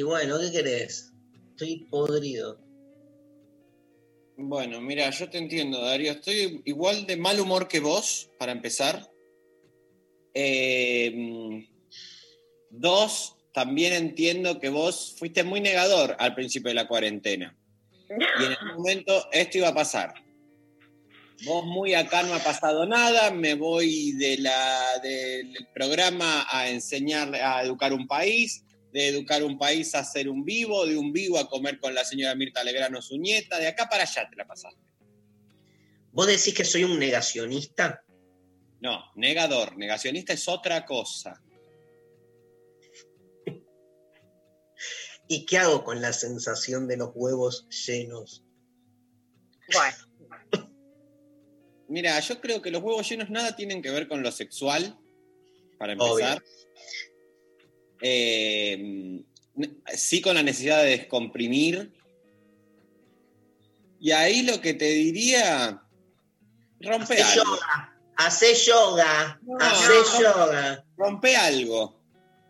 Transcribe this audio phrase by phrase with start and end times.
[0.00, 1.12] Y bueno, ¿qué querés?
[1.50, 2.58] Estoy podrido.
[4.38, 6.12] Bueno, mira, yo te entiendo, Darío.
[6.12, 9.10] Estoy igual de mal humor que vos, para empezar.
[10.32, 11.68] Eh,
[12.70, 17.54] dos, también entiendo que vos fuiste muy negador al principio de la cuarentena.
[18.08, 20.14] Y en algún momento esto iba a pasar.
[21.44, 27.34] Vos muy acá no ha pasado nada, me voy de la, del programa a enseñar
[27.34, 31.38] a educar un país, de educar un país a ser un vivo, de un vivo
[31.38, 34.46] a comer con la señora Mirta Legrano, su nieta, de acá para allá te la
[34.46, 34.80] pasaste.
[36.12, 38.02] ¿Vos decís que soy un negacionista?
[38.80, 41.40] No, negador, negacionista es otra cosa.
[45.28, 48.44] ¿Y qué hago con la sensación de los huevos llenos?
[49.72, 49.96] bueno.
[51.86, 54.98] Mira, yo creo que los huevos llenos nada tienen que ver con lo sexual,
[55.78, 56.40] para Obvio.
[58.02, 59.22] Eh,
[59.94, 61.92] sí con la necesidad de descomprimir.
[64.00, 65.82] Y ahí lo que te diría,
[66.80, 67.44] rompe Hacé algo.
[67.56, 67.96] yoga.
[68.16, 69.40] Hacé yoga.
[69.42, 70.20] No, Hacé no.
[70.20, 70.84] yoga.
[70.96, 72.00] Rompe algo.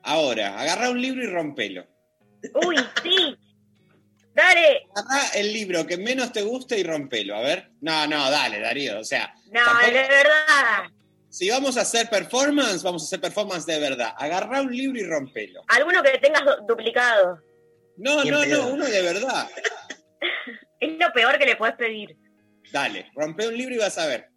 [0.02, 1.86] Ahora, agarra un libro y rompelo.
[2.66, 3.36] Uy, sí.
[4.34, 4.86] Dale.
[4.94, 7.36] Agarra el libro que menos te guste y rompelo.
[7.36, 7.70] A ver.
[7.80, 9.00] No, no, dale, Darío.
[9.00, 10.84] O sea, No, Tampoco- de verdad.
[11.30, 14.12] Si vamos a hacer performance, vamos a hacer performance de verdad.
[14.18, 15.62] Agarra un libro y rompelo.
[15.68, 17.38] Alguno que tengas du- duplicado.
[17.96, 19.48] No, no, no, uno de verdad.
[20.80, 22.16] Es lo peor que le puedes pedir.
[22.72, 24.28] Dale, rompe un libro y vas a ver.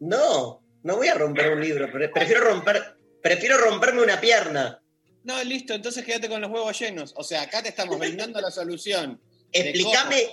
[0.00, 1.90] No, no voy a romper un libro.
[1.90, 4.82] pre- Prefiero romper, prefiero romperme una pierna.
[5.24, 7.14] No, listo, entonces quédate con los huevos llenos.
[7.16, 9.18] O sea, acá te estamos brindando la solución.
[9.52, 10.28] Explícame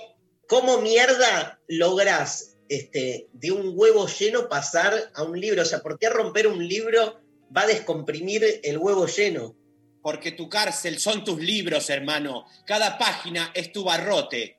[0.46, 5.60] cómo mierda lográs este, de un huevo lleno pasar a un libro.
[5.62, 7.20] O sea, ¿por qué romper un libro
[7.54, 9.56] va a descomprimir el huevo lleno?
[10.00, 12.46] Porque tu cárcel son tus libros, hermano.
[12.64, 14.58] Cada página es tu barrote.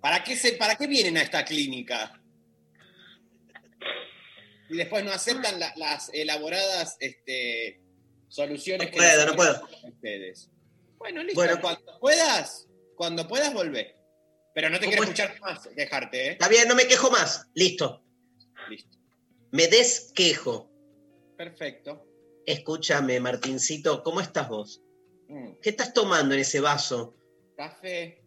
[0.00, 2.20] ¿Para qué, se, ¿Para qué vienen a esta clínica?
[4.68, 7.80] Y después no aceptan la- las elaboradas este,
[8.28, 9.68] soluciones No que puedo, les no puedo.
[9.84, 10.50] ustedes.
[10.98, 11.40] Bueno, listo.
[11.40, 11.60] Bueno.
[11.60, 12.65] cuando puedas,
[12.96, 13.96] cuando puedas, volvé.
[14.54, 16.32] Pero no te quiero escuchar más, dejarte, ¿eh?
[16.32, 17.46] Está bien, no me quejo más.
[17.54, 18.02] Listo.
[18.70, 18.96] Listo.
[19.52, 20.70] Me desquejo.
[21.36, 22.06] Perfecto.
[22.46, 24.82] Escúchame, Martincito, ¿cómo estás vos?
[25.28, 27.14] Mm, ¿Qué estás tomando en ese vaso?
[27.56, 28.22] Café.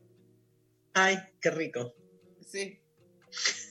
[0.94, 1.96] Ay, qué rico.
[2.46, 2.80] Sí.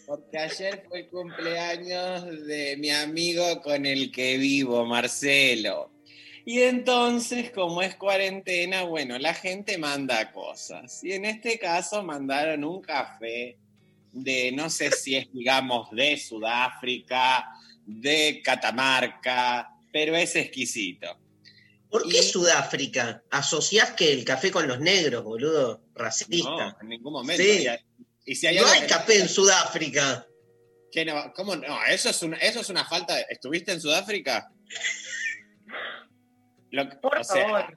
[0.06, 5.92] Porque ayer fue el cumpleaños de mi amigo con el que vivo, Marcelo.
[6.50, 11.04] Y entonces, como es cuarentena, bueno, la gente manda cosas.
[11.04, 13.59] Y en este caso mandaron un café
[14.12, 17.50] de, no sé si es, digamos, de Sudáfrica,
[17.84, 21.19] de Catamarca, pero es exquisito.
[21.91, 23.22] ¿Por qué Y- Sudáfrica?
[23.30, 25.82] ¿Asociás que el café con los negros, boludo?
[25.94, 26.48] Racista.
[26.48, 27.42] No, en ningún momento.
[27.42, 27.66] Sí.
[28.25, 30.26] Y, y si hay no hay que- café en Sudáfrica.
[30.91, 31.30] ¿Qué no?
[31.34, 31.84] ¿Cómo no?
[31.84, 33.16] Eso es una, eso es una falta.
[33.16, 34.50] de- ¿Estuviste en Sudáfrica?
[36.71, 37.77] Lo- Por o sea, favor.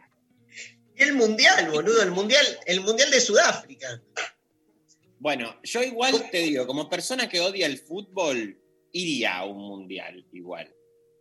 [0.96, 4.02] El mundial, boludo, el mundial, el mundial de Sudáfrica.
[5.20, 8.58] Bueno, yo igual te digo, como persona que odia el fútbol,
[8.92, 10.74] iría a un mundial igual.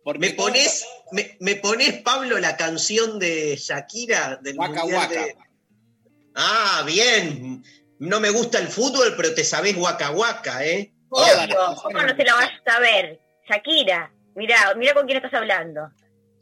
[0.03, 4.99] Porque ¿Me todo- pones, me, me pones, Pablo, la canción de Shakira del Waka mundial
[4.99, 5.25] Waka.
[5.25, 5.35] de-
[6.35, 7.63] Ah, bien.
[7.99, 10.91] No me gusta el fútbol, pero te sabés Waka Waka, ¿eh?
[11.09, 11.75] Obvio.
[11.83, 13.19] ¿Cómo no se la vas a saber?
[13.47, 14.11] Shakira.
[14.35, 15.81] Mirá, mirá con quién estás hablando.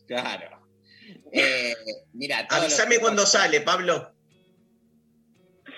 [0.08, 0.59] Claro.
[1.32, 1.76] Eh,
[2.14, 4.14] mira, Avísame cuando sale, Pablo.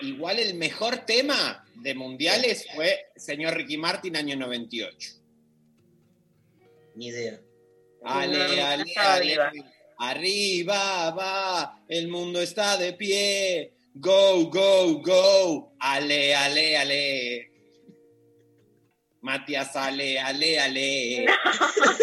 [0.00, 5.10] Igual el mejor tema de mundiales fue Señor Ricky Martin, año 98.
[6.96, 7.40] Ni idea.
[8.04, 9.38] Ale, No, no ale, ale.
[9.98, 13.72] Arriba va, el mundo está de pie.
[13.94, 15.74] Go, go, go.
[15.78, 17.52] Ale, ale, ale.
[19.20, 21.26] Matías, ale, ale, ale.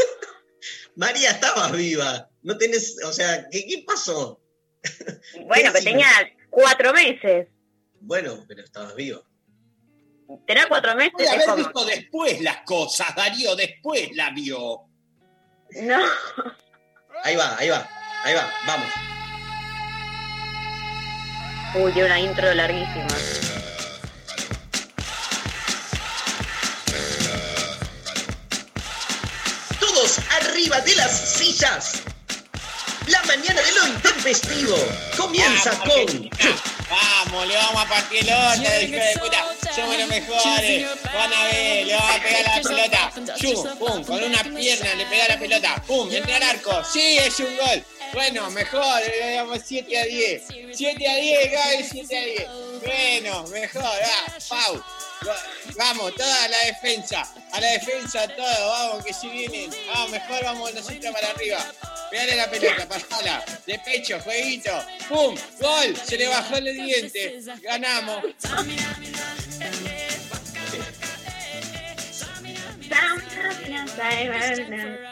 [0.96, 2.29] María, estabas viva.
[2.42, 4.42] No tenés, o sea, ¿qué, qué pasó?
[5.46, 6.08] Bueno, que tenía
[6.50, 7.48] cuatro meses.
[8.02, 9.22] Bueno, pero estabas viva.
[10.48, 11.58] Tener cuatro meses Puede es haber como...
[11.58, 14.82] visto después las cosas, Darío, después la vio.
[15.82, 16.00] No,
[17.24, 17.90] Ahí va, ahí va,
[18.24, 18.88] ahí va, vamos.
[21.76, 23.08] uy, tiene una intro larguísima.
[29.80, 32.04] Todos arriba de las sillas.
[33.10, 34.76] La mañana de lo intempestivo
[35.18, 36.00] comienza Vamos, con.
[36.02, 36.38] Argentina.
[36.90, 39.48] Vamos, le vamos a partir el orto, hijo de puta.
[39.76, 40.86] Somos los mejores.
[41.14, 43.12] Van a ver, le vamos a pegar la pelota.
[43.38, 45.84] Chum, pum, con una pierna le pega la pelota.
[45.88, 46.84] Pum, entra al arco.
[46.84, 47.84] Sí, es un gol.
[48.14, 50.44] Bueno, mejor, le damos 7 a 10.
[50.74, 52.48] 7 a 10, Gaby, 7 a 10.
[52.84, 54.84] Bueno, mejor, ah, Pau.
[55.28, 55.46] Va-
[55.78, 57.28] Vamos, toda la defensa.
[57.52, 59.70] A la defensa, todo, vamos, que si vienen.
[59.94, 61.64] Vamos, mejor vamos nosotros para arriba.
[62.10, 63.46] Pegale la pelota, pasala.
[63.66, 64.72] De pecho, jueguito.
[65.08, 65.36] ¡Pum!
[65.60, 65.96] ¡Gol!
[65.96, 67.40] Se le bajó el diente.
[67.62, 68.24] Ganamos.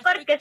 [0.03, 0.39] Porque.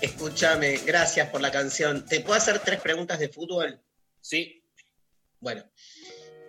[0.00, 2.04] Escúchame, gracias por la canción.
[2.06, 3.80] ¿Te puedo hacer tres preguntas de fútbol?
[4.20, 4.62] Sí.
[5.40, 5.64] Bueno.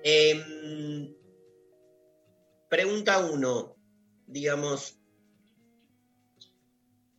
[0.03, 1.13] Em,
[2.69, 3.75] pregunta uno.
[4.25, 4.99] Digamos,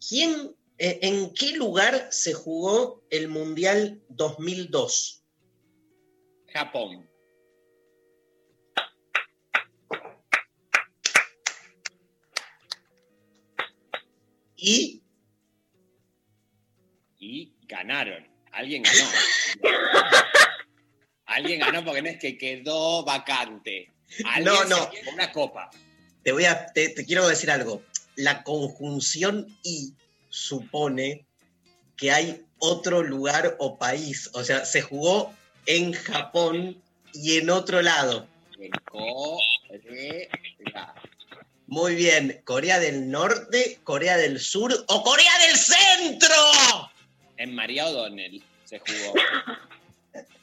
[0.09, 5.25] ¿quién, eh, en qué lugar se jugó el Mundial 2002?
[6.53, 7.09] Japón.
[14.57, 15.03] Y
[17.21, 18.27] Y ganaron.
[18.53, 19.05] Alguien ganó.
[21.27, 23.93] Alguien ganó porque no es que quedó vacante.
[24.25, 24.91] Alguien No, se no.
[24.93, 25.71] llevó una copa.
[26.23, 27.83] te voy a, te, te quiero decir algo.
[28.19, 29.95] La conjunción y
[30.29, 31.25] supone
[31.97, 34.29] que hay otro lugar o país.
[34.35, 35.33] O sea, se jugó
[35.67, 36.83] en Japón
[37.15, 38.27] y en otro lado.
[41.69, 42.41] Muy bien.
[42.45, 46.35] Corea del Norte, Corea del Sur o Corea del Centro.
[47.37, 49.15] En María O'Donnell se jugó.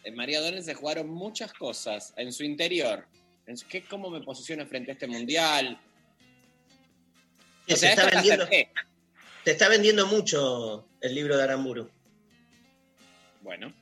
[0.05, 3.05] En María O'Donnell se jugaron muchas cosas en su interior.
[3.47, 5.77] En su- ¿qué, ¿Cómo me posiciono frente a este mundial?
[7.67, 11.89] Que O se está vendiendo, te está vendiendo mucho el libro de Aramburu.
[13.41, 13.73] Bueno,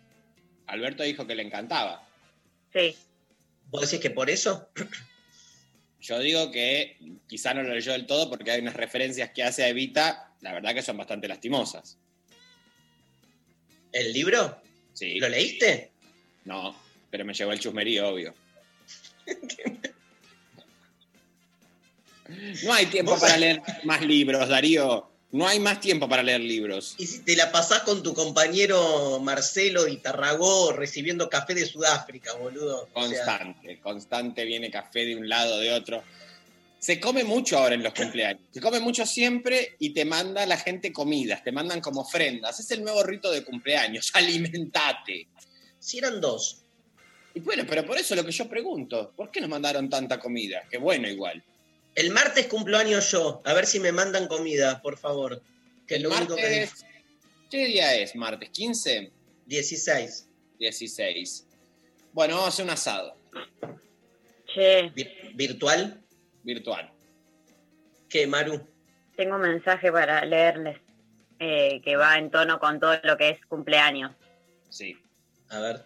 [0.68, 2.07] Alberto dijo que le encantaba.
[2.74, 2.95] Sí.
[3.69, 4.69] ¿Vos decís que por eso?
[6.01, 6.97] Yo digo que
[7.27, 10.51] quizá no lo leyó del todo porque hay unas referencias que hace a Evita, la
[10.51, 11.97] verdad que son bastante lastimosas.
[13.94, 14.62] ¿El libro?
[14.94, 15.19] Sí.
[15.19, 15.91] ¿Lo leíste?
[16.45, 16.75] No,
[17.09, 18.33] pero me llevó el chusmerío, obvio.
[22.63, 25.09] No hay tiempo para leer más libros, Darío.
[25.33, 26.94] No hay más tiempo para leer libros.
[27.00, 32.33] Y si te la pasás con tu compañero Marcelo y Tarragó recibiendo café de Sudáfrica,
[32.33, 32.88] boludo.
[32.94, 36.03] O sea, Constante, constante viene café de un lado, de otro.
[36.77, 38.44] Se come mucho ahora en los cumpleaños.
[38.51, 42.59] Se come mucho siempre y te manda la gente comidas, te mandan como ofrendas.
[42.59, 44.12] Es el nuevo rito de cumpleaños.
[44.13, 45.30] Alimentate.
[45.80, 46.59] si eran dos.
[47.33, 50.63] Y bueno, pero por eso lo que yo pregunto, ¿por qué nos mandaron tanta comida?
[50.69, 51.44] Qué bueno igual.
[51.95, 53.42] El martes cumplo años yo.
[53.45, 55.42] A ver si me mandan comida, por favor.
[55.88, 56.85] Que es El lo único que martes,
[57.50, 58.16] ¿Qué día es?
[58.16, 59.12] ¿Martes 15?
[59.45, 60.30] 16.
[60.59, 61.47] 16.
[62.14, 63.16] Bueno, vamos a hacer un asado
[64.54, 66.00] Che, Vi- ¿Virtual?
[66.44, 66.92] virtual.
[68.09, 68.68] ¿Qué, Maru?
[69.16, 70.80] tengo un mensaje para leerles
[71.40, 74.12] eh, que va en tono con todo lo que es cumpleaños.
[74.69, 74.97] Sí.
[75.50, 75.85] A ver.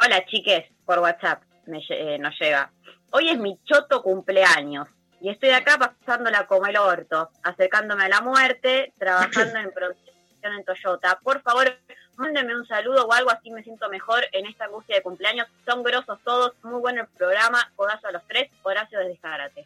[0.00, 2.72] Hola chiques, por WhatsApp me eh, nos llega.
[3.16, 4.88] Hoy es mi choto cumpleaños
[5.20, 10.64] y estoy acá pasándola como el orto, acercándome a la muerte, trabajando en producción en
[10.64, 11.20] Toyota.
[11.22, 11.78] Por favor,
[12.16, 15.46] mándenme un saludo o algo así me siento mejor en esta angustia de cumpleaños.
[15.64, 19.64] Son grosos todos, muy bueno el programa, codazo a los tres, Horacio desde Zárate.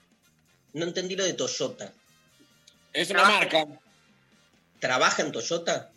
[0.74, 1.90] No entendí lo de Toyota.
[2.92, 3.64] Es una marca.
[4.78, 5.90] ¿Trabaja en Toyota?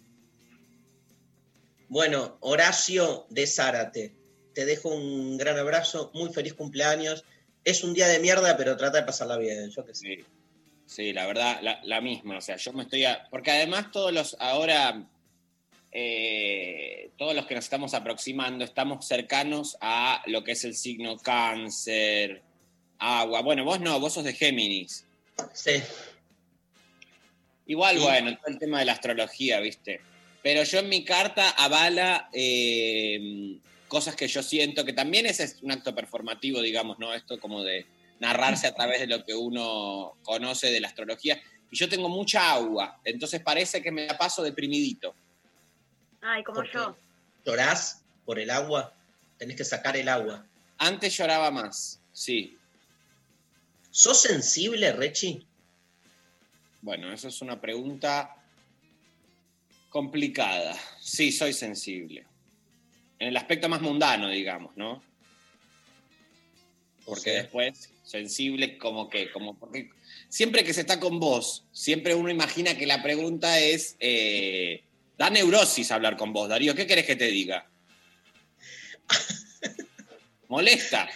[1.90, 4.16] Bueno, Horacio de Zárate.
[4.54, 7.26] Te dejo un gran abrazo, muy feliz cumpleaños.
[7.64, 10.06] Es un día de mierda, pero trata de pasarla bien, yo qué sé.
[10.06, 10.26] Sí,
[10.86, 12.38] sí la verdad, la, la misma.
[12.38, 13.06] O sea, yo me estoy.
[13.06, 14.36] a- porque además, todos los.
[14.40, 15.04] Ahora.
[15.94, 21.18] eh, todos los que nos estamos aproximando estamos cercanos a lo que es el signo
[21.18, 22.42] cáncer,
[22.98, 23.42] agua.
[23.42, 25.06] Bueno, vos no, vos sos de Géminis.
[25.54, 25.82] Sí.
[27.68, 28.04] Igual, Sí.
[28.04, 30.02] bueno, todo el tema de la astrología, ¿viste?
[30.42, 33.58] Pero yo en mi carta avala eh,
[33.92, 37.14] cosas que yo siento, que también ese es un acto performativo, digamos, ¿no?
[37.14, 37.86] Esto como de
[38.22, 41.42] narrarse a través de lo que uno conoce de la astrología.
[41.70, 45.14] Y yo tengo mucha agua, entonces parece que me la paso deprimidito.
[46.22, 46.96] Ay, como yo.
[47.46, 48.94] ¿Llorás por el agua?
[49.38, 50.46] Tenés que sacar el agua.
[50.78, 52.58] Antes lloraba más, sí.
[53.90, 55.46] ¿Sos sensible, Rechi?
[56.82, 58.38] Bueno, eso es una pregunta
[59.90, 60.78] complicada.
[61.02, 62.31] Sí, soy sensible.
[63.22, 64.94] En el aspecto más mundano, digamos, ¿no?
[64.94, 65.02] O
[67.06, 69.92] Porque sea, después, sensible como que, como porque
[70.28, 74.84] siempre que se está con vos, siempre uno imagina que la pregunta es, eh,
[75.20, 77.70] da neurosis hablar con vos, Darío, ¿qué querés que te diga?
[80.48, 81.08] Molesta.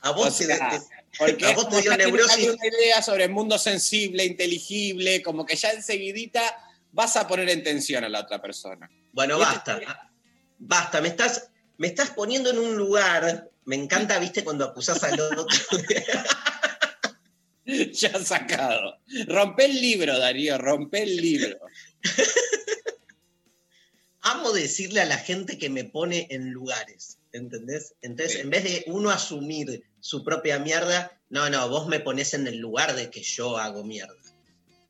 [0.00, 0.80] a vos o te- sea, te-
[1.18, 2.32] Porque A vos te dio neurosis.
[2.48, 6.42] alguna idea sobre el mundo sensible, inteligible, como que ya enseguidita
[6.90, 8.90] vas a poner en tensión a la otra persona.
[9.12, 10.10] Bueno, ¿Qué basta.
[10.66, 13.50] Basta, me estás, me estás poniendo en un lugar.
[13.64, 15.46] Me encanta, viste, cuando acusás al otro.
[17.92, 18.98] ya sacado.
[19.26, 21.58] Rompe el libro, Darío, rompe el libro.
[24.20, 27.94] Amo decirle a la gente que me pone en lugares, ¿entendés?
[28.00, 28.40] Entonces, Sí.
[28.40, 32.56] en vez de uno asumir su propia mierda, no, no, vos me pones en el
[32.56, 34.14] lugar de que yo hago mierda.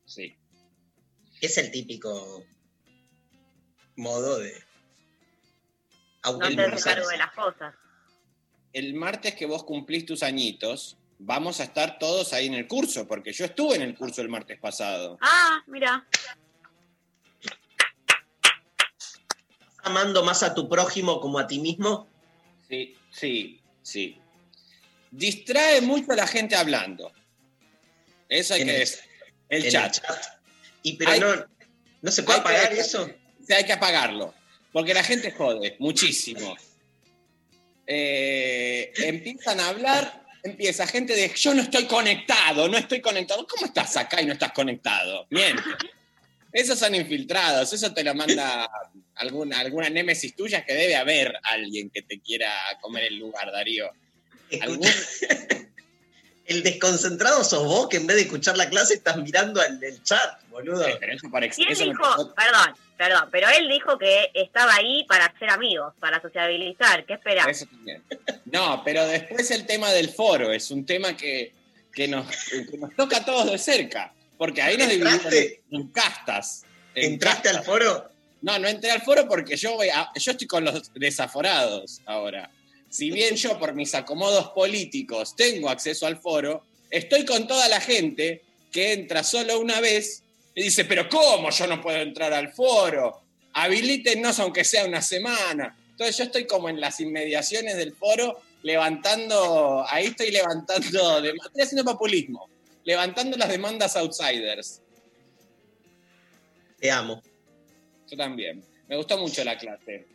[0.05, 0.35] Sí.
[1.41, 2.45] Es el típico
[3.97, 4.53] modo de
[6.33, 7.73] No te de las cosas.
[8.73, 13.07] El martes que vos cumplís tus añitos, vamos a estar todos ahí en el curso,
[13.07, 15.17] porque yo estuve en el curso el martes pasado.
[15.21, 16.05] Ah, mira.
[19.83, 22.07] amando más a tu prójimo como a ti mismo.
[22.67, 24.19] Sí, sí, sí.
[25.11, 27.11] Distrae mucho a la gente hablando.
[28.27, 28.99] Eso hay En que el- decir.
[29.49, 29.97] El chat.
[30.81, 31.27] Y pero Hay- no,
[32.01, 33.07] no se puede que- apagar eso.
[33.45, 34.33] Sí, hay que apagarlo.
[34.75, 36.53] Porque la gente jode muchísimo.
[37.87, 43.47] Eh, empiezan a hablar, empieza gente de yo no estoy conectado, no estoy conectado.
[43.47, 45.27] ¿Cómo estás acá y no estás conectado?
[45.29, 45.63] Miente.
[46.51, 48.69] Esos son infiltrados, eso te lo manda
[49.15, 52.51] alguna, alguna némesis tuya que debe haber alguien que te quiera
[52.81, 53.89] comer el lugar, Darío.
[54.59, 55.67] ¿Algún- Escucha,
[56.47, 60.03] el desconcentrado sos vos que en vez de escuchar la clase estás mirando al el
[60.03, 60.85] chat, boludo.
[60.99, 62.35] Pero eso por ex- ¿Quién eso me dijo?
[62.35, 67.05] Perdón, perdón, pero él dijo que estaba ahí para ser amigos, para sociabilizar.
[67.05, 68.03] ¿Qué también.
[68.45, 71.53] No, pero después el tema del foro es un tema que,
[71.93, 75.61] que nos, que nos toca a todos de cerca, porque ahí nos dividimos ¿Entraste?
[75.71, 76.63] en, en castas.
[76.93, 78.09] en ¿Entraste al foro?
[78.41, 82.49] No, no entré al foro porque yo, voy a- yo estoy con los desaforados ahora.
[82.89, 87.81] Si bien yo por mis acomodos políticos tengo acceso al foro, estoy con toda la
[87.81, 90.21] gente que entra solo una vez
[90.55, 93.21] y dice, pero ¿cómo yo no puedo entrar al foro?
[93.53, 95.77] Habilítennos aunque sea una semana.
[95.91, 101.83] Entonces yo estoy como en las inmediaciones del foro levantando, ahí estoy levantando, estoy haciendo
[101.83, 102.49] populismo,
[102.85, 104.81] levantando las demandas outsiders.
[106.79, 107.21] Te amo.
[108.09, 108.63] Yo también.
[108.87, 110.05] Me gustó mucho la clase.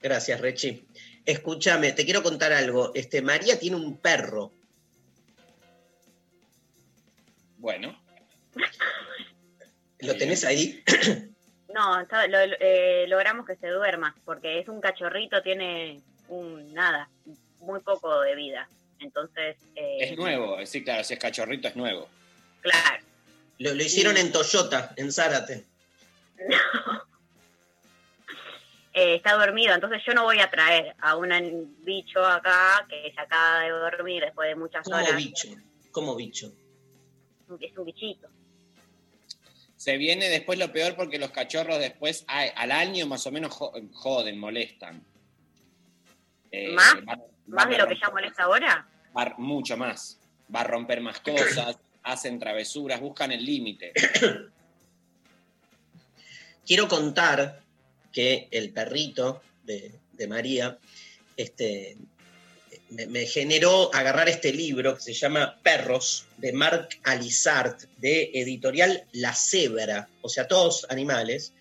[0.00, 0.84] Gracias, Rechi.
[1.24, 2.92] Escúchame, te quiero contar algo.
[2.94, 4.52] Este, María tiene un perro.
[7.58, 7.96] Bueno.
[10.00, 10.82] ¿Lo tenés ahí?
[11.74, 16.72] No, está- lo- lo- eh, logramos que se duerma, porque es un cachorrito, tiene un
[16.72, 17.10] nada,
[17.58, 18.66] muy poco de vida.
[18.98, 22.08] Entonces, eh, Es nuevo, sí, claro, si es cachorrito es nuevo.
[22.62, 23.04] claro.
[23.58, 25.64] Lo, lo hicieron en Toyota, en Zárate.
[28.98, 31.28] Eh, está dormido, entonces yo no voy a traer a un
[31.84, 35.14] bicho acá que se acaba de dormir después de muchas horas.
[35.14, 35.48] bicho.
[35.90, 36.50] Como bicho.
[37.60, 38.28] Es un bichito.
[39.86, 43.72] Se viene después lo peor porque los cachorros después al año más o menos jo-
[43.92, 45.00] joden, molestan.
[46.50, 46.96] Eh, ¿Más?
[47.08, 48.84] va- va ¿Más a de lo que ya molesta ahora?
[49.16, 50.18] va mucho más.
[50.52, 53.92] Va a romper más cosas, hacen travesuras, buscan el límite.
[56.66, 57.62] Quiero contar
[58.12, 60.78] que el perrito de, de María
[61.36, 61.96] este,
[62.90, 69.04] me, me generó agarrar este libro que se llama Perros, de Marc Alizart, de editorial
[69.12, 71.52] La Cebra, o sea, todos animales.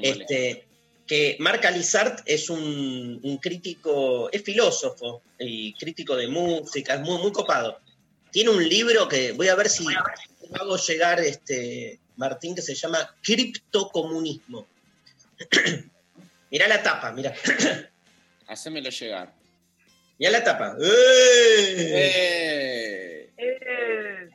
[0.00, 0.64] Este,
[1.06, 7.20] que Marc Alizart es un, un crítico, es filósofo y crítico de música, es muy,
[7.20, 7.80] muy copado.
[8.30, 12.74] Tiene un libro que voy a ver si lo hago llegar, este, Martín, que se
[12.74, 14.66] llama Criptocomunismo.
[16.50, 17.34] mirá la tapa, mirá.
[18.46, 19.41] Hacémelo llegar.
[20.18, 20.76] Mirá la tapa.
[20.80, 22.02] ¡Eh!
[23.36, 24.28] ¡Eh!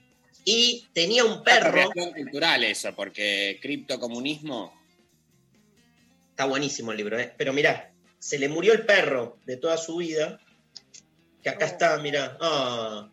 [0.45, 1.71] Y tenía un Es perro.
[1.71, 4.73] reacción cultural eso, porque criptocomunismo.
[6.31, 7.33] Está buenísimo el libro, ¿eh?
[7.37, 10.39] Pero mirá, se le murió el perro de toda su vida.
[11.43, 11.67] Que acá Oh.
[11.67, 12.37] está, mirá.
[12.39, 13.09] Ah.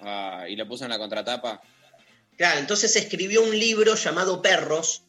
[0.00, 1.60] ah, y lo puso en la contratapa.
[2.36, 5.03] Claro, entonces escribió un libro llamado Perros,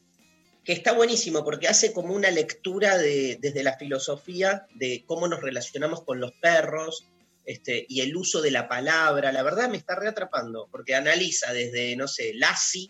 [0.65, 5.41] que está buenísimo porque hace como una lectura de, desde la filosofía de cómo nos
[5.41, 7.05] relacionamos con los perros
[7.45, 9.31] este, y el uso de la palabra.
[9.31, 12.89] La verdad me está reatrapando porque analiza desde, no sé, Lassie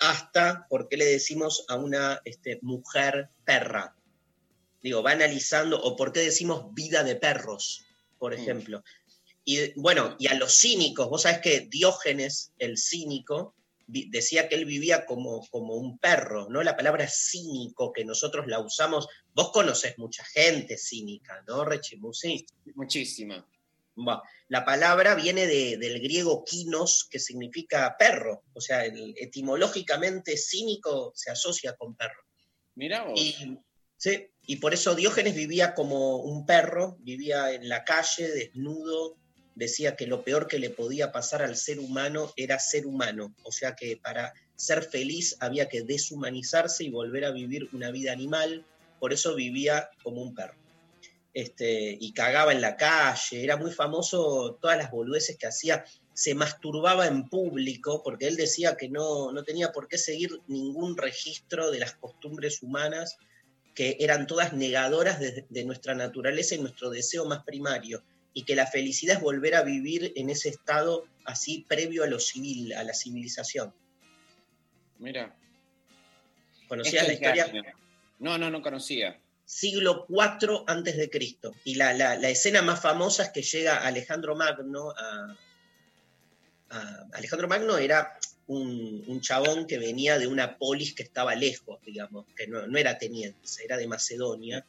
[0.00, 3.94] hasta por qué le decimos a una este, mujer perra.
[4.82, 7.84] Digo, va analizando, o por qué decimos vida de perros,
[8.18, 8.40] por Mm.
[8.40, 8.84] ejemplo.
[9.44, 13.54] Y bueno, y a los cínicos, vos sabés que Diógenes, el cínico,
[13.86, 16.62] decía que él vivía como, como un perro, ¿no?
[16.62, 22.46] La palabra cínico que nosotros la usamos, vos conoces mucha gente cínica, ¿no, Rechimusi?
[22.74, 23.46] Muchísima.
[24.48, 31.12] La palabra viene de- del griego kinos, que significa perro, o sea, el- etimológicamente cínico
[31.14, 32.22] se asocia con perro.
[32.74, 33.20] Mirá vos.
[33.20, 33.58] Y,
[33.96, 39.18] sí, y por eso Diógenes vivía como un perro, vivía en la calle, desnudo,
[39.54, 43.52] decía que lo peor que le podía pasar al ser humano era ser humano, o
[43.52, 48.64] sea que para ser feliz había que deshumanizarse y volver a vivir una vida animal,
[49.00, 50.54] por eso vivía como un perro.
[51.34, 56.34] Este, y cagaba en la calle, era muy famoso todas las boludeces que hacía, se
[56.34, 61.70] masturbaba en público, porque él decía que no, no tenía por qué seguir ningún registro
[61.70, 63.16] de las costumbres humanas,
[63.74, 68.04] que eran todas negadoras de, de nuestra naturaleza y nuestro deseo más primario,
[68.34, 72.18] y que la felicidad es volver a vivir en ese estado así previo a lo
[72.18, 73.72] civil, a la civilización.
[74.98, 75.34] Mira.
[76.68, 77.52] ¿Conocías la historia?
[78.18, 79.18] No, no, no conocía.
[79.44, 81.52] siglo IV antes de Cristo.
[81.64, 85.36] Y la, la- la escena más famosa es que llega Alejandro Magno a,
[86.70, 91.80] a- Alejandro Magno era un, un chabón que venía de una polis que estaba lejos,
[91.84, 94.64] digamos, que no, no era ateniense, era de Macedonia.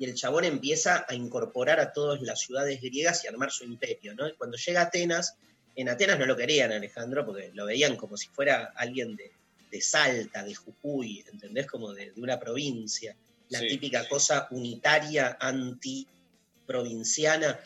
[0.00, 4.14] Y el chabón empieza a incorporar a todas las ciudades griegas y armar su imperio,
[4.16, 4.26] ¿no?
[4.26, 5.36] Y cuando llega a Atenas,
[5.76, 9.30] en Atenas no lo querían Alejandro porque lo veían como si fuera alguien de,
[9.70, 11.68] de Salta, de Jujuy, ¿entendés?
[11.68, 13.14] Como de, de una provincia
[13.50, 14.08] la Sí, típica sí.
[14.08, 17.60] cosa unitaria, anti-provinciana,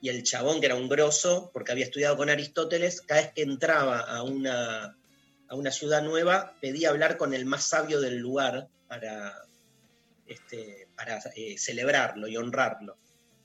[0.00, 3.42] y el chabón, que era un grosso, porque había estudiado con Aristóteles, cada vez que
[3.42, 4.96] entraba a una,
[5.48, 9.44] a una ciudad nueva, pedía hablar con el más sabio del lugar para,
[10.32, 12.96] este, para eh, celebrarlo y honrarlo.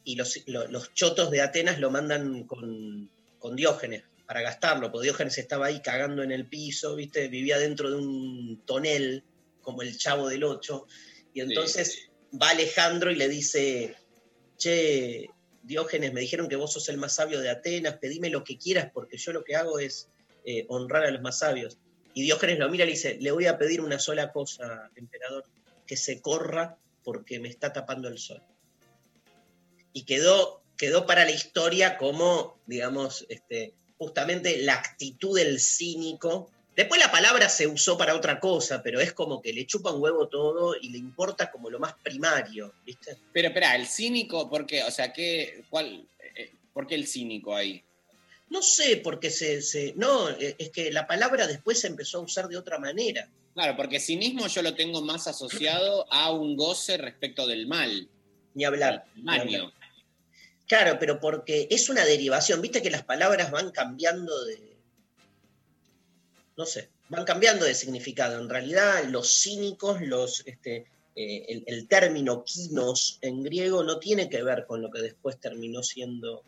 [0.03, 5.05] Y los, lo- los chotos de Atenas lo mandan con, con Diógenes para gastarlo, porque
[5.05, 7.27] Diógenes estaba ahí cagando en el piso, ¿viste?
[7.29, 9.23] vivía dentro de un tonel,
[9.61, 10.87] como el chavo del ocho,
[11.33, 12.09] y entonces
[12.41, 13.95] va Alejandro y le dice,
[14.57, 15.29] che,
[15.63, 18.89] Diógenes, me dijeron que vos sos el más sabio de Atenas, pedime lo que quieras
[18.93, 20.09] porque yo lo que hago es
[20.45, 21.77] eh, honrar a los más sabios.
[22.13, 25.43] Y Diógenes lo mira y le dice, le voy a pedir una sola cosa, emperador,
[25.87, 28.43] que se corra porque me está tapando el sol.
[29.93, 36.51] Y quedó, quedó para la historia como, digamos, este, justamente la actitud del cínico.
[36.75, 40.01] Después la palabra se usó para otra cosa, pero es como que le chupa un
[40.01, 43.17] huevo todo y le importa como lo más primario, ¿viste?
[43.33, 44.83] Pero espera, el cínico, ¿por qué?
[44.83, 47.83] O sea, ¿qué, cuál, eh, ¿por qué el cínico ahí?
[48.49, 52.21] No sé, porque se, se- No, eh, es que la palabra después se empezó a
[52.21, 53.27] usar de otra manera.
[53.57, 58.07] Claro, porque cinismo yo lo tengo más asociado a un goce respecto del mal.
[58.53, 59.05] Ni hablar.
[59.15, 59.47] del ni hablar.
[59.47, 59.73] daño.
[60.67, 62.61] Claro, pero porque es una derivación.
[62.61, 64.77] Viste que las palabras van cambiando de.
[66.55, 68.39] No sé, van cambiando de significado.
[68.39, 70.45] En realidad, los cínicos, los.
[70.45, 75.01] Este, eh, el, el término kinos en griego no tiene que ver con lo que
[75.01, 76.43] después terminó siendo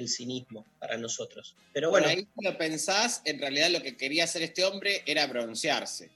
[0.00, 1.54] el cinismo para nosotros.
[1.72, 5.26] Pero Bueno, ahí si lo pensás, en realidad lo que quería hacer este hombre era
[5.26, 6.10] broncearse.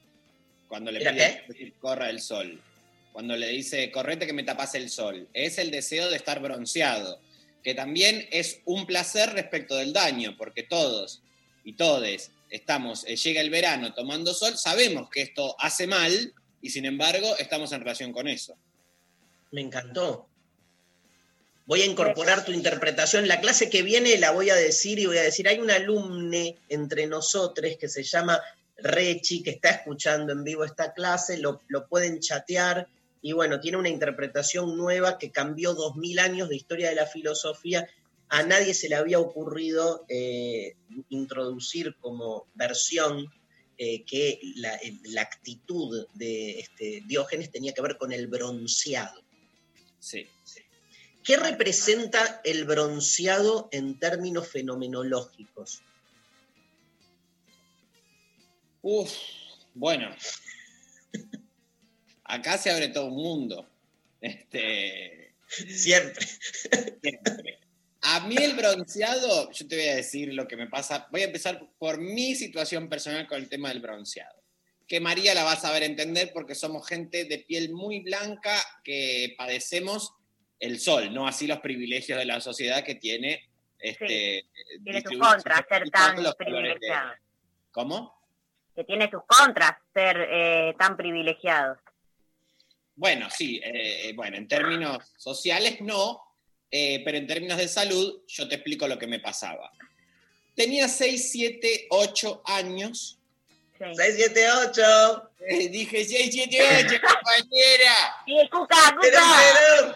[0.68, 2.60] Cuando le ¿Era pide que corra el sol.
[3.12, 5.28] Cuando le dice, correte que me tapas el sol.
[5.32, 7.20] Es el deseo de estar bronceado.
[7.62, 11.22] Que también es un placer respecto del daño, porque todos
[11.64, 16.70] y todes estamos, eh, llega el verano tomando sol, sabemos que esto hace mal y
[16.70, 18.56] sin embargo estamos en relación con eso.
[19.50, 20.28] Me encantó.
[21.66, 23.26] Voy a incorporar tu interpretación.
[23.26, 26.58] La clase que viene la voy a decir y voy a decir, hay un alumne
[26.68, 28.40] entre nosotros que se llama
[28.76, 32.88] Rechi, que está escuchando en vivo esta clase, lo, lo pueden chatear
[33.22, 37.06] y bueno, tiene una interpretación nueva que cambió dos mil años de historia de la
[37.06, 37.88] filosofía.
[38.28, 40.76] A nadie se le había ocurrido eh,
[41.08, 43.32] introducir como versión
[43.78, 49.22] eh, que la, la actitud de este, Diógenes tenía que ver con el bronceado.
[49.98, 50.28] Sí.
[51.24, 55.82] ¿Qué representa el bronceado en términos fenomenológicos?
[58.82, 59.10] Uf,
[59.72, 60.14] bueno.
[62.24, 63.66] Acá se abre todo un mundo.
[64.20, 66.26] Este, Siempre.
[67.02, 67.58] siempre.
[68.02, 71.08] A mí el bronceado, yo te voy a decir lo que me pasa.
[71.10, 74.42] Voy a empezar por mi situación personal con el tema del bronceado.
[74.86, 79.34] Que María la va a saber entender porque somos gente de piel muy blanca que
[79.38, 80.12] padecemos
[80.64, 83.48] el sol, no así los privilegios de la sociedad que tiene.
[83.78, 84.46] Este,
[84.82, 87.12] Tiene sus contras ser tan colores de- privilegiado.
[87.70, 88.14] ¿Cómo?
[88.74, 91.78] Que tiene sus contras ser eh, tan privilegiados.
[92.96, 96.20] Bueno, sí, eh, bueno, en términos sociales no,
[96.70, 99.70] eh, pero en términos de salud yo te explico lo que me pasaba.
[100.54, 103.18] Tenía 6, 7, 8 años.
[103.78, 103.84] Sí.
[103.94, 105.30] 678.
[105.46, 108.16] Eh, dije 6, 7, 8, compañera.
[108.24, 109.18] Sí, Cuca, Pero,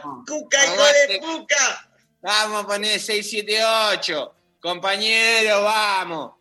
[0.03, 0.25] Cuca.
[0.27, 1.91] Cuca, hijo de Cuca.
[2.21, 4.35] Vamos a poner 6, 7, 8.
[4.61, 6.33] Compañero, vamos.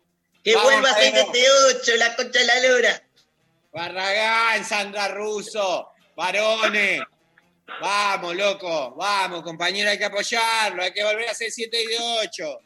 [0.42, 1.32] Que Vamos, vuelva Pedro.
[1.32, 3.02] 678, la concha de la lora.
[3.72, 7.00] Barragán, Sandra Russo, varones.
[7.80, 12.60] Vamos, loco, vamos, compañero, hay que apoyarlo, hay que volver a ser 7 y 8.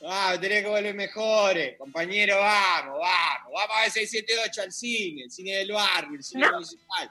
[0.00, 4.72] Vamos, tenés que volver mejores, compañero, vamos, vamos, vamos a ver 6, 7, 8 al
[4.72, 6.52] cine, el cine del barrio, el cine No.
[6.52, 7.10] municipal.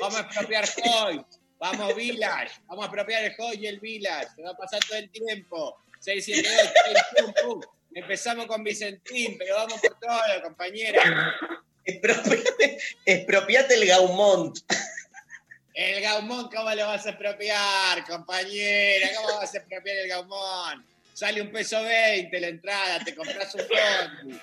[0.00, 0.68] Vamos a expropiar
[1.04, 1.24] Hoy,
[1.58, 4.98] vamos Village, vamos a expropiar el Hoy y el Village, se va a pasar todo
[4.98, 5.76] el tiempo.
[6.00, 7.60] 6, 7, 8, 6, pum, pum.
[7.94, 11.00] Empezamos con Vicentín, pero vamos por todo, compañero.
[11.84, 14.58] Expropiate, expropiate el Gaumont.
[15.72, 19.08] El Gaumont, ¿cómo lo vas a expropiar, compañera?
[19.14, 20.84] ¿Cómo vas a expropiar el Gaumont?
[21.16, 24.38] Sale un peso 20 la entrada, te compras un bondi,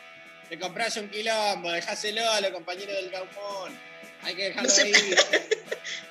[0.50, 3.76] te compras un quilombo, dejáselo a los compañeros del Gaumont.
[4.24, 5.16] Hay que dejarlo No se- ahí.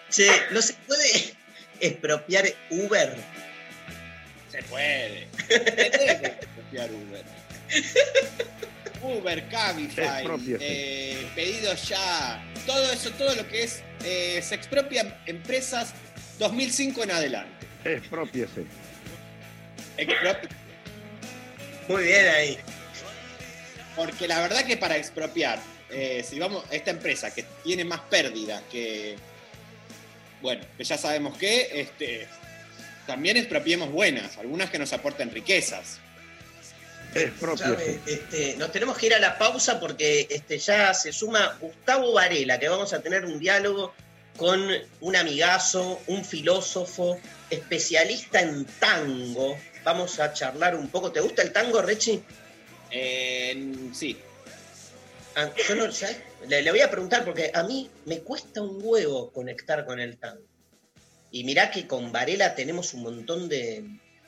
[0.08, 1.34] Che, ¿no se puede
[1.80, 3.16] expropiar Uber?
[4.52, 5.26] Se puede.
[5.48, 7.24] Se debe expropiar Uber.
[9.02, 10.24] Uber, Cabify,
[10.60, 15.92] eh, pedidos ya, todo eso, todo lo que es, eh, se expropian empresas
[16.38, 17.66] 2005 en adelante.
[17.84, 18.64] Expropiese.
[21.88, 22.58] Muy bien ahí.
[23.96, 25.58] Porque la verdad que para expropiar,
[25.90, 29.16] eh, si vamos, esta empresa que tiene más pérdidas que,
[30.40, 32.26] bueno, que ya sabemos que, este,
[33.06, 35.98] también expropiemos buenas, algunas que nos aporten riquezas.
[37.14, 42.12] Escuchame, este, nos tenemos que ir a la pausa porque este, ya se suma Gustavo
[42.12, 43.94] Varela, que vamos a tener un diálogo
[44.38, 44.66] con
[45.00, 49.58] un amigazo, un filósofo, especialista en tango.
[49.84, 51.10] Vamos a charlar un poco.
[51.12, 52.22] ¿Te gusta el tango, Rechi?
[52.90, 54.16] Eh, sí,
[55.34, 56.18] Ah, yo no, ¿sabes?
[56.46, 60.18] Le, le voy a preguntar porque a mí me cuesta un huevo conectar con el
[60.18, 60.42] tango.
[61.30, 63.82] Y mirá que con Varela tenemos un montón de,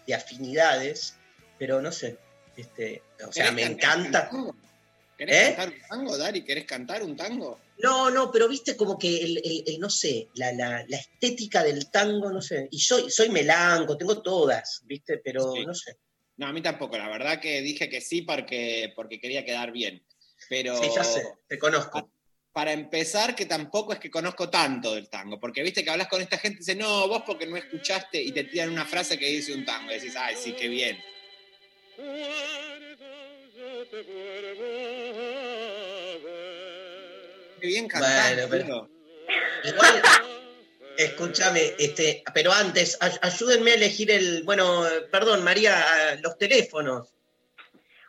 [0.06, 1.16] de afinidades,
[1.58, 2.16] pero no sé.
[2.56, 4.30] Este, o sea, ¿Querés me encanta.
[5.18, 5.54] ¿Querés ¿Eh?
[5.56, 6.42] cantar un tango, Dari?
[6.42, 7.58] ¿Querés cantar un tango?
[7.78, 11.62] No, no, pero viste como que el, el- el, no sé, la, la- la estética
[11.64, 12.68] del tango, no sé.
[12.70, 15.66] Y soy, soy melanco, tengo todas, viste, pero Sí.
[15.66, 15.96] no sé.
[16.36, 16.96] No, a mí tampoco.
[16.98, 20.04] La verdad que dije que sí porque, porque quería quedar bien.
[20.48, 22.10] Pero Sí, ya sé, te conozco.
[22.52, 25.40] para empezar, que tampoco es que conozco tanto del tango.
[25.40, 28.30] Porque viste que hablas con esta gente y dice, no, vos porque no escuchaste y
[28.32, 29.90] te tiran una frase que dice un tango.
[29.90, 30.96] Y decís, ay, sí, qué bien.
[37.64, 38.88] Qué bien cantás, Bueno, pero-.
[39.64, 40.02] Igual,
[40.98, 45.74] escúchame, este, pero antes, ay- ayúdenme a elegir el, bueno, perdón, María,
[46.22, 47.08] los teléfonos.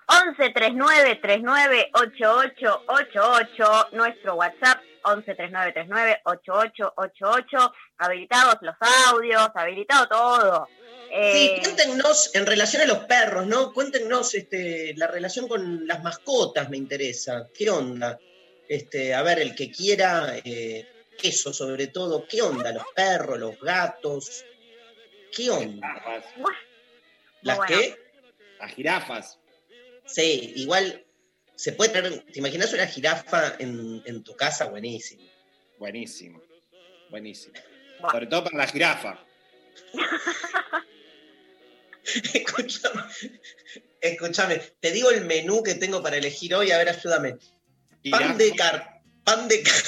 [0.08, 8.76] 11 39 39 88 88, nuestro WhatsApp 11 39 39 88 88, habilitados los
[9.08, 10.68] audios, habilitado todo.
[10.68, 13.72] Sí, Eh, cuéntenos en relación a los perros, ¿no?
[13.72, 17.48] Cuéntenos este, la relación con las mascotas, me interesa.
[17.58, 18.20] ¿Qué onda?
[18.68, 20.88] Este, a ver, el que quiera, eh,
[21.22, 22.72] eso sobre todo, ¿qué onda?
[22.72, 24.46] Los perros, los gatos,
[25.32, 26.24] ¿qué onda?
[27.42, 27.66] ¿Las bueno.
[27.68, 27.98] qué?
[28.60, 29.40] Las jirafas.
[30.06, 31.06] Sí, igual
[31.56, 34.66] se puede tener, ¿te imaginas una jirafa en, en tu casa?
[34.66, 35.24] Buenísimo.
[35.78, 36.42] Buenísimo.
[37.10, 37.56] Buenísimo.
[38.12, 39.20] Sobre todo para la jirafa.
[42.34, 43.02] Escúchame,
[44.00, 47.38] escúchame, te digo el menú que tengo para elegir hoy, a ver, ayúdame.
[48.12, 49.02] Pan de car...
[49.24, 49.84] Pan de car...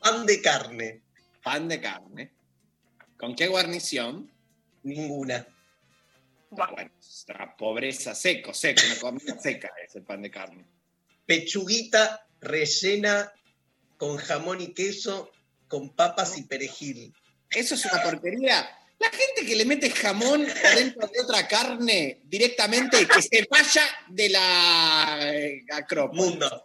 [0.00, 1.02] Pan de carne,
[1.42, 2.32] Pan de carne.
[3.18, 4.30] ¿Con qué guarnición?
[4.82, 5.46] ninguna.
[6.50, 6.90] Bueno,
[7.58, 10.64] pobreza seco, seco, una comida seca es el pan de carne.
[11.26, 13.32] Pechuguita rellena
[13.98, 15.30] con jamón y queso,
[15.66, 17.14] con papas y perejil.
[17.50, 18.66] Eso es una porquería.
[18.98, 24.28] La gente que le mete jamón adentro de otra carne directamente, que se vaya de
[24.28, 26.24] la eh, Acrópolis.
[26.24, 26.64] Mundo.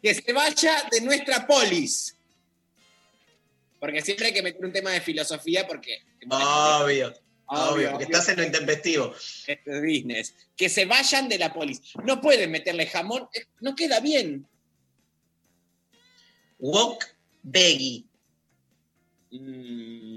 [0.00, 2.16] Que se vaya de nuestra polis.
[3.80, 6.02] Porque siempre hay que meter un tema de filosofía porque...
[6.30, 7.08] Obvio.
[7.08, 7.12] Obvio,
[7.46, 8.16] Obvio, porque obvio.
[8.16, 9.14] estás en lo intempestivo.
[9.46, 10.34] Este business.
[10.56, 11.80] Que se vayan de la polis.
[12.04, 13.28] No pueden meterle jamón,
[13.60, 14.46] no queda bien.
[16.60, 17.04] Wok
[17.42, 18.04] veggie
[19.32, 20.11] Mm,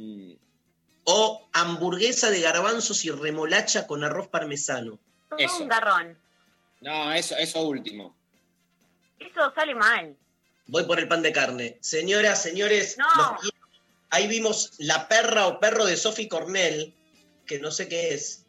[1.06, 5.00] o hamburguesa de garbanzos y remolacha con arroz parmesano.
[5.38, 5.64] Eso.
[5.64, 6.18] un garrón.
[6.82, 8.16] no, eso, eso último.
[9.20, 10.16] Eso sale mal.
[10.68, 11.78] Voy por el pan de carne.
[11.82, 13.06] Señoras, señores, No.
[13.16, 13.58] los quiero.
[14.10, 16.94] ahí vimos la perra o perro de Sophie Cornell,
[17.46, 18.44] que no sé qué es.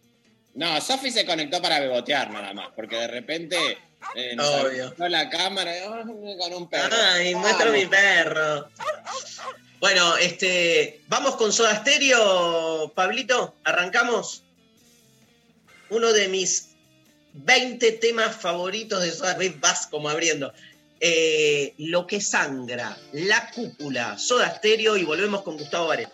[0.54, 3.56] No, Sofi se conectó para bebotear nada más, porque de repente
[4.14, 4.94] eh, nos Obvio.
[4.98, 6.02] la cámara y, "Ah,
[6.38, 6.96] con un perro.
[7.12, 7.80] Ay, muestra Vamos.
[7.80, 8.68] mi perro.
[9.78, 14.42] Bueno, este, vamos con Soda Stereo, Pablito, arrancamos.
[15.90, 16.70] Uno de mis
[17.34, 20.52] 20 temas favoritos de Soda Stereo, vas como abriendo.
[21.00, 26.12] Eh, Lo que sangra, La Cúpula, Soda Stereo y volvemos con Gustavo Varela.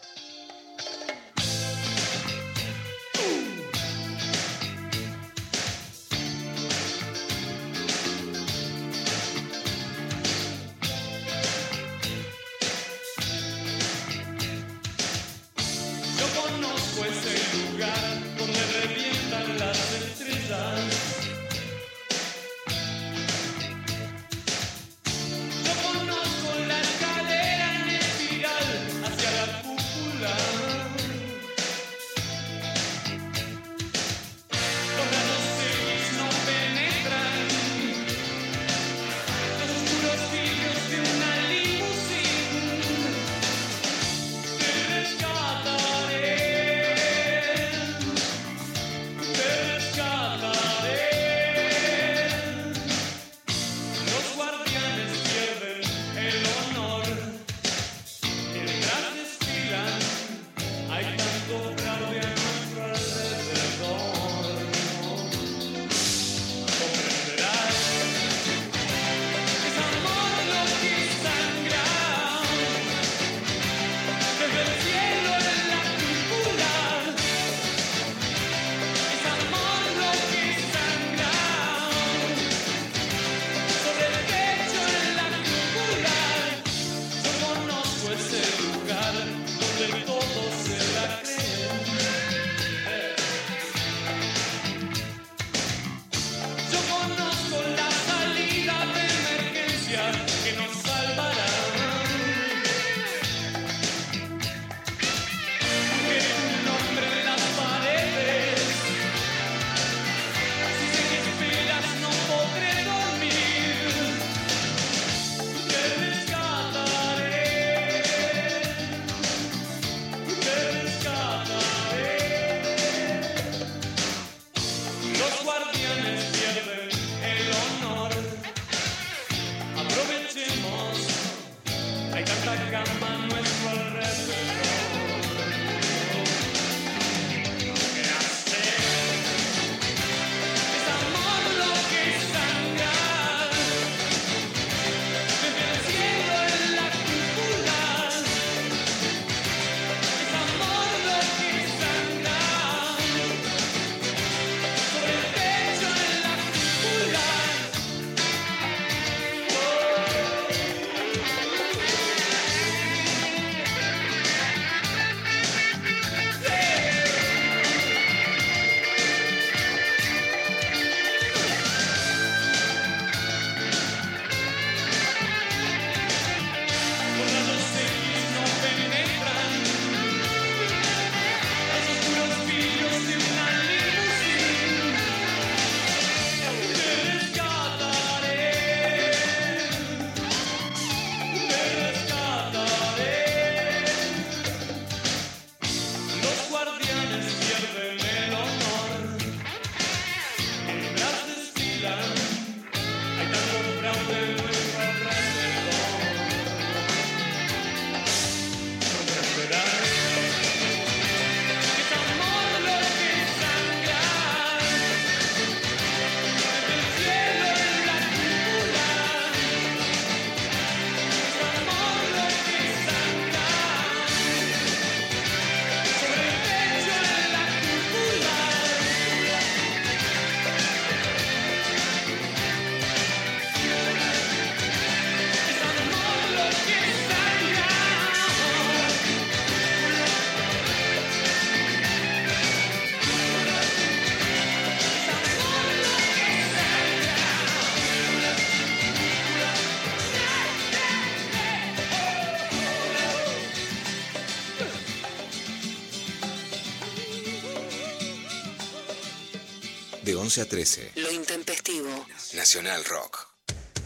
[260.33, 260.93] 11 a 13.
[260.95, 262.07] Lo intempestivo.
[262.33, 263.29] Nacional Rock.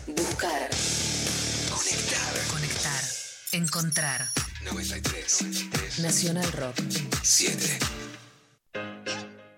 [0.06, 0.70] Buscar.
[1.70, 2.46] Conectar.
[2.48, 3.04] Conectar.
[3.50, 4.28] Encontrar.
[4.62, 5.98] 93.
[5.98, 6.76] Nacional Rock.
[7.20, 7.78] 7.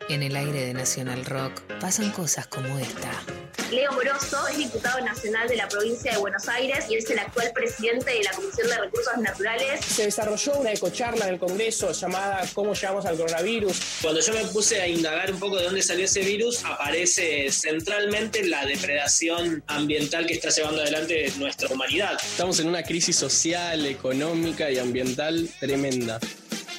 [0.09, 3.23] En el aire de Nacional Rock pasan cosas como esta.
[3.71, 7.53] Leo Moroso es diputado nacional de la provincia de Buenos Aires y es el actual
[7.53, 9.85] presidente de la Comisión de Recursos Naturales.
[9.85, 13.79] Se desarrolló una ecocharla en el Congreso llamada ¿Cómo llegamos al coronavirus?
[14.01, 18.47] Cuando yo me puse a indagar un poco de dónde salió ese virus, aparece centralmente
[18.47, 22.19] la depredación ambiental que está llevando adelante nuestra humanidad.
[22.23, 26.19] Estamos en una crisis social, económica y ambiental tremenda.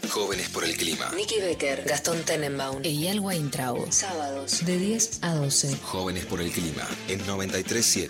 [0.09, 1.11] Jóvenes por el clima.
[1.15, 3.91] Nicky Becker, Gastón Tenenbaum e Eyal Weintraub.
[3.91, 5.77] Sábados de 10 a 12.
[5.83, 6.87] Jóvenes por el clima.
[7.07, 8.09] En 93.7.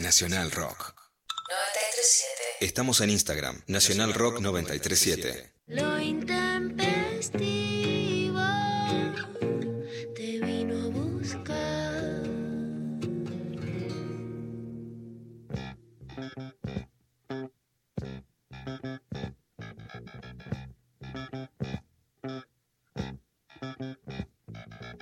[0.00, 0.94] Nacional Rock.
[0.94, 2.24] 93.7.
[2.60, 3.62] Estamos en Instagram.
[3.66, 5.52] Nacional Rock 93.7.
[5.66, 6.97] Lo intempestivo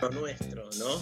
[0.00, 1.00] Lo nuestro, ¿no?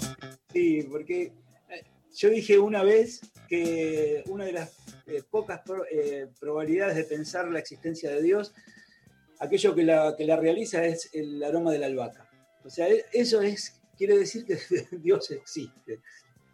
[0.53, 1.33] Sí, porque
[1.69, 4.77] eh, yo dije una vez que una de las
[5.07, 8.55] eh, pocas eh, probabilidades de pensar la existencia de Dios,
[9.41, 12.29] aquello que la, que la realiza es el aroma de la albahaca.
[12.65, 14.59] O sea, e- eso es, quiere decir que
[14.99, 16.01] Dios existe.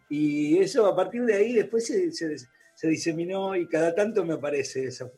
[0.09, 5.11] Y eso a partir de ahí después se diseminó y cada tanto me aparece eso.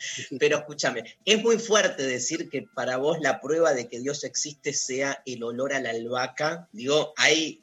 [0.38, 4.72] Pero escúchame, es muy fuerte decir que para vos la prueba de que Dios existe
[4.72, 6.68] sea el olor a la albahaca.
[6.72, 7.62] Digo, hay,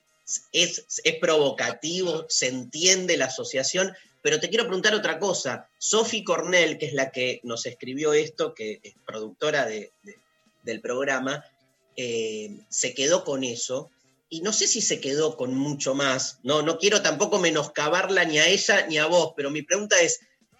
[0.52, 5.70] es, es provocativo, se entiende la asociación, pero te quiero preguntar otra cosa.
[5.78, 10.18] Sophie Cornell, que es la que nos escribió esto, que es productora de- de-
[10.64, 11.46] del programa,
[11.96, 13.90] eh, se quedó con eso.
[14.30, 16.40] Y no sé si se quedó con mucho más.
[16.44, 20.20] No, no quiero tampoco menoscabarla ni a ella ni a vos, pero mi pregunta es,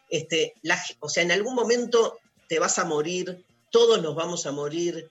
[0.10, 4.52] este, la o sea, en algún momento te vas a morir, todos nos vamos a
[4.52, 5.10] morir.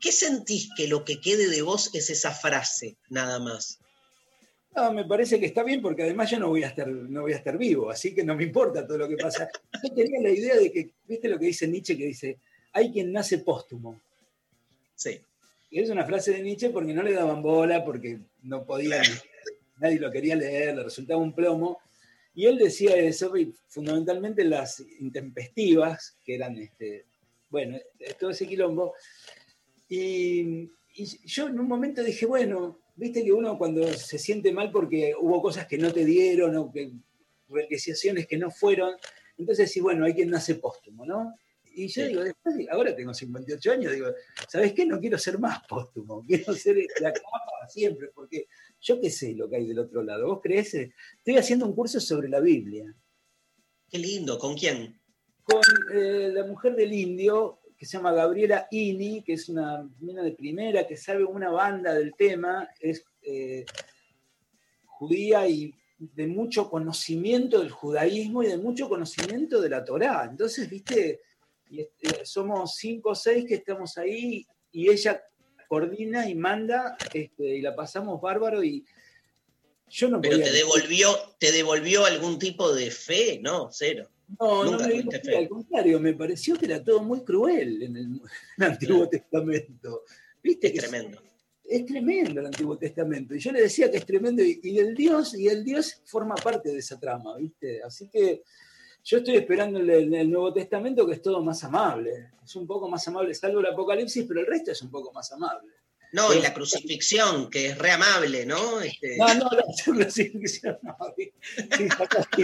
[0.00, 3.80] ¿Qué sentís que lo que quede de vos es esa frase, nada más?
[4.74, 7.32] No, me parece que está bien porque además yo no voy a estar, no voy
[7.32, 9.48] a estar vivo, así que no me importa todo lo que pasa.
[9.82, 11.96] Yo tenía la idea de que, ¿viste lo que dice Nietzsche?
[11.96, 12.38] Que dice,
[12.72, 14.00] hay quien nace póstumo.
[14.94, 15.20] Sí.
[15.70, 19.04] Y es una frase de Nietzsche porque no le daban bola, porque no podían,
[19.78, 21.80] nadie lo quería leer, le resultaba un plomo.
[22.38, 23.32] Y él decía eso,
[23.66, 27.06] fundamentalmente las intempestivas, que eran, este,
[27.50, 27.78] bueno,
[28.16, 28.94] todo ese quilombo.
[29.88, 34.70] Y, y yo en un momento dije, bueno, viste que uno cuando se siente mal
[34.70, 36.92] porque hubo cosas que no te dieron o que
[37.48, 38.94] realizaciones que no fueron,
[39.36, 41.34] entonces sí, bueno, hay quien nace póstumo, ¿no?
[41.84, 44.08] Y yo digo, después, de- ahora tengo 58 años, digo,
[44.48, 44.84] ¿sabes qué?
[44.84, 48.48] No quiero ser más póstumo, quiero ser la capa siempre, porque
[48.80, 50.26] yo qué sé lo que hay del otro lado.
[50.26, 50.74] ¿Vos crees?
[50.74, 52.94] Estoy haciendo un curso sobre la Biblia
[53.90, 55.00] Qué lindo, ¿con quién?
[55.42, 55.62] con
[55.94, 60.32] eh, la mujer del indio, que se llama Gabriela Ini, que es una mina de
[60.32, 63.64] primera, que sabe una banda del tema, es eh,
[64.84, 70.26] judía y de mucho conocimiento del judaísmo y de mucho conocimiento de la Torá.
[70.30, 71.22] Entonces, viste,
[71.70, 75.22] y, este, somos cinco o seis que estamos ahí y ella
[75.68, 78.84] coordina y manda este, y la pasamos bárbaro y
[79.90, 83.70] yo no Pero podía te devolvió, te devolvió algún tipo de fe, ¿no?
[83.72, 84.08] Cero.
[84.38, 85.36] No, Nunca no me digo, fe.
[85.36, 88.20] al contrario, me pareció que era todo muy cruel en el, en
[88.58, 90.04] el Antiguo Testamento.
[90.42, 90.66] ¿Viste?
[90.66, 91.22] Es que tremendo.
[91.64, 93.34] Es tremendo el Antiguo Testamento.
[93.34, 96.34] Y yo le decía que es tremendo, y, y el Dios, y el Dios forma
[96.34, 97.82] parte de esa trama, ¿viste?
[97.82, 98.42] Así que
[99.10, 102.28] yo estoy esperando el, el- el Nuevo Testamento, que es todo más amable.
[102.44, 105.32] Es un poco más amable, salvo el Apocalipsis, pero el resto es un poco más
[105.32, 105.70] amable.
[106.12, 108.80] No, y la crucifixión, que es re amable, ¿no?
[108.80, 110.96] Este, No, no, la crucifixión no.
[111.16, 111.88] Sí,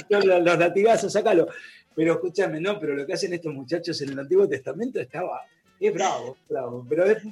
[0.08, 1.48] los, los latigazos, sácalo.
[1.94, 5.42] Pero escúchame, no, pero lo que hacen estos muchachos en el Antiguo Testamento estaba.
[5.80, 7.22] Es bravo, bravo, pero es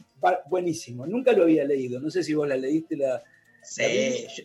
[0.49, 1.07] buenísimo.
[1.07, 2.01] Nunca lo había leído.
[2.01, 3.22] No sé si vos la leíste la.
[3.62, 4.45] Sí, la yo,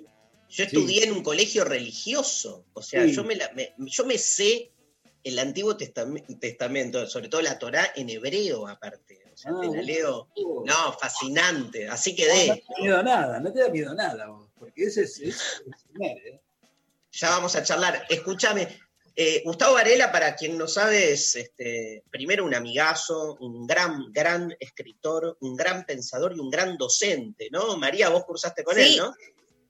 [0.50, 3.14] yo estudié en un colegio religioso, o sea, Sí.
[3.14, 4.72] yo, me la- me- yo me sé
[5.28, 9.66] el Antiguo Testam- Testamento, sobre todo la Torá en hebreo aparte, o sea, Ah, te
[9.68, 9.82] la bueno.
[9.84, 10.28] leo,
[10.66, 12.46] no, fascinante, así No, no quedé.
[12.46, 15.20] te da miedo a nada, no te da miedo a nada vos, porque ese es,
[15.20, 16.42] es, es primer, ¿eh?
[17.12, 18.06] Ya vamos a charlar.
[18.10, 18.68] Escúchame,
[19.16, 24.56] eh, Gustavo Varela, para quien no sabe, es este, primero un amigazo, un gran, gran
[24.60, 27.76] escritor, un gran pensador y un gran docente, ¿no?
[27.78, 28.82] María, vos cursaste con Sí.
[28.82, 29.16] él, ¿no?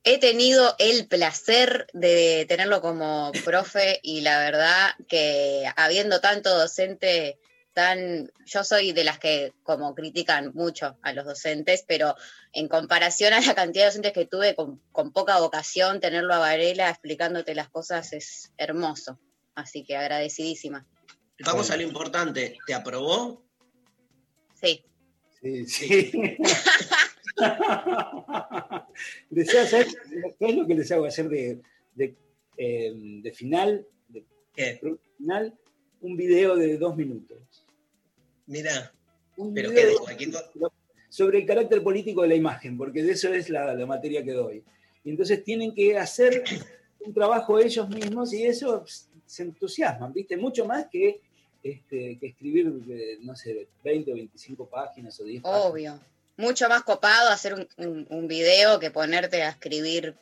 [0.04, 7.40] He tenido el placer de tenerlo como profe y la verdad que habiendo tanto docente
[7.78, 12.16] están, yo soy de las que como critican mucho a los docentes, pero
[12.52, 16.40] en comparación a la cantidad de docentes que tuve con, con poca vocación, tenerlo a
[16.40, 19.20] Varela explicándote las cosas es hermoso.
[19.54, 20.88] Así que agradecidísima.
[21.46, 22.58] Vamos a lo importante.
[22.66, 23.44] ¿Te aprobó?
[24.60, 24.84] Sí.
[25.42, 26.12] Sí, sí.
[29.30, 29.96] Les hago- ¿sabes
[30.40, 31.60] ¿Qué es lo que les hago hacer de,
[31.96, 32.16] de,
[32.58, 33.86] eh, de final?
[34.08, 34.24] De
[34.54, 34.80] ¿Qué?
[35.18, 35.54] final,
[36.02, 37.38] un video de dos minutos.
[38.48, 38.92] Mira,
[39.36, 40.32] Un pero video qué de cualquier
[41.10, 44.32] sobre el carácter político de la imagen, porque de eso es la, la materia que
[44.34, 44.64] doy.
[45.04, 46.44] Y entonces tienen que hacer
[47.00, 48.84] un trabajo ellos mismos y eso
[49.26, 50.36] se entusiasman, ¿viste?
[50.38, 51.22] Mucho más que,
[51.64, 55.66] este, que escribir, eh, no sé, 20 o 25 páginas o 10 páginas.
[56.38, 60.16] Mucho más copado hacer un, un- un video que ponerte a escribir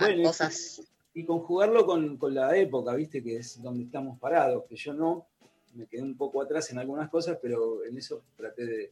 [0.00, 0.82] y- cosas.
[1.14, 3.22] Y conjugarlo con, con la época, ¿viste?
[3.22, 5.26] Que es donde estamos parados, que yo no,
[5.72, 8.90] me quedé un poco atrás en algunas cosas, pero en eso traté de,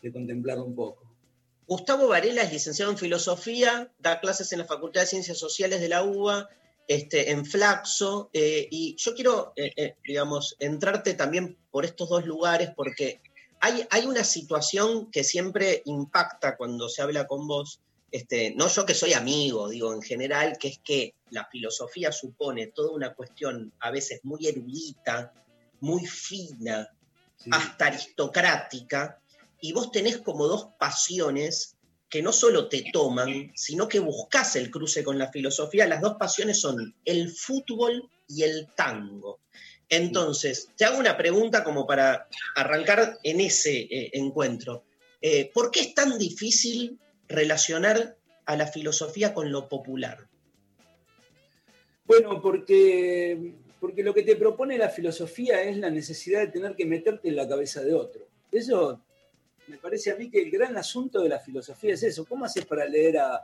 [0.00, 1.02] de contemplarlo un poco.
[1.66, 5.88] Gustavo Varela es licenciado en filosofía, da clases en la Facultad de Ciencias Sociales de
[5.88, 6.48] la UBA,
[6.86, 12.24] este, en Flaxo, eh, y yo quiero, eh, eh, digamos, entrarte también por estos dos
[12.24, 13.20] lugares porque
[13.60, 17.80] hay, hay una situación que siempre impacta cuando se habla con vos,
[18.10, 22.68] este, no yo que soy amigo, digo, en general, que es que la filosofía supone
[22.68, 25.32] toda una cuestión a veces muy erudita,
[25.80, 26.88] muy fina,
[27.50, 29.20] hasta aristocrática,
[29.60, 31.76] y vos tenés como dos pasiones
[32.08, 35.86] que no solo te toman, sino que buscas el cruce con la filosofía.
[35.86, 39.40] Las dos pasiones son el fútbol y el tango.
[39.88, 44.84] Entonces, te hago una pregunta como para arrancar en ese eh, encuentro.
[45.20, 50.28] Eh, ¿Por qué es tan difícil relacionar a la filosofía con lo popular?
[52.06, 56.86] Bueno, porque, porque lo que te propone la filosofía es la necesidad de tener que
[56.86, 58.28] meterte en la cabeza de otro.
[58.50, 59.02] Eso
[59.66, 62.24] me parece a mí que el gran asunto de la filosofía es eso.
[62.24, 63.36] ¿Cómo haces para leer a,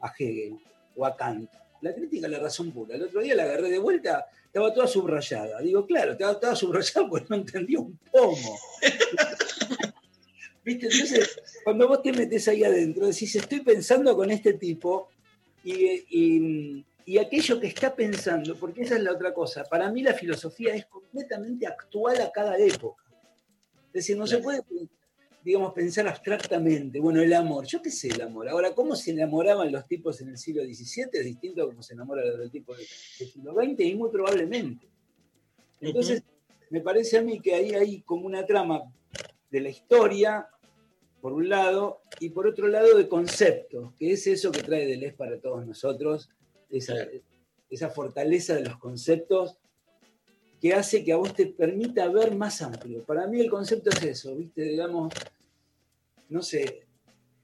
[0.00, 0.58] a Hegel
[0.96, 1.50] o a Kant?
[1.82, 2.94] La crítica la razón pura.
[2.96, 5.60] El otro día la agarré de vuelta, estaba toda subrayada.
[5.60, 8.58] Digo, claro, estaba toda subrayada porque no entendía un pomo.
[10.64, 10.86] ¿Viste?
[10.88, 15.08] Entonces, cuando vos te metes ahí adentro, decís, estoy pensando con este tipo
[15.64, 20.02] y, y- y aquello que está pensando, porque esa es la otra cosa, para mí
[20.02, 23.02] la filosofía es completamente actual a cada época.
[23.86, 24.60] Es decir, no se puede,
[25.42, 28.48] digamos, pensar abstractamente, bueno, el amor, yo qué sé el amor.
[28.48, 31.08] Ahora, ¿cómo se enamoraban los tipos en el siglo XVII?
[31.12, 34.88] Es distinto a cómo se enamoran los tipos del siglo XX y muy probablemente.
[35.80, 36.22] Entonces,
[36.68, 38.82] me parece a mí que ahí hay como una trama
[39.50, 40.46] de la historia,
[41.20, 45.16] por un lado, y por otro lado de conceptos, que es eso que trae Deleuze
[45.16, 46.30] para todos nosotros,
[46.70, 46.94] esa,
[47.68, 49.58] esa fortaleza de los conceptos
[50.60, 53.02] que hace que a vos te permita ver más amplio.
[53.04, 54.62] Para mí el concepto es eso, ¿viste?
[54.62, 55.12] Digamos,
[56.28, 56.86] no sé,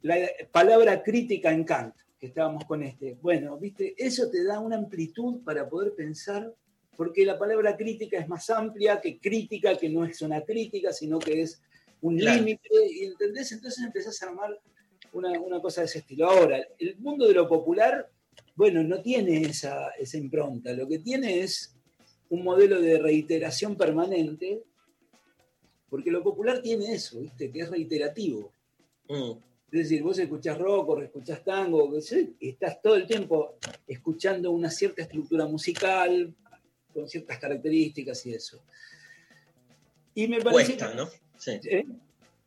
[0.03, 0.17] la
[0.53, 3.17] palabra crítica en Kant, que estábamos con este.
[3.21, 3.95] Bueno, ¿viste?
[3.97, 6.55] Eso te da una amplitud para poder pensar,
[6.97, 11.19] porque la palabra crítica es más amplia que crítica, que no es una crítica, sino
[11.19, 11.61] que es
[12.03, 12.39] un Claro.
[12.39, 13.51] límite, y ¿entendés?
[13.53, 14.61] Entonces empezás a armar
[15.13, 16.29] una, una cosa de ese estilo.
[16.29, 18.11] Ahora, el mundo de lo popular,
[18.55, 21.76] bueno, no tiene esa, esa impronta, lo que tiene es
[22.29, 24.63] un modelo de reiteración permanente,
[25.89, 27.51] porque lo popular tiene eso, ¿viste?
[27.51, 28.53] Que es reiterativo.
[29.09, 29.33] Mm.
[29.73, 31.93] Es decir, vos escuchás rock o escuchás tango,
[32.41, 33.57] estás todo el tiempo
[33.87, 36.33] escuchando una cierta estructura musical,
[36.95, 38.63] con ciertas características y eso.
[40.15, 41.09] Y me parece Cuesta, ¿no?
[41.37, 41.61] Sí.
[41.65, 41.85] ¿Eh?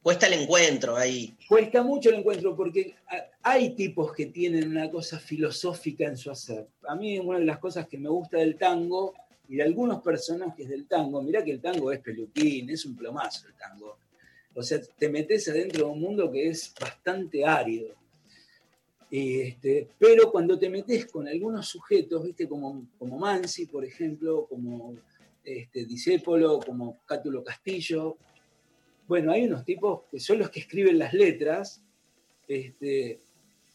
[0.01, 1.35] Cuesta el encuentro ahí.
[1.47, 2.95] Cuesta mucho el encuentro porque
[3.43, 6.67] hay tipos que tienen una cosa filosófica en su hacer.
[6.87, 9.13] A mí una de las cosas que me gusta del tango
[9.49, 13.47] y de algunos personajes del tango, mirá que el tango es peluquín, es un plomazo
[13.47, 13.97] el tango.
[14.53, 17.95] O sea, te metes adentro de un mundo que es bastante árido.
[19.09, 22.47] Este, pero cuando te metes con algunos sujetos, ¿viste?
[22.47, 24.95] Como, como Mansi, por ejemplo, como
[25.43, 28.17] este, Discépolo, como Cátulo Castillo,
[29.07, 31.81] bueno, hay unos tipos que son los que escriben las letras,
[32.47, 33.19] este,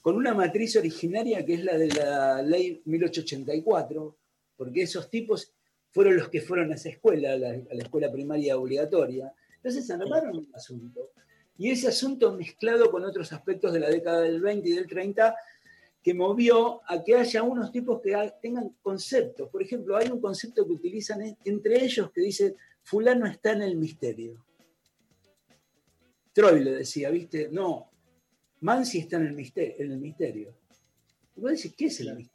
[0.00, 4.16] con una matriz originaria que es la de la ley 1884,
[4.56, 5.53] porque esos tipos
[5.94, 9.32] fueron los que fueron a esa escuela, a la, escuela primaria obligatoria.
[9.56, 11.12] Entonces armaron un asunto.
[11.56, 15.36] Y ese asunto mezclado con otros aspectos de la década del 20 y del 30,
[16.02, 19.48] que movió a que haya unos tipos que tengan conceptos.
[19.48, 23.62] Por ejemplo, hay un concepto que utilizan en- entre ellos que dice, fulano está en
[23.62, 24.44] el misterio.
[26.32, 27.48] Troy le decía, ¿viste?
[27.52, 27.88] No,
[28.62, 29.76] Mansi está en el misterio.
[29.78, 30.52] En el misterio.
[31.36, 32.33] Y vos decís, ¿qué es el misterio?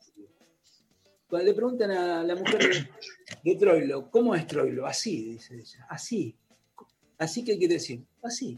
[1.29, 2.87] Cuando le preguntan a la mujer
[3.43, 4.87] de, Troilo, ¿cómo es Troilo?
[4.87, 6.35] Así, dice ella, así.
[7.19, 8.57] Así que quiere decir, así.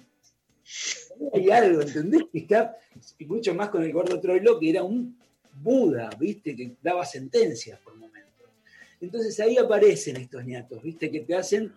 [1.34, 2.24] Hay algo, ¿entendés?
[2.32, 2.78] Que está,
[3.28, 5.20] mucho más con el gordo Troilo, que era un
[5.54, 6.56] Buda, ¿viste?
[6.56, 8.48] Que daba sentencias por momentos.
[9.02, 11.12] Entonces ahí aparecen estos ñatos, ¿viste?
[11.12, 11.74] Que te hacen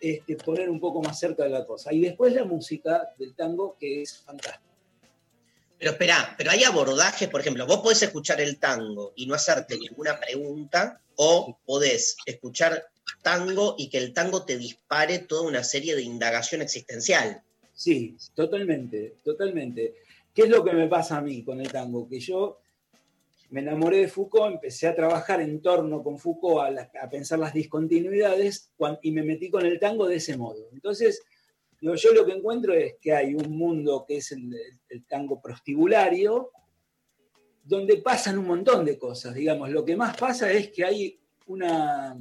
[0.00, 1.92] este, poner un poco más cerca de la cosa.
[1.92, 4.63] Y después la música del tango, que es fantástica.
[5.78, 9.76] Pero espera, pero hay abordajes, por ejemplo, vos podés escuchar el tango y no hacerte
[9.76, 12.86] ninguna pregunta, o podés escuchar
[13.22, 17.42] tango y que el tango te dispare toda una serie de indagación existencial.
[17.74, 19.94] Sí, totalmente, totalmente.
[20.32, 22.08] ¿Qué es lo que me pasa a mí con el tango?
[22.08, 22.60] Que yo
[23.50, 27.54] me enamoré de Foucault, empecé a trabajar en torno con Foucault, a, a pensar las
[27.54, 28.70] discontinuidades
[29.02, 30.68] y me metí con el tango de ese modo.
[30.72, 31.22] Entonces,
[31.92, 36.50] yo lo que encuentro es que hay un mundo que es el, tango prostibulario,
[37.62, 39.70] donde pasan un montón de cosas, digamos.
[39.70, 42.16] Lo que más pasa es que hay una,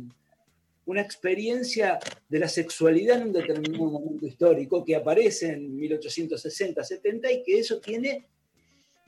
[0.86, 7.32] una experiencia de la sexualidad en un determinado momento histórico que aparece en 1860, 70
[7.32, 8.28] y que eso tiene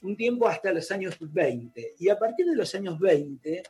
[0.03, 1.95] un tiempo hasta los años 20.
[1.99, 3.64] Y a partir de los años 20,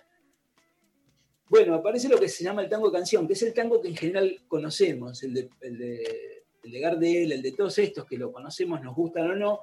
[1.48, 3.96] bueno, aparece lo que se llama el tango canción, que es el tango que en
[3.96, 6.35] general conocemos, el de,
[6.66, 9.60] el de Gardel, el de todos estos que lo conocemos, nos gustan o no,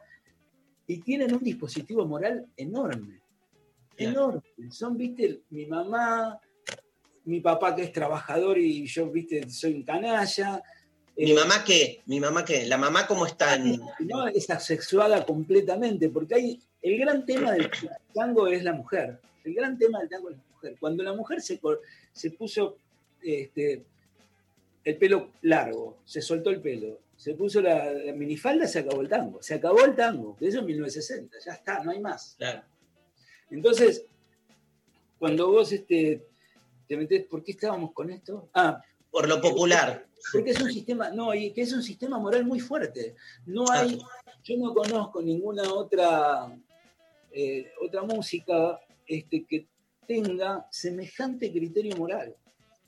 [0.87, 3.21] y tienen un dispositivo moral enorme.
[3.97, 4.43] Enorme.
[4.71, 6.41] Son, viste, mi mamá,
[7.25, 10.63] mi papá que es trabajador y yo, viste, soy un canalla.
[11.17, 12.01] ¿Mi mamá qué?
[12.07, 12.67] ¿Mi mamá qué?
[12.67, 13.81] ¿La mamá cómo está en...?
[14.01, 17.69] No, es asexuada completamente, porque hay, el gran tema del
[18.15, 19.19] tango es la mujer.
[19.45, 20.77] El gran tema del tango es la mujer.
[20.79, 21.61] Cuando la mujer se,
[22.13, 22.77] se puso
[23.21, 23.83] este,
[24.85, 29.09] el pelo largo, se soltó el pelo, se puso la, la minifalda, se acabó el
[29.09, 29.41] tango.
[29.43, 32.35] Se acabó el tango, que eso es 1960, ya está, no hay más.
[32.37, 32.63] Claro.
[33.51, 34.05] Entonces,
[35.19, 36.27] cuando vos este,
[36.89, 38.49] te metés, ¿por qué estábamos con esto?
[38.55, 40.07] Ah, Por lo popular.
[40.33, 43.15] porque es un sistema, no, y que es un sistema moral muy fuerte.
[43.47, 43.99] No hay,
[44.43, 46.53] yo no conozco ninguna otra,
[47.31, 49.69] eh, otra música este, que
[50.09, 52.35] tenga semejante criterio moral.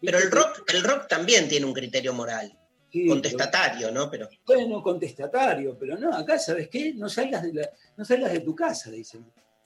[0.04, 2.56] Pero el rock, el rock también tiene un criterio moral.
[2.90, 4.08] Sí, contestatario, ¿no?
[4.10, 4.28] Pero.
[4.46, 6.94] Bueno, contestatario, pero no, acá, ¿sabes qué?
[6.94, 9.18] No salgas de, la- no salgas de tu casa, dice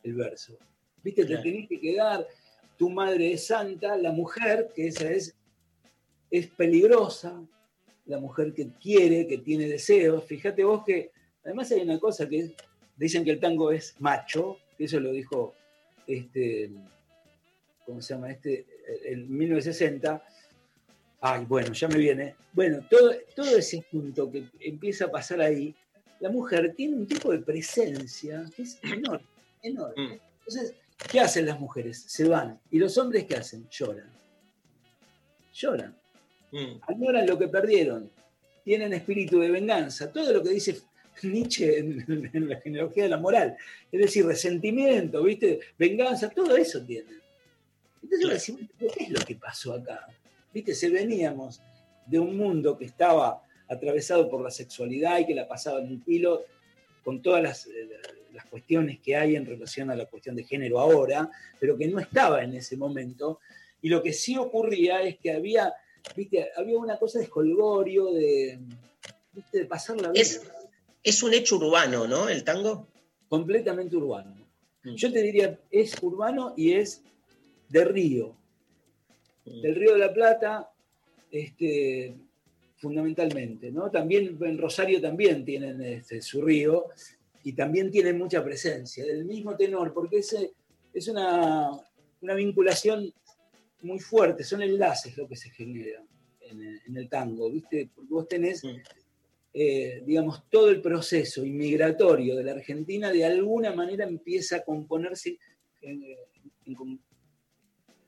[0.02, 0.56] el verso.
[1.02, 1.26] ¿Viste?
[1.26, 1.42] Claro.
[1.42, 2.26] Te tenés que quedar,
[2.78, 5.36] tu madre es santa, la mujer, que esa es,
[6.30, 7.42] es peligrosa,
[8.06, 10.24] la mujer que quiere, que tiene deseos.
[10.24, 11.10] Fíjate vos que,
[11.44, 12.54] además hay una cosa que
[12.96, 15.54] dicen que el tango es macho, que eso lo dijo,
[16.06, 16.70] este,
[17.84, 18.30] ¿cómo se llama?
[18.30, 18.66] Este,
[19.04, 20.22] en 1960.
[21.20, 22.34] Ay, bueno, ya me viene.
[22.52, 25.74] Bueno, todo, todo ese punto que empieza a pasar ahí,
[26.20, 29.26] la mujer tiene un tipo de presencia que es enorme,
[29.62, 30.20] enorme.
[30.38, 30.74] Entonces,
[31.10, 32.04] ¿qué hacen las mujeres?
[32.06, 32.58] Se van.
[32.70, 33.68] ¿Y los hombres qué hacen?
[33.68, 34.08] Lloran.
[35.52, 35.94] Lloran.
[36.52, 36.80] Mm.
[36.88, 38.10] Añoran lo que perdieron.
[38.64, 40.12] Tienen espíritu de venganza.
[40.12, 40.78] Todo lo que dice
[41.22, 43.56] Nietzsche en, en la genealogía de la moral.
[43.90, 45.60] Es decir, resentimiento, ¿viste?
[45.78, 47.20] Venganza, todo eso tienen.
[48.02, 48.34] Entonces, Claro.
[48.34, 50.06] decimos, ¿qué es lo que pasó acá?
[50.52, 50.74] ¿Viste?
[50.74, 51.60] Se veníamos
[52.06, 56.02] de un mundo que estaba atravesado por la sexualidad y que la pasaba en un
[56.06, 56.44] hilo
[57.04, 57.88] con todas las, eh,
[58.32, 61.30] las cuestiones que hay en relación a la cuestión de género ahora,
[61.60, 63.40] pero que no estaba en ese momento.
[63.82, 65.74] Y lo que sí ocurría es que había,
[66.16, 66.48] ¿viste?
[66.56, 68.58] había una cosa de escolgorio, de,
[69.32, 69.58] ¿viste?
[69.58, 70.22] de pasarla bien.
[70.22, 70.42] Es,
[71.02, 72.28] es un hecho urbano, ¿no?
[72.28, 72.86] El tango.
[73.28, 74.34] completamente urbano.
[74.84, 74.94] Mm.
[74.94, 77.02] Yo te diría, es urbano y es
[77.68, 78.36] de río.
[79.44, 79.60] Mm.
[79.62, 80.70] Del Río de la Plata,
[81.30, 82.14] este,
[82.76, 83.70] fundamentalmente.
[83.70, 83.90] ¿no?
[83.90, 86.86] También en Rosario también tienen este, su río
[87.44, 90.52] y también tienen mucha presencia, del mismo tenor, porque ese,
[90.92, 91.70] es una,
[92.20, 93.12] una vinculación
[93.82, 96.02] muy fuerte, son enlaces lo que se genera
[96.40, 97.88] en, el- en el tango, ¿viste?
[97.94, 98.76] Porque vos tenés, Mm.
[99.54, 105.38] eh, digamos, todo el proceso inmigratorio de la Argentina de alguna manera empieza a componerse
[105.80, 106.04] en,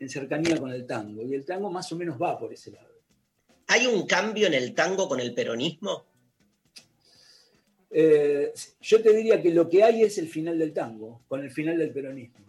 [0.01, 2.89] en cercanía con el tango, y el tango más o menos va por ese lado.
[3.69, 6.05] ¿Hay un cambio en el tango con el peronismo?
[7.91, 11.51] Eh, yo te diría que lo que hay es el final del tango, con el
[11.51, 12.47] final del peronismo.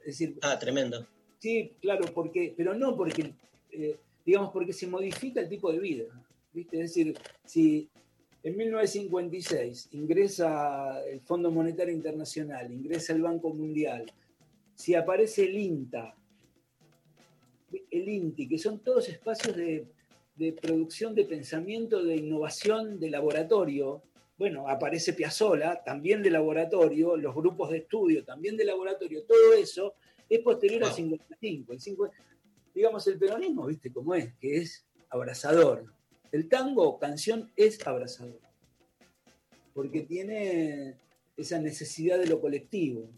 [0.00, 1.06] Es decir, Ah, tremendo.
[1.38, 3.34] Sí, claro, porque, pero no porque,
[3.70, 6.04] eh, digamos, porque se modifica el tipo de vida.
[6.52, 6.80] ¿viste?
[6.80, 7.88] Es decir, si
[8.42, 14.10] en 1956 ingresa el Fondo Monetario Internacional, ingresa el Banco Mundial,
[14.74, 16.16] si aparece el INTA,
[17.90, 19.86] el INTI, que son todos espacios de,
[20.36, 24.02] de producción de pensamiento, de innovación, de laboratorio,
[24.36, 29.94] bueno, aparece Piazzolla, también de laboratorio, los grupos de estudio, también de laboratorio, todo eso
[30.28, 30.96] es posterior al Wow.
[30.96, 31.72] 55.
[31.72, 32.16] El 50
[32.74, 34.34] digamos, el peronismo, ¿viste cómo es?
[34.34, 35.86] Que es abrazador.
[36.32, 38.40] El tango, canción, es abrazador.
[39.72, 40.96] Porque tiene
[41.36, 43.08] esa necesidad de lo colectivo.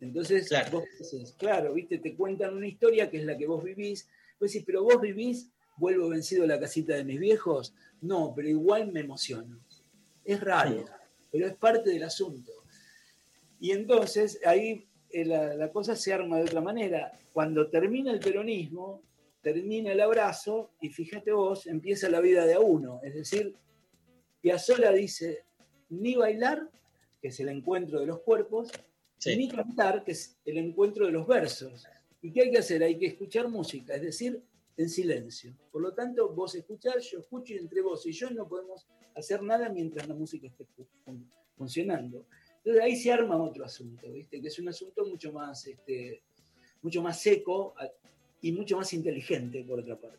[0.00, 0.70] Entonces, Claro.
[0.80, 4.08] vos decís, claro, viste, te cuentan una historia que es la que vos vivís.
[4.40, 7.74] Vos decís, pero vos vivís, vuelvo vencido a la casita de mis viejos.
[8.00, 9.58] No, pero igual me emociono.
[10.24, 10.84] Es raro,
[11.32, 12.52] pero es parte del asunto.
[13.60, 17.12] Y entonces ahí eh, la, la cosa se arma de otra manera.
[17.32, 19.02] Cuando termina el peronismo,
[19.42, 23.00] termina el abrazo y fíjate vos, empieza la vida de a uno.
[23.02, 23.54] Es decir,
[24.40, 25.44] Piazzolla dice,
[25.90, 26.68] ni bailar,
[27.20, 28.70] que es el encuentro de los cuerpos,
[29.18, 29.36] Sí.
[29.36, 31.84] ni cantar, que es el encuentro de los versos.
[32.22, 32.82] ¿Y qué hay que hacer?
[32.82, 34.40] Hay que escuchar música, es decir,
[34.76, 35.54] en silencio.
[35.72, 39.42] Por lo tanto, vos escuchás, yo escucho y entre vos y yo no podemos hacer
[39.42, 40.64] nada mientras la música esté
[41.04, 42.26] fun- funcionando.
[42.58, 44.40] Entonces ahí se arma otro asunto, ¿viste?
[44.40, 46.22] Que es un asunto mucho más, este,
[46.82, 47.74] mucho más seco
[48.40, 50.18] y mucho más inteligente, por otra parte.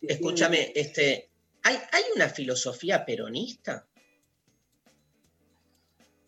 [0.00, 1.30] Escúchame, este,
[1.62, 3.86] ¿hay, ¿hay una filosofía peronista?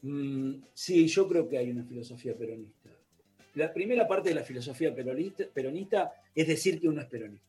[0.04, 2.90] Mm, sí, yo creo que hay una filosofía peronista.
[3.54, 7.46] La primera parte de la filosofía peronista, peronista es decir que uno es peronista.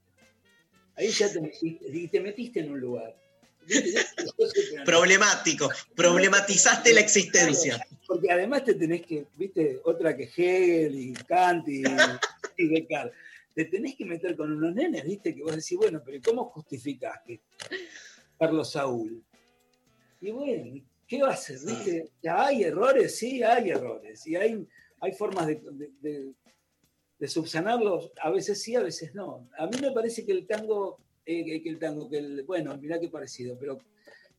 [0.95, 3.13] Ahí ya te metiste, y te metiste en un lugar.
[4.85, 7.75] Problemático, problematizaste la existencia.
[7.75, 11.83] Claro, Porque además te tenés que, viste, otra que Hegel y Kant y,
[12.57, 13.17] y Descartes,
[13.53, 17.19] te tenés que meter con unos nenes, viste, que vos decís, bueno, pero ¿cómo justificás
[17.25, 17.41] que
[18.39, 19.21] Carlos Saúl?
[20.21, 21.57] Y bueno, ¿qué va a hacer?
[21.65, 22.11] ¿Viste?
[22.21, 23.15] Ya ¿Hay errores?
[23.17, 24.25] Sí, hay errores.
[24.27, 24.67] Y hay,
[25.01, 26.33] hay formas de, de- de-
[27.17, 29.49] de subsanarlos, a veces sí, a veces no.
[29.57, 32.99] A mí me parece que el tango, eh, que- el tango, que el, bueno, mirá
[32.99, 33.77] qué parecido, pero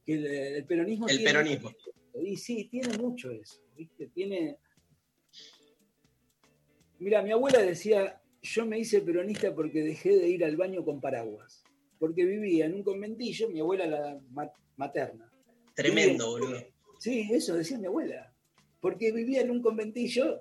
[0.04, 1.70] que el, el peronismo El tiene- peronismo.
[2.22, 4.08] y sí, tiene mucho eso, ¿viste?
[4.08, 4.58] Tiene.
[6.98, 11.00] Mira, mi abuela decía, yo me hice peronista porque dejé de ir al baño con
[11.00, 11.62] paraguas.
[11.98, 15.30] Porque vivía en un conventillo, mi abuela la ma- materna.
[15.76, 16.58] Tremendo, boludo.
[16.98, 18.32] Sí, eso decía mi abuela.
[18.80, 20.40] Porque vivía en un conventillo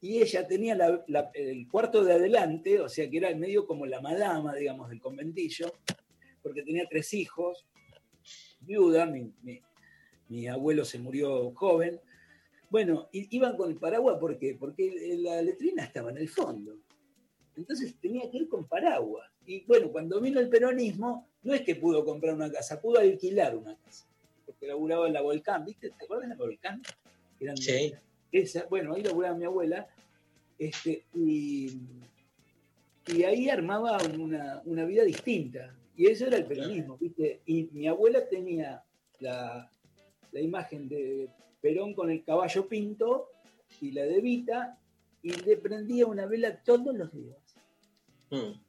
[0.00, 3.86] y ella tenía la- la- el cuarto de adelante, o sea que era medio como
[3.86, 5.72] la madama, digamos, del conventillo,
[6.42, 7.66] porque tenía tres hijos,
[8.60, 9.60] viuda, mi, mi-
[10.28, 11.98] mi abuelo se murió joven.
[12.68, 14.54] Bueno, iban con el paraguas ¿por qué?
[14.58, 16.76] porque la letrina estaba en el fondo.
[17.56, 19.30] Entonces tenía que ir con paraguas.
[19.46, 23.56] Y bueno, cuando vino el peronismo, no es que pudo comprar una casa, pudo alquilar
[23.56, 24.06] una casa.
[24.66, 25.90] Laburaba en la Volcán, ¿viste?
[25.90, 26.82] ¿Te acuerdas de la Volcán?
[27.40, 27.92] Eran Sí.
[28.32, 29.86] esa, bueno, ahí laburaba mi abuela.
[30.58, 31.70] Este, y,
[33.06, 35.74] y ahí armaba una, una vida distinta.
[35.96, 37.40] Y eso era el peronismo, ¿viste?
[37.46, 38.82] Y mi abuela tenía
[39.20, 39.70] la,
[40.32, 41.28] la imagen de
[41.60, 43.30] Perón con el caballo pinto
[43.80, 44.78] y la de Vita,
[45.22, 47.38] y le prendía una vela todos los días.
[48.30, 48.60] Mm.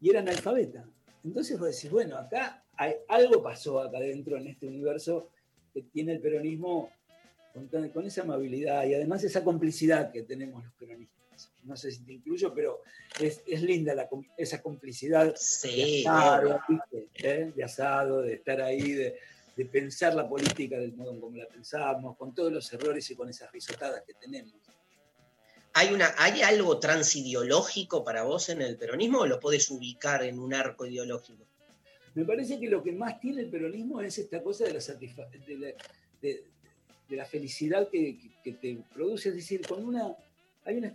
[0.00, 0.84] Y era analfabeta.
[1.24, 5.28] Entonces vos decís, bueno, acá hay, algo pasó acá adentro en este universo
[5.74, 6.90] que tiene el peronismo
[7.92, 11.18] con, esa amabilidad y además esa complicidad que tenemos los peronistas.
[11.64, 12.82] No sé si te incluyo, pero
[13.20, 16.60] es, es linda la esa complicidad Sí, de, asado.
[17.14, 17.52] ¿Eh?
[17.54, 19.18] de asado, de estar ahí, de,
[19.56, 23.16] de pensar la política del modo en como la pensamos, con todos los errores y
[23.16, 24.54] con esas risotadas que tenemos.
[25.74, 30.38] ¿Hay, una, ¿Hay algo transideológico para vos en el peronismo o lo podés ubicar en
[30.38, 31.47] un arco ideológico?
[32.18, 34.80] Me parece que lo que más tiene el peronismo es esta cosa de la,
[35.46, 35.66] de la,
[36.20, 36.44] de-
[37.08, 39.28] de la felicidad que, que- que te produce.
[39.28, 40.16] Es decir, con una,
[40.64, 40.92] hay, una,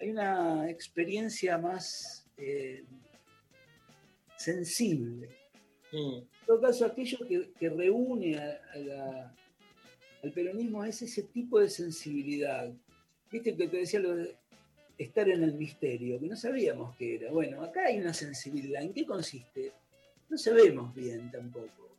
[0.00, 2.82] hay una experiencia más eh,
[4.36, 5.28] sensible.
[5.92, 6.16] Mm.
[6.16, 9.34] En todo caso, aquello que, que reúne a- a la-
[10.24, 12.72] al peronismo es ese tipo de sensibilidad.
[13.30, 14.34] Viste que te decía lo de
[14.98, 17.30] estar en el misterio, que no sabíamos qué era.
[17.30, 18.82] Bueno, acá hay una sensibilidad.
[18.82, 19.70] ¿En qué consiste?
[20.34, 21.96] No sabemos bien tampoco.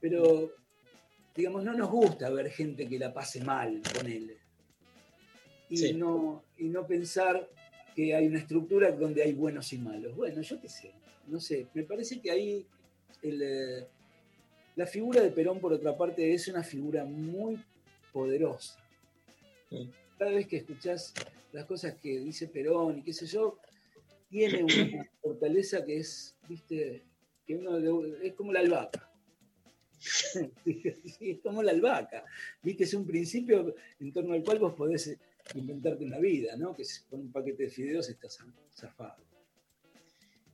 [0.00, 0.50] Pero,
[1.36, 4.36] digamos, no nos gusta ver gente que la pase mal con él.
[5.70, 5.92] Y, Sí.
[5.94, 7.48] no, y no pensar
[7.94, 10.16] que hay una estructura donde hay buenos y malos.
[10.16, 10.90] Bueno, yo qué sé,
[11.28, 11.68] no sé.
[11.72, 12.66] Me parece que ahí
[13.22, 13.86] el, eh,
[14.74, 17.62] la figura de Perón, por otra parte, es una figura muy
[18.12, 18.76] poderosa.
[19.70, 19.88] Sí.
[20.18, 21.14] Cada vez que escuchás
[21.52, 23.56] las cosas que dice Perón y qué sé yo,
[24.28, 27.04] tiene una fortaleza que es, viste,
[27.52, 29.08] que uno le- es como la albahaca.
[31.20, 32.24] Es como la albahaca.
[32.62, 35.16] Viste, es un principio en torno al cual vos podés
[35.54, 36.74] inventarte una vida, ¿no?
[36.74, 38.38] Que con un paquete de fideos estás
[38.74, 39.22] zafado.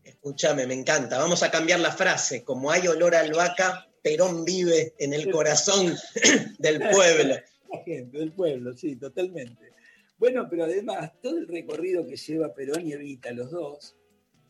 [0.05, 1.19] Escúchame, me encanta.
[1.19, 2.43] Vamos a cambiar la frase.
[2.45, 5.95] Como hay olor a albahaca, Perón vive en el corazón
[6.59, 7.35] del pueblo.
[7.71, 9.73] La gente del pueblo, sí, totalmente.
[10.17, 13.95] Bueno, pero además, todo el recorrido que lleva Perón y Evita, los dos,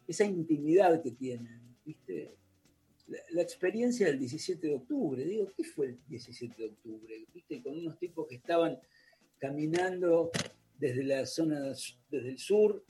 [0.07, 1.68] esa intimidad que tienen,
[3.31, 5.25] la, experiencia del 17 de octubre.
[5.25, 7.25] Digo, ¿qué fue el 17 de octubre?
[7.33, 7.63] ¿Viste?
[7.63, 8.79] Con unos tipos que estaban
[9.39, 10.31] caminando
[10.79, 11.61] desde la zona,
[12.11, 12.85] desde el sur,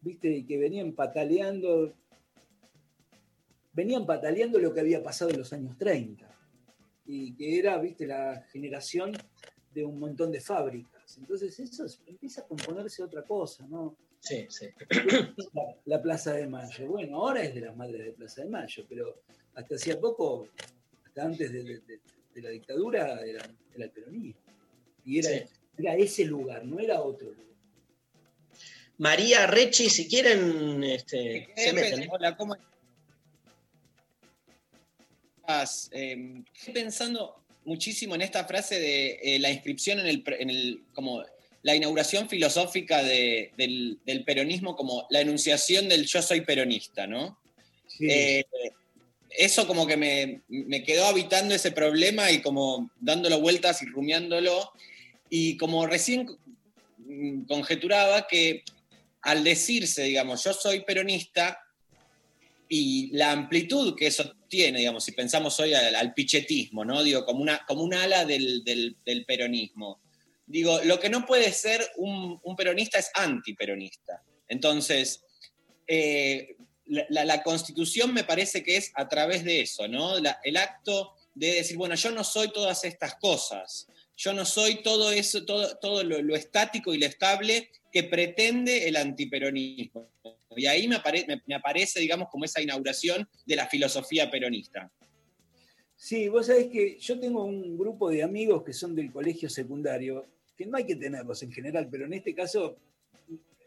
[0.00, 0.28] ¿viste?
[0.30, 1.94] Y que venían pataleando,
[3.72, 6.30] venían pataleando lo que había pasado en los años 30.
[7.06, 8.06] Y que era, ¿viste?
[8.06, 9.12] La generación
[9.74, 11.18] de un montón de fábricas.
[11.18, 13.96] Entonces eso es- empieza a componerse otra cosa, ¿no?
[14.24, 14.66] Sí, sí.
[15.52, 16.86] La, la Plaza de Mayo.
[16.86, 19.20] Bueno, ahora es de las madres de Plaza de Mayo, pero
[19.54, 20.48] hasta hacía poco,
[21.06, 22.00] hasta antes de, de- de-
[22.34, 23.44] de la dictadura, era,
[23.74, 24.40] era el peronismo.
[25.04, 25.44] Y era, Sí.
[25.78, 27.44] era ese lugar, no era otro lugar.
[28.96, 32.04] María Rechi, si quieren, este, se meten.
[32.04, 32.08] ¿eh?
[32.10, 32.56] Hola, ¿cómo
[35.40, 35.90] estás?
[35.92, 40.48] Eh, estoy pensando muchísimo en esta frase de eh, la inscripción en el, pre- en
[40.50, 41.22] el- como
[41.64, 47.40] la inauguración filosófica de- del, del peronismo como la enunciación del yo soy peronista, ¿no?
[47.88, 48.06] Sí.
[48.08, 48.44] Eh,
[49.30, 54.70] eso como que me, me quedó habitando ese problema y como dándolo vueltas y rumiándolo.
[55.28, 56.28] Y como recién
[56.98, 58.62] mm, conjeturaba que
[59.22, 61.58] al decirse, digamos, yo soy peronista
[62.68, 67.02] y la amplitud que eso tiene, digamos, si pensamos hoy al, al pichetismo, ¿no?
[67.02, 70.00] Digo, como una, como un ala del, del- del peronismo.
[70.46, 74.22] Digo, lo que no puede ser un, peronista es antiperonista.
[74.48, 75.24] Entonces,
[75.86, 80.16] eh, la, constitución me parece que es a través de eso, ¿no?
[80.16, 85.10] El acto de decir, bueno, yo no soy todas estas cosas, yo no soy todo
[85.10, 90.08] eso, todo, todo lo, estático y lo estable que pretende el antiperonismo.
[90.56, 91.00] Y ahí me-
[91.46, 94.92] me aparece, digamos, como esa inauguración de la filosofía peronista.
[95.96, 100.26] Sí, vos sabés que yo tengo un grupo de amigos que son del colegio secundario,
[100.56, 102.76] que no hay que tenerlos en general, pero en este caso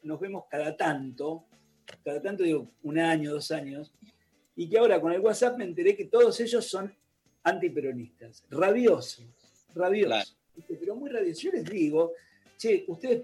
[0.03, 1.45] nos vemos cada tanto,
[2.03, 3.91] cada tanto digo un año, dos años,
[4.55, 6.93] y que ahora con el WhatsApp me enteré que todos ellos son
[7.43, 9.25] antiperonistas, rabiosos,
[9.73, 11.43] rabiosos, pero muy rabiosos.
[11.43, 12.13] Yo les digo,
[12.57, 13.23] che, ustedes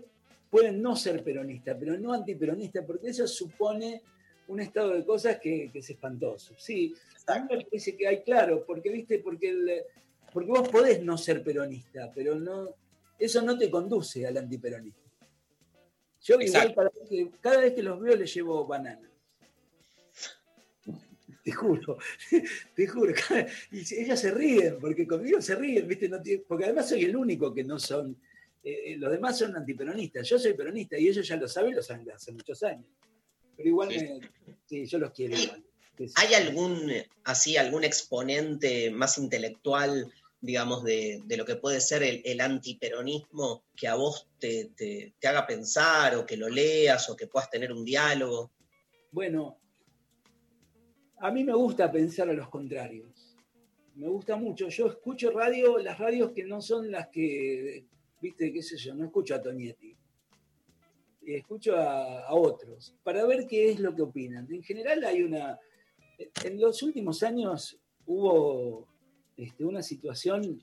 [0.49, 4.01] pueden no ser peronistas, pero no antiperonistas, porque eso supone
[4.48, 6.54] un estado de cosas que, que es espantoso.
[6.58, 6.94] Sí,
[7.28, 9.82] a mí me parece que hay, claro, porque viste, porque, el-
[10.32, 12.76] porque vos podés no ser peronista, pero no,
[13.20, 15.02] eso no te conduce al antiperonismo.
[16.24, 19.10] Yo igual cada vez, que, cada vez que los veo les llevo banana.
[21.44, 21.98] Te juro,
[22.76, 23.14] te juro.
[23.72, 26.08] Y ellos se ríen, porque conmigo se ríen, ¿viste?
[26.08, 28.16] No porque además soy el único que no son.
[28.64, 30.28] eh, eh, los demás son antiperonistas.
[30.30, 32.86] Yo soy peronista y ellos ya lo saben, lo saben hace muchos años.
[33.58, 33.99] Pero igual, Sí.
[33.99, 34.30] me-
[34.66, 35.64] sí, yo los quiero igual.
[35.97, 36.06] Sí.
[36.16, 36.91] ¿Hay algún,
[37.24, 43.64] así, algún exponente más intelectual, digamos, de, de lo que puede ser el, el antiperonismo
[43.76, 47.49] que a vos te, te- te haga pensar o que lo leas o que puedas
[47.49, 48.51] tener un diálogo?
[49.12, 49.60] Bueno,
[51.20, 53.36] a mí me gusta pensar a los contrarios.
[53.95, 54.68] Me gusta mucho.
[54.70, 57.86] Yo escucho radio, las radios que no son las que,
[58.20, 59.95] viste, qué sé yo, no escucho a Tonietti.
[61.26, 64.47] Escucho a, a otros para ver qué es lo que opinan.
[64.51, 65.59] En general hay una...
[66.43, 68.88] En los últimos años hubo
[69.38, 70.61] este, una situación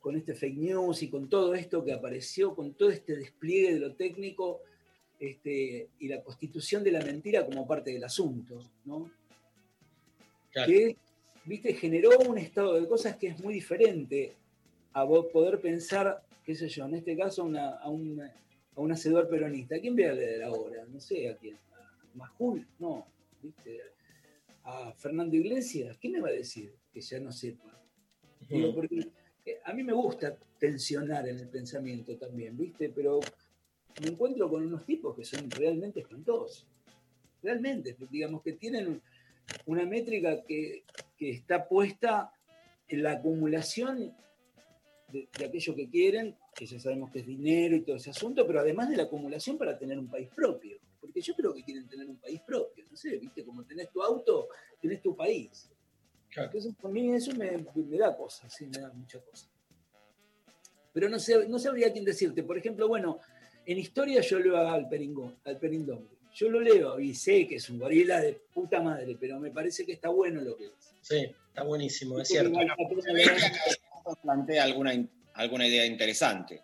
[0.00, 3.80] con este fake news y con todo esto que apareció, con todo este despliegue de
[3.80, 4.60] lo técnico,
[5.18, 9.10] este, y la constitución de la mentira como parte del asunto, ¿no?
[10.66, 10.96] Que,
[11.44, 14.34] viste, generó un estado de cosas que es muy diferente
[14.92, 17.88] a poder pensar, qué sé yo, en este caso a, una- a
[18.76, 19.76] a un hacedor peronista.
[19.76, 20.84] ¿A quién voy a leer ahora?
[20.86, 21.56] No sé, ¿a quién?
[21.72, 22.66] ¿A Majul?
[22.78, 23.06] No,
[23.42, 23.80] ¿viste?
[24.64, 25.96] ¿A Fernando Iglesias?
[25.98, 27.80] ¿Qué me va a decir que ya no sepa?
[28.48, 29.08] Digo, porque
[29.44, 32.90] eh, a mí me gusta tensionar en el pensamiento también, ¿viste?
[32.90, 33.20] Pero
[34.02, 36.66] me encuentro con unos tipos que son realmente espantosos.
[37.42, 39.00] Realmente, digamos que tienen
[39.66, 40.84] una métrica que,
[41.16, 42.32] que está puesta
[42.88, 44.14] en la acumulación
[45.14, 48.46] de, de aquello que quieren, que ya sabemos que es dinero y todo ese asunto,
[48.46, 50.78] pero además de la acumulación para tener un país propio.
[51.00, 54.02] Porque yo creo que quieren tener un país propio, no sé, viste, como tenés tu
[54.02, 54.48] auto,
[54.80, 55.70] tenés tu país.
[56.36, 59.48] Entonces, a mí eso me, me da cosas, sí, me da muchas cosas.
[60.92, 62.42] Pero no, sé, no sabría quién decirte.
[62.42, 63.20] Por ejemplo, bueno,
[63.66, 66.08] en historia yo leo a Alperingón, Alperindón.
[66.34, 69.86] Yo lo leo y sé que es un gorila de puta madre, pero me parece
[69.86, 70.94] que está bueno lo que dice.
[71.00, 72.48] Sí, está buenísimo, es cierto.
[72.48, 72.72] igual
[74.22, 74.92] Plantea alguna,
[75.34, 76.62] alguna idea interesante.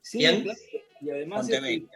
[0.00, 1.86] Sí, y además Ponte es que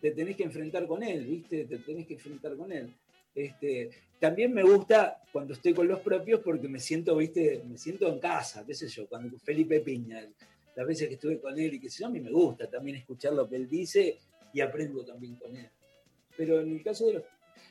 [0.00, 1.64] te tenés que enfrentar con él, ¿viste?
[1.64, 2.92] Te tenés que enfrentar con él.
[3.34, 7.62] Este, también me gusta cuando estoy con los propios porque me siento, ¿viste?
[7.68, 10.26] Me siento en casa, qué sé yo, cuando Felipe Piña,
[10.74, 12.96] las veces que estuve con él y que sé yo, a mí me gusta también
[12.96, 14.18] escuchar lo que él dice
[14.52, 15.68] y aprendo también con él.
[16.36, 17.22] Pero en el caso de los...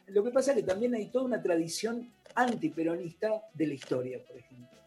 [0.08, 4.38] Lo que pasa es que también hay toda una tradición antiperonista de la historia, por
[4.38, 4.79] ejemplo.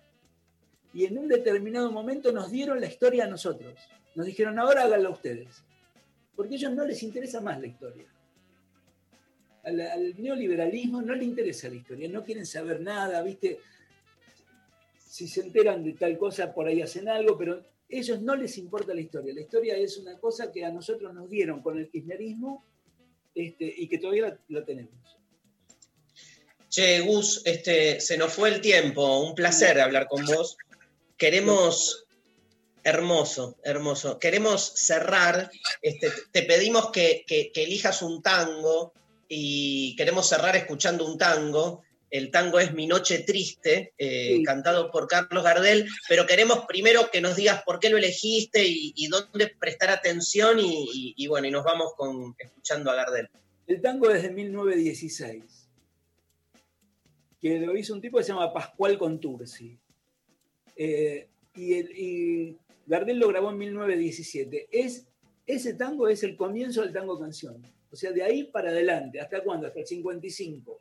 [0.94, 3.74] Y en un determinado momento nos dieron la historia a nosotros.
[4.14, 5.62] Nos dijeron, ahora háganlo ustedes.
[6.36, 8.06] Porque a ellos no les interesa más la historia.
[9.64, 13.60] Al, al neoliberalismo no le interesa la historia, no quieren saber nada, ¿viste?
[14.98, 18.58] Si se enteran de tal cosa, por ahí hacen algo, pero a ellos no les
[18.58, 19.32] importa la historia.
[19.34, 22.64] La historia es una cosa que a nosotros nos dieron con el kirchnerismo
[23.34, 25.18] este, y que todavía la, la tenemos.
[26.68, 29.20] Che, Gus, este, se nos fue el tiempo.
[29.20, 30.56] Un placer hablar con vos.
[31.26, 32.04] Queremos.
[32.84, 34.18] Hermoso, hermoso.
[34.18, 35.52] Queremos cerrar.
[35.80, 38.92] Este, te pedimos que, que- que elijas un tango
[39.28, 41.82] y queremos cerrar escuchando un tango.
[42.10, 44.42] El tango es Mi Noche Triste, eh, Sí.
[44.42, 48.92] cantado por Carlos Gardel, pero queremos primero que nos digas por qué lo elegiste y,
[48.96, 53.28] y dónde prestar atención y, y- y bueno, y nos vamos con, escuchando a Gardel.
[53.68, 55.68] El tango es de 1916,
[57.40, 59.78] que lo hizo un tipo que se llama Pascual Contursi.
[60.76, 62.56] Eh, y, el- y
[62.86, 64.68] Gardel lo grabó en 1917.
[64.70, 65.06] Es,
[65.46, 67.62] ese tango es el comienzo del tango canción.
[67.90, 69.66] O sea, de ahí para adelante, ¿hasta cuándo?
[69.66, 70.78] Hasta el 55,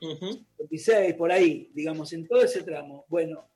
[0.00, 0.26] Ujú.
[0.58, 3.04] 56, por ahí, digamos, en todo ese tramo.
[3.08, 3.46] Bueno,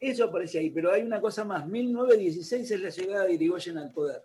[0.00, 1.66] eso aparece ahí, pero hay una cosa más.
[1.66, 4.22] 1916 es la llegada de Irigoyen al poder.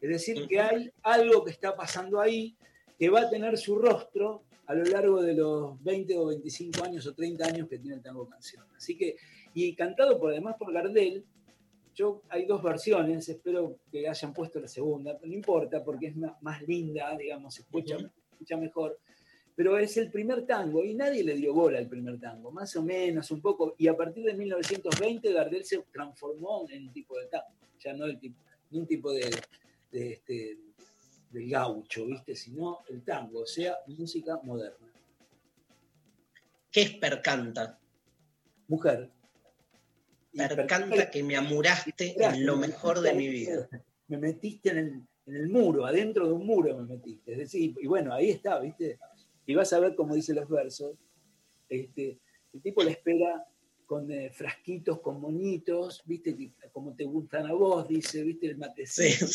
[0.00, 2.56] Es decir, que hay algo que está pasando ahí
[2.98, 7.06] que va a tener su rostro a lo largo de los 20 o 25 años
[7.06, 8.64] o 30 años que tiene el tango canción.
[8.76, 9.16] Así que,
[9.54, 11.24] y cantado por además por Gardel,
[11.94, 16.16] yo hay dos versiones, espero que hayan puesto la segunda, pero no importa porque es
[16.40, 17.96] más linda, digamos, se escucha,
[18.32, 18.98] escucha mejor.
[19.56, 22.82] Pero es el primer tango y nadie le dio bola al primer tango, más o
[22.82, 23.74] menos, un poco.
[23.76, 28.06] Y a partir de 1920 Gardel se transformó en un tipo de tango, ya no
[28.06, 28.40] el tipo,
[28.70, 29.30] no un tipo de,
[29.90, 30.58] de este,
[31.30, 32.34] del gaucho, ¿viste?
[32.34, 34.92] Sino el tango, o sea, música moderna.
[36.70, 37.78] ¿Qué es Percanta?
[38.68, 39.10] Mujer.
[40.32, 43.68] Percanta que me amuraste en lo mejor de mi vida.
[44.06, 47.32] Me metiste en el, en el muro, adentro de un muro me metiste.
[47.32, 48.98] Es decir, y bueno, ahí está, ¿viste?
[49.46, 50.96] Y vas a ver cómo dice los versos.
[51.68, 52.20] Este,
[52.52, 53.44] el tipo le espera
[53.90, 56.52] con eh, frasquitos, con monitos, ¿viste?
[56.70, 58.46] Como te gustan a vos, dice, ¿viste?
[58.46, 59.26] El matecito,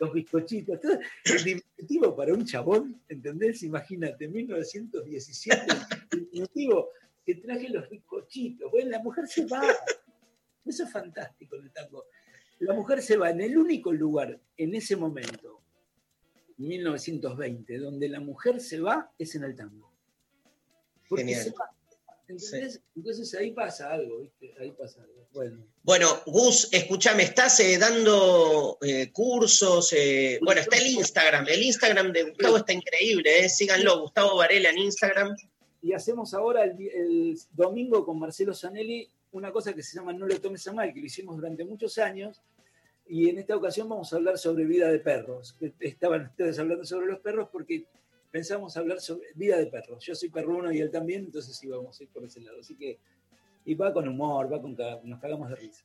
[0.00, 0.80] los bizcochitos.
[1.22, 3.62] Es diminutivo para un chabón, ¿entendés?
[3.62, 5.64] Imagínate, 1917,
[6.10, 6.88] el diminutivo
[7.24, 8.68] que traje los bizcochitos.
[8.72, 9.62] Bueno, la mujer se va.
[10.64, 12.06] Eso es fantástico en el tango.
[12.58, 15.62] La mujer se va en el único lugar en ese momento,
[16.56, 19.92] 1920, donde la mujer se va es en el tango.
[21.08, 21.44] Porque Genial.
[21.44, 21.79] se va.
[22.30, 22.80] ¿Entendés?
[22.96, 24.54] Entonces ahí pasa algo, ¿viste?
[24.58, 25.26] Ahí pasa algo.
[25.32, 25.64] Bueno.
[25.82, 29.92] Bueno, Gus, escúchame, ¿estás eh, dando eh, cursos?
[29.92, 31.46] eh, bueno, está el Instagram.
[31.48, 33.48] El Instagram de Gustavo está increíble, ¿eh?
[33.48, 35.36] Síganlo, Gustavo Varela en Instagram.
[35.82, 40.40] Y hacemos ahora el, domingo con Marcelo Zanelli una cosa que se llama No le
[40.40, 42.40] tomes a mal, que lo hicimos durante muchos años.
[43.06, 45.56] Y en esta ocasión vamos a hablar sobre vida de perros.
[45.58, 47.84] que Estaban ustedes hablando sobre los perros porque
[48.30, 50.04] pensamos hablar sobre vida de perros.
[50.04, 52.60] Yo soy perruno y él también, entonces sí vamos a ir por ese lado.
[52.60, 52.98] Así que,
[53.64, 55.84] y va con humor, va con nos cagamos de risa.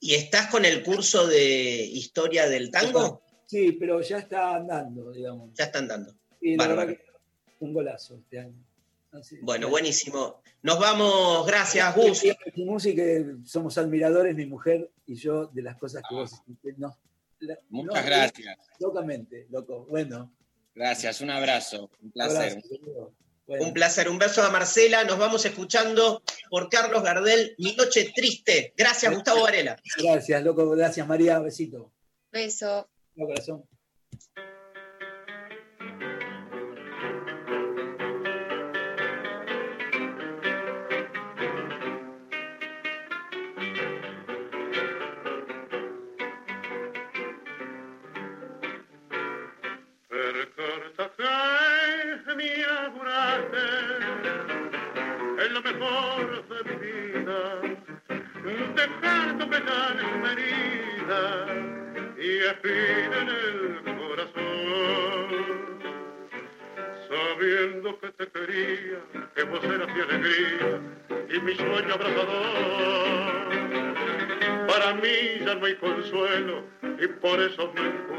[0.00, 3.22] ¿Y estás con el curso de historia del tango?
[3.46, 5.50] Sí, pero ya está andando, digamos.
[5.54, 6.14] Ya están dando.
[6.40, 6.88] Y la Bárbaro.
[6.88, 8.64] verdad que un golazo este año.
[9.12, 10.42] Así- Bueno, buenísimo.
[10.62, 12.22] Nos vamos, gracias, Gus.
[12.56, 13.02] Música,
[13.44, 16.74] somos admiradores, mi mujer y yo, de las cosas que vos hiciste.
[16.78, 16.96] No,
[17.40, 18.56] la- Muchas no, gracias.
[18.80, 19.84] Locamente, loco.
[19.88, 20.32] Bueno,
[20.74, 21.90] Gracias, un abrazo.
[22.00, 22.36] Un placer.
[22.36, 23.14] abrazo, querido.
[23.46, 23.64] Bueno.
[23.66, 25.04] Un placer, un beso a Marcela.
[25.04, 28.72] Nos vamos escuchando por Carlos Gardel, Mi Noche Triste.
[28.76, 29.76] Gracias, Gustavo Varela.
[29.98, 30.70] Gracias, loco.
[30.70, 31.38] Gracias, María.
[31.40, 31.92] Besito.
[32.30, 32.88] Beso.
[33.14, 33.64] No, corazón.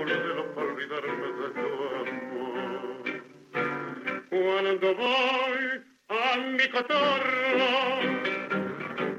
[0.03, 1.67] Encurdelo para olvidarme de tu
[2.01, 3.03] amor.
[4.29, 5.65] Cuando voy
[6.09, 7.73] a mi cotorro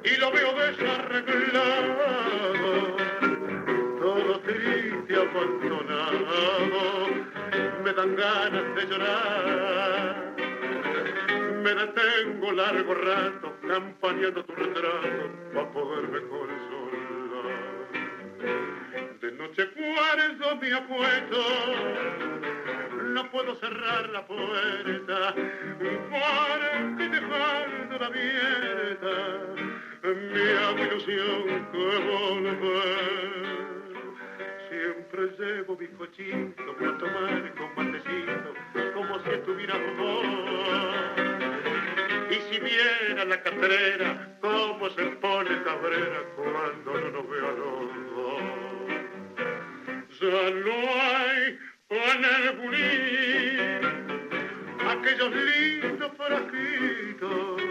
[0.04, 2.96] y lo veo desarreglado,
[4.00, 7.08] todo triste, abandonado,
[7.82, 10.34] me dan ganas de llorar.
[11.62, 16.74] Me detengo largo rato campañando tu retrato para poderme consolar.
[19.38, 21.42] Noche guardo mi apuesto,
[23.02, 25.34] no puedo cerrar la puerta
[26.10, 29.54] porque dejándola abierta
[30.04, 32.94] mi hago ilusión que volver.
[34.68, 38.54] Siempre llevo mi cochito para tomar con matecito
[38.94, 40.24] como si estuviera amor.
[42.30, 48.14] Y si viene la catrera, cómo se pone cabrera cuando no nos ve a los
[48.14, 48.63] dos.
[50.20, 51.58] Ya no hay
[51.90, 52.46] en el
[54.88, 57.62] aquellos lindos frasquitos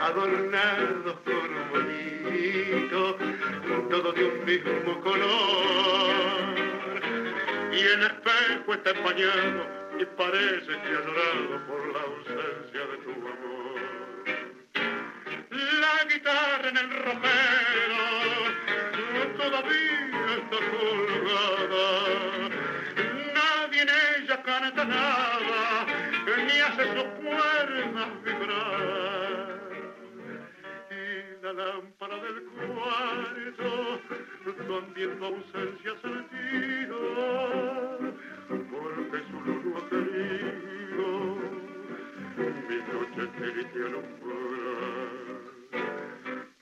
[0.00, 3.18] adornados con bonito,
[3.90, 6.54] todo de un mismo color.
[7.72, 9.66] Y el espejo está empañado
[9.98, 11.02] y parece que ha
[11.66, 13.80] por la ausencia de tu amor.
[15.50, 17.60] La guitarra en el romero
[19.36, 22.48] todavía está colgada.
[23.34, 25.86] Nadie en ella canta nada,
[26.46, 29.60] ni hace sus cuerdas vibrar.
[30.90, 33.70] Y la lámpara del cuarto
[34.68, 36.98] también tu ausencia ha sentido,
[38.70, 41.06] porque su luz no ha querido
[42.68, 44.50] mi noche triste alumbrar.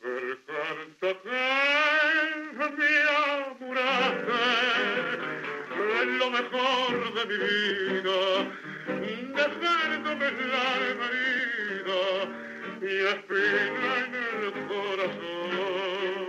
[0.00, 1.38] Per carta que
[2.76, 3.07] me
[6.30, 8.20] mejor de mi vida,
[9.34, 12.02] dejándome la herida
[12.82, 16.26] y espina en el corazón.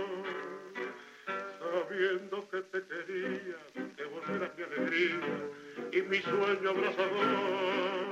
[1.58, 3.58] Sabiendo que te quería,
[3.96, 5.30] te volverás mi alegría
[5.92, 8.10] y mi sueño abrazador.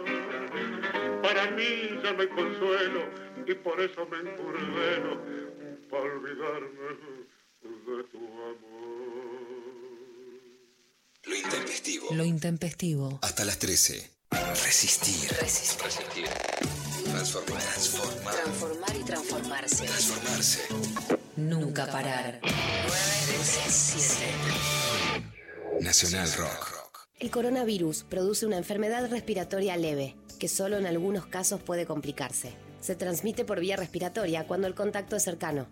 [1.22, 1.70] Para mí
[2.02, 3.02] ya no hay consuelo
[3.46, 5.20] y por eso me encurdeno
[5.90, 6.88] para olvidarme
[7.62, 8.97] de tu amor.
[11.28, 12.06] Lo intempestivo.
[12.12, 13.18] Lo intempestivo.
[13.20, 14.10] Hasta las 13.
[14.64, 15.30] Resistir.
[15.42, 16.26] Resistir.
[17.04, 17.60] Transformar.
[17.60, 18.34] Transformar.
[18.34, 19.84] Transformar y transformarse.
[19.84, 20.60] Transformarse.
[21.36, 22.40] Nunca parar.
[22.42, 24.24] 937.
[25.80, 26.78] Nacional Rock.
[27.20, 32.54] El coronavirus produce una enfermedad respiratoria leve, que solo en algunos casos puede complicarse.
[32.80, 35.66] Se transmite por vía respiratoria cuando el contacto es cercano.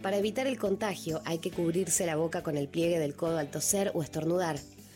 [0.00, 3.50] Para evitar el contagio hay que cubrirse la boca con el pliegue del codo al
[3.50, 4.58] toser o estornudar,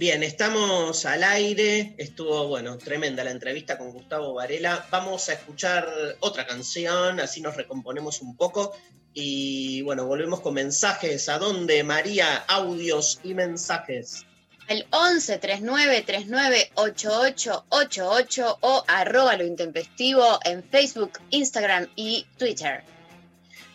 [0.00, 1.94] Bien, estamos al aire.
[1.98, 4.86] Estuvo, bueno, tremenda la entrevista con Gustavo Varela.
[4.90, 5.86] Vamos a escuchar
[6.20, 8.74] otra canción, así nos recomponemos un poco.
[9.12, 11.28] Y bueno, volvemos con mensajes.
[11.28, 12.36] ¿A dónde, María?
[12.48, 14.24] Audios y mensajes.
[14.68, 22.84] El 11 39 39 8888 o arroba lo intempestivo en Facebook, Instagram y Twitter.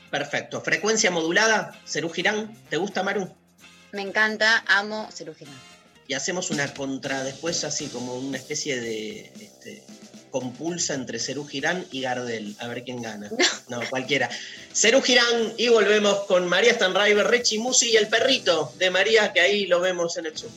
[0.09, 0.59] Perfecto.
[0.61, 2.51] Frecuencia modulada, Cerú Girán.
[2.71, 3.31] ¿Te gusta, Maru?
[3.91, 5.74] Me encanta, amo Cerú Girán.
[6.07, 9.83] Y hacemos una contra después, así como una especie de este,
[10.29, 12.55] compulsa entre Cerú Girán y Gardel.
[12.59, 13.31] A ver quién gana.
[13.69, 14.29] No, cualquiera.
[14.73, 19.41] Cerú Girán y volvemos con María Stanraiver, Rechi Musi y el perrito de María, que
[19.41, 20.51] ahí lo vemos en el sur.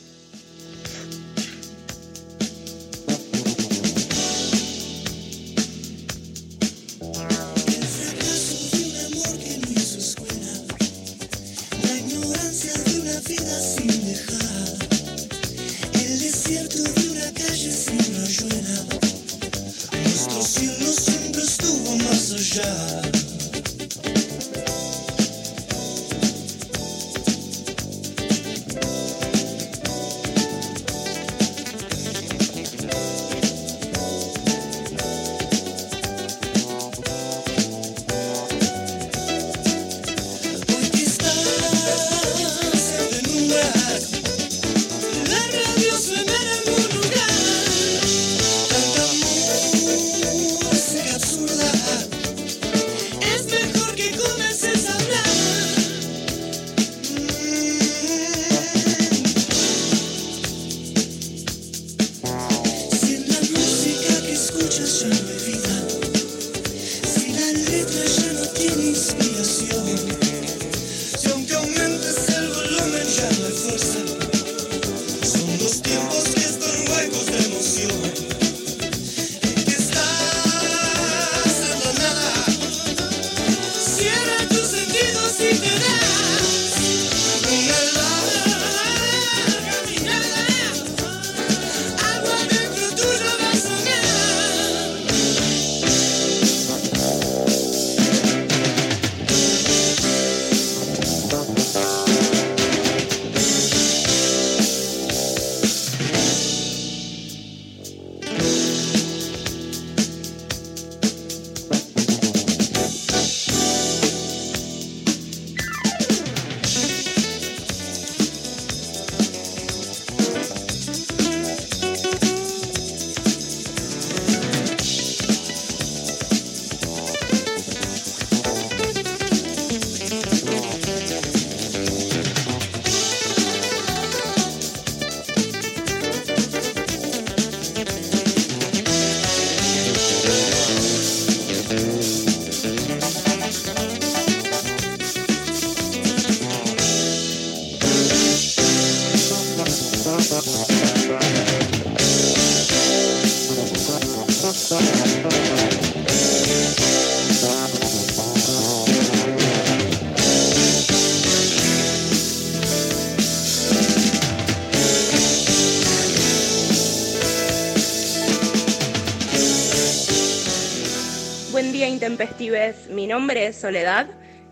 [172.89, 174.07] Mi nombre es Soledad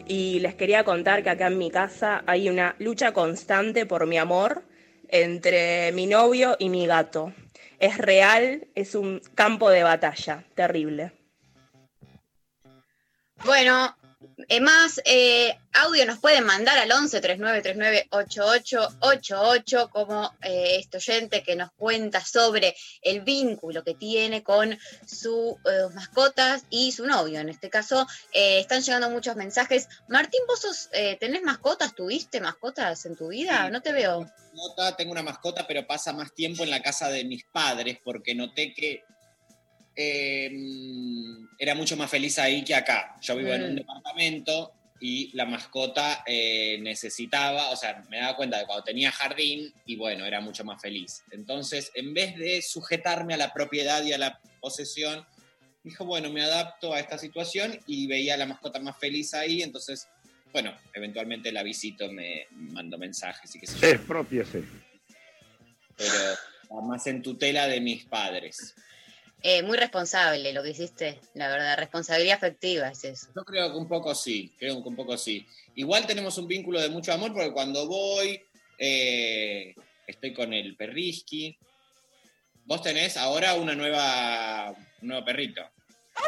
[0.05, 4.17] y les quería contar que acá en mi casa hay una lucha constante por mi
[4.17, 4.65] amor
[5.07, 7.31] entre mi novio y mi gato.
[7.79, 11.13] Es real, es un campo de batalla, terrible.
[13.45, 13.95] Bueno,
[14.61, 21.43] más eh, audio nos pueden mandar al 11 39 39 8888 como eh, este oyente
[21.43, 25.55] que nos cuenta sobre el vínculo que tiene con sus
[25.93, 27.39] mascotas y su novio.
[27.39, 29.88] En este caso, eh, están llegando muchos mensajes.
[30.07, 31.93] Martín, ¿vos sos, eh, tenés mascotas?
[31.93, 33.65] ¿Tuviste mascotas en tu vida?
[33.65, 33.72] Sí.
[33.72, 34.26] No te veo.
[34.97, 38.74] tengo una mascota, pero pasa más tiempo en la casa de mis padres porque noté
[38.74, 39.03] que
[39.97, 40.51] eh,
[41.57, 43.15] era mucho más feliz ahí que acá.
[43.21, 43.77] Yo vivo en un Mm.
[43.77, 49.73] departamento y la mascota eh, necesitaba, o sea, me daba cuenta de cuando tenía jardín
[49.85, 51.23] y bueno, era mucho más feliz.
[51.31, 55.25] Entonces, en vez de sujetarme a la propiedad y a la posesión,
[55.83, 59.61] dijo, bueno, me adapto a esta situación y veía a la mascota más feliz ahí,
[59.61, 60.07] entonces,
[60.51, 64.63] bueno, eventualmente la visito, me mando mensajes y qué sé yo Expropiese.
[65.95, 68.75] pero más en tutela de mis padres.
[69.43, 71.77] Eh, muy responsable lo que hiciste, la verdad.
[71.77, 73.27] Responsabilidad afectiva es eso.
[73.35, 75.45] Yo creo que un poco sí, creo que un poco sí.
[75.76, 78.41] Igual tenemos un vínculo de mucho amor porque cuando voy,
[78.80, 79.76] eh,
[80.07, 81.57] estoy con el perrisqui.
[82.65, 85.61] Vos tenés ahora una nueva, un nuevo perrito.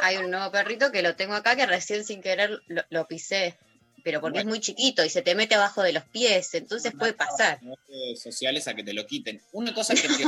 [0.02, 3.58] Hay un nuevo perrito que lo tengo acá que recién sin querer lo, lo pisé.
[4.04, 4.50] Pero porque Bueno.
[4.52, 7.60] es muy chiquito y se te mete abajo de los pies, entonces puede pasar.
[7.88, 9.42] Redes sociales a que te lo quiten.
[9.52, 10.24] Una cosa que te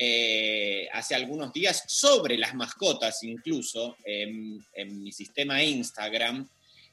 [0.00, 6.48] eh, hace algunos días sobre las mascotas, incluso en, en mi sistema Instagram,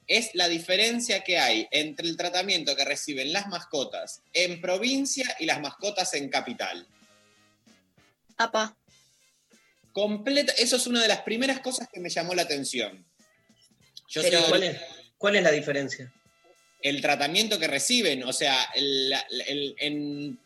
[0.07, 5.45] es la diferencia que hay entre el tratamiento que reciben las mascotas en provincia y
[5.45, 6.87] las mascotas en capital.
[8.37, 8.75] Apa.
[9.91, 13.05] Completa, eso es una de las primeras cosas que me llamó la atención.
[14.09, 14.81] Yo Pero, soy- ¿cuál, es,
[15.17, 16.11] cuál es la diferencia?
[16.81, 18.23] el tratamiento que reciben.
[18.25, 19.11] O sea, el-
[19.47, 20.39] el- en,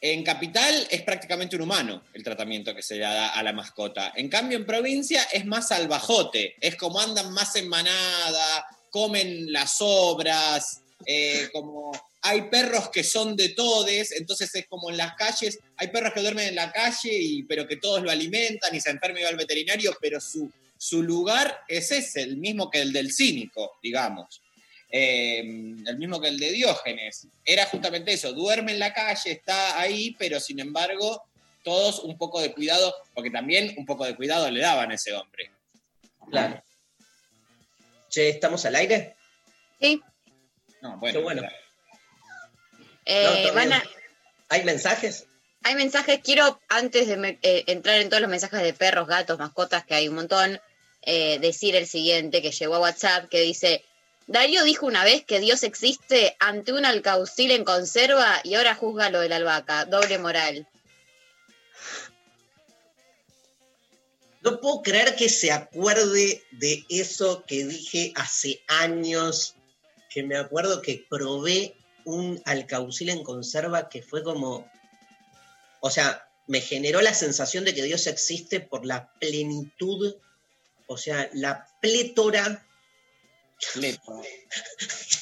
[0.00, 4.12] en capital es prácticamente un humano el tratamiento que se le da a la mascota.
[4.14, 6.54] En cambio, en provincia es más salvajote.
[6.60, 11.92] Es como andan más en manada, comen las obras, eh, como
[12.22, 16.20] hay perros que son de todes, entonces es como en las calles, hay perros que
[16.20, 19.28] duermen en la calle, y, pero que todos lo alimentan y se enferma y va
[19.28, 24.42] al veterinario, pero su, su lugar es ese, el mismo que el del cínico, digamos.
[24.90, 27.26] Eh, el mismo que el de Diógenes.
[27.44, 31.24] Era justamente eso, duerme en la calle, está ahí, pero sin embargo,
[31.62, 35.12] todos un poco de cuidado, porque también un poco de cuidado le daban a ese
[35.12, 35.50] hombre.
[36.30, 36.62] Claro.
[38.08, 39.14] Che, ¿estamos al aire?
[39.80, 40.00] Sí.
[40.80, 41.42] No, bueno, Qué bueno.
[43.04, 43.80] Eh, No, está van bien.
[43.80, 43.84] a-
[44.50, 45.26] ¿Hay mensajes?
[45.64, 49.38] hay mensajes, quiero, antes de me- eh, entrar en todos los mensajes de perros, gatos,
[49.38, 50.60] mascotas, que hay un montón,
[51.02, 53.84] eh, decir el siguiente que llegó a WhatsApp, que dice,
[54.28, 59.08] Darío dijo una vez que Dios existe ante un alcaucil en conserva y ahora juzga
[59.08, 60.68] lo de la albahaca, doble moral.
[64.42, 69.54] No puedo creer que se acuerde de eso que dije hace años,
[70.10, 71.74] que me acuerdo que probé
[72.04, 74.70] un alcaucil en conserva que fue como,
[75.80, 80.16] o sea, me generó la sensación de que Dios existe por la plenitud,
[80.86, 82.66] o sea, la plétora.
[83.74, 84.22] Plétora.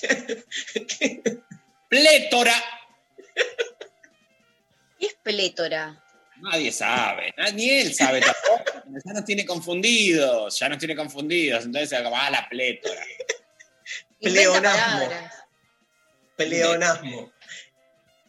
[1.88, 2.54] ¡Plétora!
[4.98, 6.02] ¿Qué es plétora?
[6.40, 8.82] Nadie sabe, ni él sabe tampoco.
[9.04, 11.64] Ya nos tiene confundidos, ya nos tiene confundidos.
[11.64, 13.02] Entonces, va la plétora.
[14.20, 15.08] Pleonasmo.
[16.36, 17.32] Pleonasmo.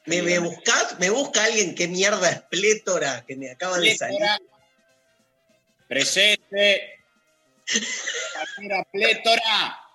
[0.06, 0.98] ¿Me, me buscas?
[1.00, 4.20] ¿Me busca alguien qué mierda es plétora que me acaba de salir?
[5.88, 7.02] Presente.
[8.92, 9.87] Plétora.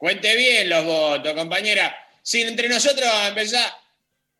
[0.00, 1.94] Cuente bien los votos, compañera.
[2.22, 3.70] Si entre nosotros vamos a empezar,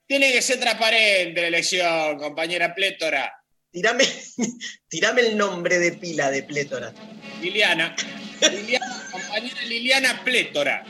[0.07, 3.31] tiene que ser transparente la elección, compañera plétora.
[3.71, 4.05] Tirame,
[4.89, 6.95] tirame el nombre de pila de plétora.
[7.43, 7.95] Liliana.
[8.41, 10.83] Liliana, compañera Liliana Plétora.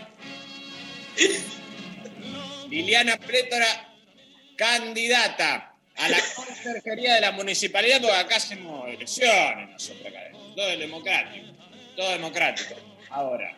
[2.68, 3.92] Liliana Plétora,
[4.56, 10.30] candidata a la conserjería de la municipalidad, porque acá hacemos elecciones nosotros acá.
[10.54, 11.46] Todo es democrático.
[11.96, 12.76] Todo democrático.
[13.10, 13.52] Ahora,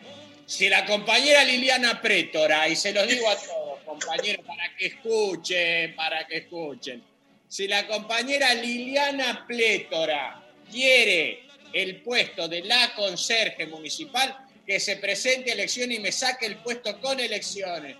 [0.45, 5.95] si la compañera Liliana Prétora, y se los digo a todos, compañeros, para que escuchen,
[5.95, 7.03] para que escuchen.
[7.47, 15.51] Si la compañera Liliana Plétora quiere el puesto de la conserje municipal, que se presente
[15.51, 17.95] a elecciones y me saque el puesto con elecciones.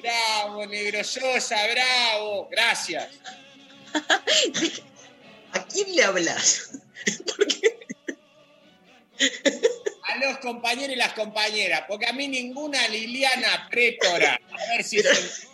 [0.00, 2.48] Bravo, Negro Sosa, bravo.
[2.50, 3.08] Gracias.
[5.52, 6.70] ¿A quién le hablas?
[10.08, 15.00] A los compañeros y las compañeras, porque a mí ninguna Liliana Prétora, a ver si
[15.00, 15.46] se-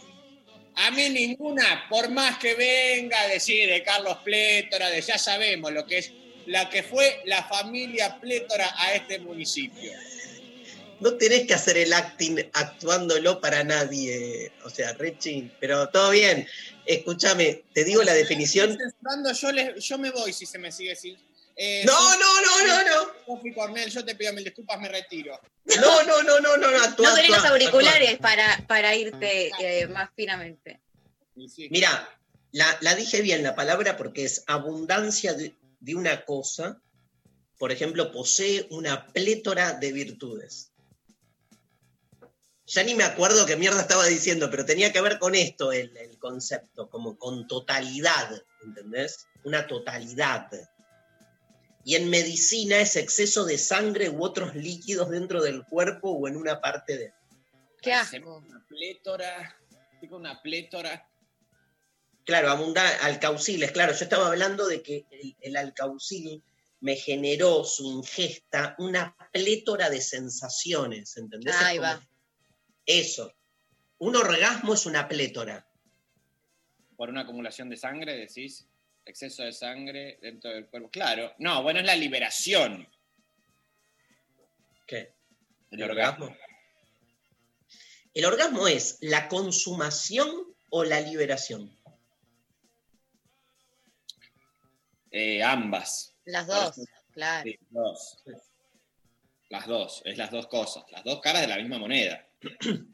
[0.75, 5.71] A mí ninguna, por más que venga a decir de Carlos Plétora, de ya sabemos
[5.71, 6.13] lo que es,
[6.47, 9.93] la que fue la familia Plétora a este municipio.
[11.01, 14.53] No tenés que hacer el acting actuándolo para nadie.
[14.65, 16.47] O sea, Rechi, pero todo bien.
[16.87, 18.79] Escúchame, te digo la definición.
[19.41, 21.17] Yo, le- yo me voy si se me sigue sin.
[21.57, 23.13] Eh, No, no, no, no, no.
[23.27, 25.39] Sofi Cornel, yo te pido mil disculpas, me retiro.
[25.65, 29.51] No, no, no, no, no, no, actúa, No tenés los actúa, auriculares para, para irte
[29.61, 30.81] eh, más finamente.
[31.71, 32.09] Mira,
[32.53, 36.81] la, la dije bien la palabra porque es abundancia de, de una cosa.
[37.59, 40.71] Por ejemplo, posee una plétora de virtudes.
[42.67, 45.97] Ya ni me acuerdo qué mierda estaba diciendo, pero tenía que ver con esto el,
[45.97, 49.27] el concepto, como con totalidad, ¿entendés?
[49.45, 50.49] Una totalidad.
[51.85, 56.37] Y en medicina es exceso de sangre u otros líquidos dentro del cuerpo o en
[56.37, 57.13] una parte de...
[57.81, 58.37] Qué asco.
[58.37, 59.57] Una plétora,
[60.01, 61.09] digo una plétora.
[62.25, 66.43] Claro, abunda alcauciles, claro, yo estaba hablando de que el, el alcaucil
[66.83, 71.55] me generó su ingesta una plétora de sensaciones, ¿entendés?
[71.57, 72.01] Ahí va.
[72.85, 73.33] Eso.
[73.99, 75.65] Un orgasmo es una plétora.
[76.97, 78.67] Por una acumulación de sangre, decís.
[79.05, 80.91] Exceso de sangre dentro del cuerpo.
[80.91, 81.35] Claro.
[81.39, 82.89] No, bueno, es la liberación.
[84.87, 85.13] ¿Qué?
[85.71, 86.37] El orgasmo.
[88.15, 90.29] ¿El orgasmo es la consumación
[90.71, 91.75] o la liberación?
[95.11, 96.15] Eh, ambas.
[96.25, 96.81] Las dos,
[97.13, 97.43] claro.
[97.45, 98.23] Sí, dos.
[99.51, 102.27] Las dos, es las dos cosas, las dos caras de la misma moneda.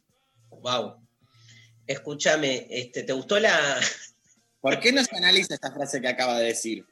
[0.51, 1.07] Wow.
[1.87, 3.79] Escúchame, este, ¿te gustó la.
[4.61, 6.85] ¿Por qué no se analiza esta frase que acaba de decir?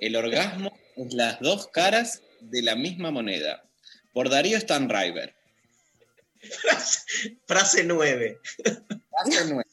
[0.00, 3.64] El orgasmo es las dos caras de la misma moneda.
[4.12, 5.34] Por Darío Stanriver.
[7.46, 8.38] Frase 9.
[9.10, 9.70] Frase nueve.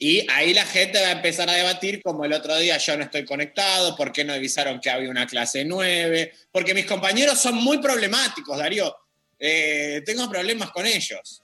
[0.00, 3.02] Y ahí la gente va a empezar a debatir como el otro día yo no
[3.02, 6.32] estoy conectado, ¿por qué no avisaron que había una clase 9?
[6.52, 8.96] Porque mis compañeros son muy problemáticos, Darío.
[9.40, 11.42] Eh, tengo problemas con ellos.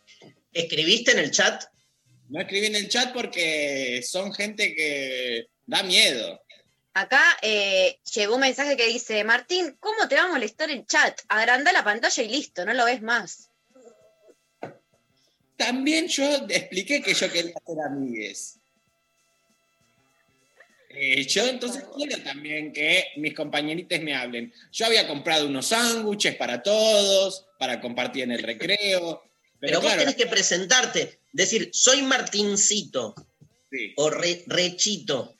[0.53, 1.65] ¿Escribiste en el chat?
[2.29, 6.41] No escribí en el chat porque son gente que da miedo.
[6.95, 11.21] Acá eh, llegó un mensaje que dice, Martín, ¿cómo te va a molestar el chat?
[11.29, 13.51] Agranda la pantalla y listo, no lo ves más.
[15.57, 18.59] También yo expliqué que yo quería hacer amigues.
[20.97, 24.53] Eh, yo entonces quiero también que mis compañeritos me hablen.
[24.71, 28.79] Yo había comprado unos sándwiches para todos, para compartir en el recreo.
[28.79, 29.21] Pero,
[29.59, 33.15] Pero, vos claro, tenés que presentarte, decir, soy Martincito
[33.97, 35.35] o Re- Rechito.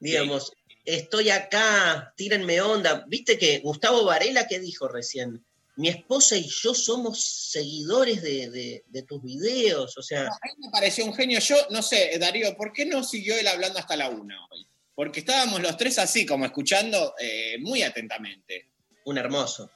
[0.00, 0.52] Digamos,
[0.84, 3.04] estoy acá, tírenme onda.
[3.08, 5.44] ¿Viste que Gustavo Varela qué dijo recién?
[5.76, 7.20] Mi esposa y yo somos
[7.50, 11.40] seguidores de, de- de tus videos, o sea, a mí me pareció un genio.
[11.40, 14.66] Yo, no sé, Darío, ¿por qué no siguió él hablando hasta la una hoy?
[14.94, 18.70] Porque estábamos los tres así, como escuchando eh, muy atentamente.
[19.06, 19.70] un hermoso.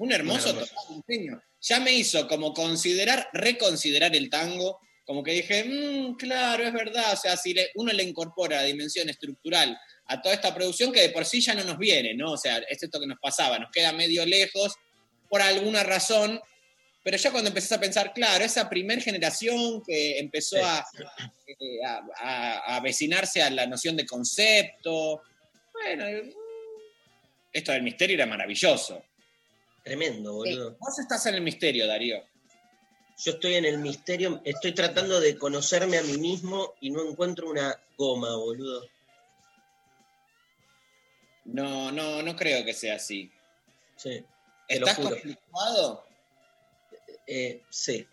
[0.00, 0.74] Un hermoso, Un hermoso.
[1.06, 1.42] total.
[1.60, 7.12] Ya me hizo como considerar, reconsiderar el tango, como que dije, "Mm, claro, es verdad,
[7.12, 11.10] o sea, si le- uno le incorpora dimensión estructural a toda esta producción que de
[11.10, 12.32] por sí ya no nos viene, ¿no?
[12.32, 14.74] O sea, es esto que nos pasaba, nos queda medio lejos
[15.28, 16.40] por alguna razón,
[17.04, 20.62] pero ya cuando empezás a pensar, claro, esa primer generación que empezó Sí.
[20.64, 20.84] a,
[21.46, 25.22] eh, a, a- a avecinarse a la noción de concepto,
[25.74, 26.32] bueno, eh,
[27.52, 29.04] esto del misterio era maravilloso.
[29.84, 30.76] Tremendo, boludo.
[30.78, 32.22] Vos estás en el misterio, Darío.
[33.18, 37.50] Yo estoy en el misterio, estoy tratando de conocerme a mí mismo y no encuentro
[37.50, 38.88] una goma, boludo.
[41.44, 43.30] No, no, no creo que sea así.
[43.96, 44.24] Sí,
[44.68, 45.10] te lo ¿Estás juro.
[45.10, 46.04] conflictuado
[47.26, 48.06] Eh, sí,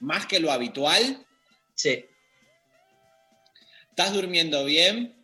[0.00, 1.24] más que lo habitual?
[1.74, 2.06] sí,
[3.90, 5.14] ¿Estás durmiendo bien?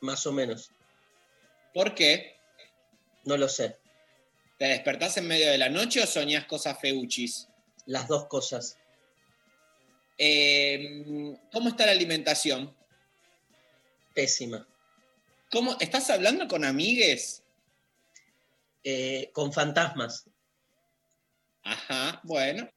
[0.00, 0.70] más o menos.
[1.72, 2.36] ¿Por qué?
[3.24, 3.76] No lo sé.
[4.62, 7.48] ¿Te despertás en medio de la noche o soñás cosas feuchis?
[7.86, 8.78] Las dos cosas.
[10.16, 12.72] Eh, ¿Cómo está la alimentación?
[14.14, 14.64] Pésima.
[15.50, 17.42] ¿Cómo, ¿Estás hablando con amigues?
[18.84, 20.26] Eh, con fantasmas.
[21.64, 22.70] Ajá, bueno.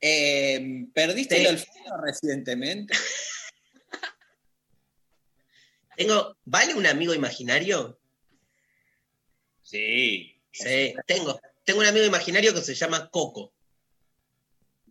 [0.00, 2.94] Eh, ¿Perdiste el olfato recientemente?
[5.96, 7.98] Tengo, ¿vale un amigo imaginario?
[9.64, 10.33] Sí.
[10.54, 11.40] Sí, tengo.
[11.64, 13.52] Tengo un amigo imaginario que se llama Coco.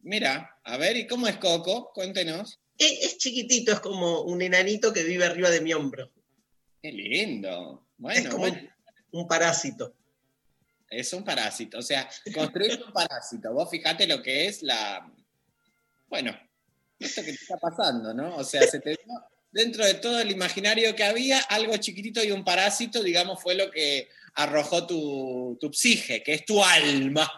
[0.01, 1.91] Mira, a ver, ¿y cómo es Coco?
[1.93, 2.59] Cuéntenos.
[2.77, 6.11] Es, es chiquitito, es como un enanito que vive arriba de mi hombro.
[6.81, 7.85] Qué lindo.
[7.85, 8.69] es Bueno, como bueno.
[9.11, 9.93] un, un parásito.
[10.89, 11.77] Es un parásito.
[11.77, 13.53] O sea, construir un parásito.
[13.53, 15.09] Vos fijate lo que es la.
[16.07, 16.37] Bueno,
[16.99, 18.35] esto que te está pasando, ¿no?
[18.35, 22.31] O sea, se te dio- dentro de todo el imaginario que había, algo chiquitito y
[22.31, 27.29] un parásito, digamos, fue lo que arrojó tu, tu psige, que es tu alma.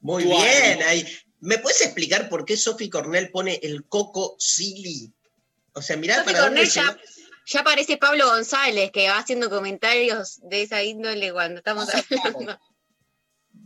[0.00, 0.88] Muy Tu bien, alma.
[0.90, 1.06] ahí.
[1.40, 5.12] ¿Me puedes explicar por qué Sophie Cornell pone el coco silly?
[5.72, 6.98] O sea, mirá Sofi para dónde Cornell ya,
[7.46, 12.58] ya aparece Pablo González, que va haciendo comentarios de esa índole cuando estamos hablando.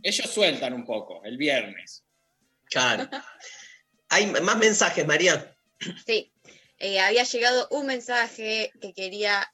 [0.01, 2.03] Ellos sueltan un poco el viernes.
[2.65, 3.09] Claro.
[4.09, 5.55] Hay más mensajes, María.
[6.05, 6.31] Sí,
[6.79, 9.52] eh, había llegado un mensaje que quería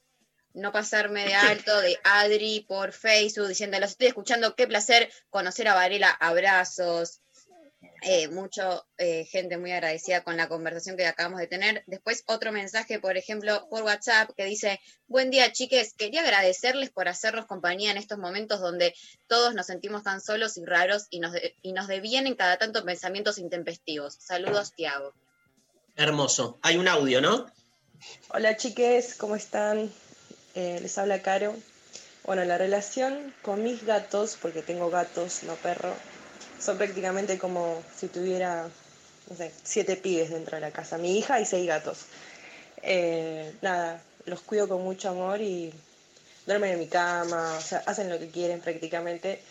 [0.59, 5.67] no pasarme de alto de Adri por Facebook diciendo, los estoy escuchando, qué placer conocer
[5.67, 7.21] a Varela, abrazos.
[8.01, 11.83] Eh, mucho eh, gente muy agradecida con la conversación que acabamos de tener.
[11.85, 17.09] Después otro mensaje, por ejemplo, por WhatsApp que dice, buen día chiques, quería agradecerles por
[17.09, 18.93] hacernos compañía en estos momentos donde
[19.27, 22.85] todos nos sentimos tan solos y raros y nos, de- y nos devienen cada tanto
[22.85, 24.15] pensamientos intempestivos.
[24.15, 25.13] Saludos, Tiago.
[25.97, 26.57] Hermoso.
[26.61, 27.47] Hay un audio, ¿no?
[28.29, 29.91] Hola chiques, ¿cómo están?
[30.55, 31.55] Eh, les habla Caro.
[32.25, 35.93] Bueno, la relación con mis gatos, porque tengo gatos, no perro,
[36.59, 38.67] son prácticamente como si tuviera,
[39.63, 40.97] siete pibes dentro de la casa.
[40.97, 42.05] Mi hija y seis gatos.
[42.81, 45.73] Eh, nada, los cuido con mucho amor y
[46.45, 49.41] duermen en mi cama, o sea, hacen lo que quieren prácticamente.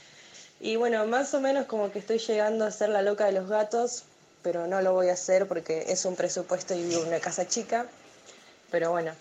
[0.61, 3.49] Y bueno, más o menos como que estoy llegando a ser la loca de los
[3.49, 4.05] gatos,
[4.43, 7.47] pero no lo voy a hacer porque es un presupuesto y vivo en una casa
[7.47, 7.87] chica.
[8.71, 9.13] Pero bueno,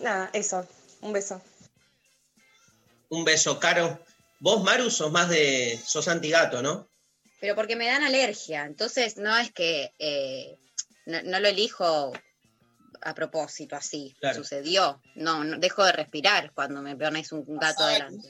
[0.00, 0.66] nada, eso.
[1.02, 1.42] Un beso.
[3.10, 4.04] Un beso, Caro.
[4.40, 5.78] Vos, Maru, sos más de.
[5.84, 6.88] sos antigato, ¿no?
[7.40, 10.56] Pero porque me dan alergia, entonces no es que eh,
[11.06, 12.12] no, no lo elijo
[13.04, 14.36] a propósito así, Claro.
[14.38, 15.00] sucedió.
[15.16, 18.28] No, no, dejo de respirar cuando me pones un gato delante.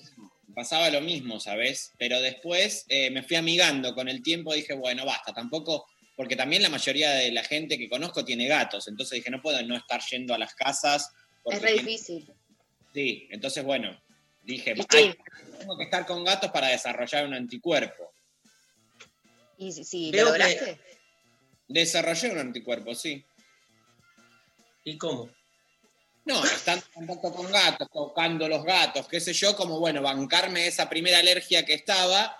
[0.55, 1.93] Pasaba lo mismo, ¿sabes?
[1.99, 5.87] Pero después eh, me fui amigando con el tiempo, dije, bueno, basta, tampoco,
[6.17, 9.63] porque también la mayoría de la gente que conozco tiene gatos, entonces dije, no puedo
[9.63, 11.11] no estar yendo a las casas.
[11.43, 12.33] porque Es re tiene- difícil.
[12.93, 14.01] Sí, entonces bueno,
[14.43, 15.19] dije, ¿Y "Ay, qué?
[15.59, 18.13] tengo que estar con gatos para desarrollar un anticuerpo.
[19.59, 20.81] ¿Y si, lo lograste?
[21.69, 23.25] Desarrollé un anticuerpo, sí.
[24.85, 25.31] ¿Y cómo?
[26.25, 30.67] No, estando en contacto con gatos, tocando los gatos, qué sé yo, como bueno, bancarme
[30.67, 32.37] esa primera alergia que estaba,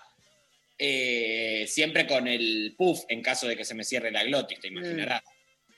[0.77, 4.67] eh, siempre con el puff en caso de que se me cierre la glotis, te
[4.67, 5.21] imaginarás.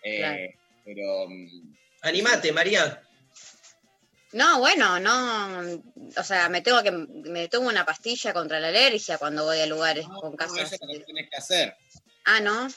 [0.04, 0.52] Eh, claro.
[0.84, 1.30] Pero.
[1.30, 3.02] mm, Animate, María.
[4.32, 5.82] No, bueno, no,
[6.18, 9.66] o sea, me tengo que, me tomo una pastilla contra la alergia cuando voy a
[9.66, 10.58] lugares con no, casos.
[10.60, 11.76] eso es lo que tienes que hacer.
[12.26, 12.68] Ah, ¿no?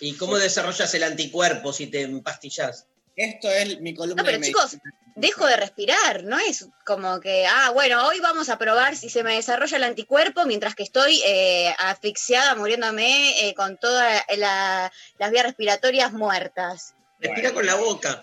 [0.00, 2.86] ¿Y cómo desarrollas el anticuerpo si te empastillás?
[3.14, 4.76] Esto es mi columna No, pero de chicos,
[5.14, 9.22] dejo de respirar, no es como que, ah, bueno, hoy vamos a probar si se
[9.22, 15.30] me desarrolla el anticuerpo mientras que estoy eh, asfixiada, muriéndome eh, con todas la- las
[15.30, 16.94] vías respiratorias muertas.
[17.20, 18.22] Respira con la boca.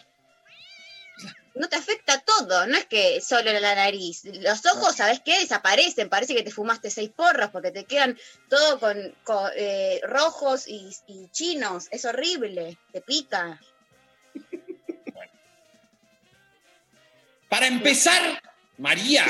[1.56, 4.24] No te afecta todo, no es que solo la nariz.
[4.26, 5.40] Los ojos, ¿sabes qué?
[5.40, 8.18] Desaparecen, parece que te fumaste seis porros porque te quedan
[8.50, 11.88] todo con, con, eh, rojos y, y chinos.
[11.92, 13.60] Es horrible, te pica.
[17.50, 18.42] Para empezar,
[18.80, 19.26] María,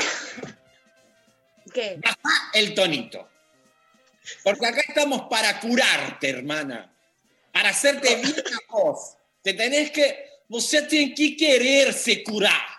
[1.74, 2.00] ¿Qué?
[2.02, 3.28] baja el tonito.
[4.42, 6.90] Porque acá estamos para curarte, hermana.
[7.52, 9.16] Para hacerte bien a vos.
[9.42, 10.30] Te tenés que.
[10.48, 12.76] Você tem que quererse curar.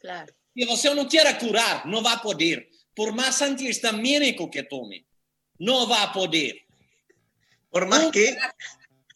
[0.00, 0.32] Claro.
[0.56, 2.68] Se você não quer curar, não vai poder.
[2.94, 5.06] Por mais antihistamínico que tome,
[5.58, 6.64] não vai poder.
[7.70, 8.36] Por más que.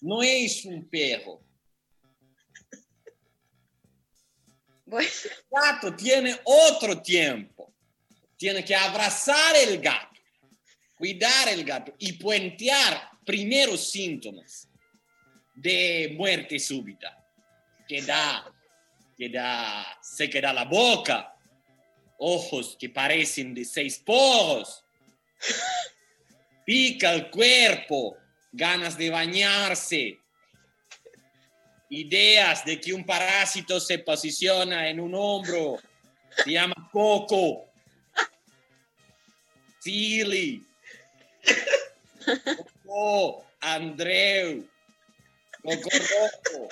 [0.01, 1.43] Não é um perro.
[4.85, 5.09] Bueno.
[5.25, 7.73] El gato tiene otro tiempo.
[8.37, 10.21] Tiene que abrazar el gato,
[10.97, 14.69] cuidar el gato y puentear primeros síntomas
[15.55, 17.22] de muerte súbita.
[17.89, 18.51] Que da,
[19.17, 21.35] que da, se queda la boca,
[22.19, 24.85] ojos que parecen de seis poros,
[26.65, 28.17] pica el cuerpo,
[28.53, 30.19] ganas de bañarse,
[31.91, 35.79] ideas de que un parásito se posiciona en un hombro,
[36.45, 37.67] se llama Coco,
[39.81, 40.65] Silly,
[42.87, 44.67] Coco, Andreu,
[45.63, 46.69] Coco Rojo,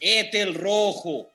[0.00, 1.30] Etel Rojo.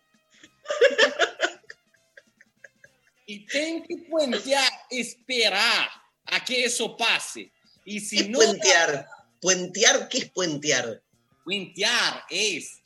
[3.26, 5.90] Y ten que puentear, esperar
[6.26, 7.52] a que eso pase.
[7.86, 8.40] Y si no...
[8.40, 9.08] Puentear.
[9.42, 10.10] ¿Puentear?
[10.10, 11.02] ¿Qué es puentear?
[11.46, 12.82] Puentear es,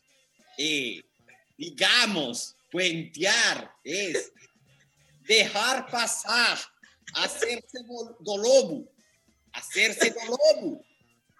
[0.57, 1.01] eh,
[1.57, 4.31] digamos, puentear es
[5.25, 6.59] dejar pasar
[7.13, 8.91] hacerse do do lobo,
[9.53, 10.85] hacerse do lobo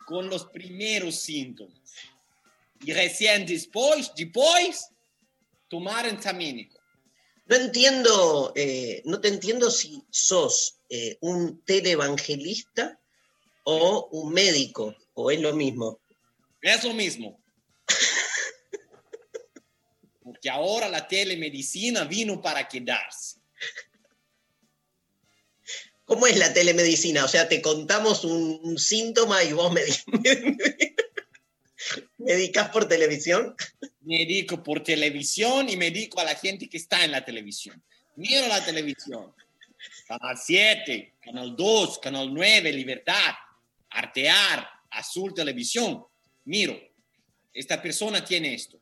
[0.06, 1.83] con los primeros síntomas.
[2.86, 4.90] Y recién después, después,
[5.70, 6.80] tomar antihistamínico.
[7.46, 13.00] No entiendo, eh, no te entiendo si sos eh, un televangelista
[13.64, 16.00] o un médico, o es lo mismo.
[16.62, 17.42] Es lo mismo.
[20.24, 23.40] Porque ahora la telemedicina vino para quedarse.
[26.06, 27.26] ¿Cómo es la telemedicina?
[27.26, 29.82] O sea, te contamos un, un síntoma y vos me,
[32.24, 33.56] medicas por televisión.
[34.02, 37.82] Me dedico por televisión y me dedico a la gente que está en la televisión.
[38.16, 39.34] Miro la televisión.
[40.08, 43.34] Canal 7, Canal 2, Canal 9, Libertad,
[43.90, 46.06] Artear, Azul Televisión.
[46.46, 46.80] Miro,
[47.54, 48.80] esta persona tiene esto.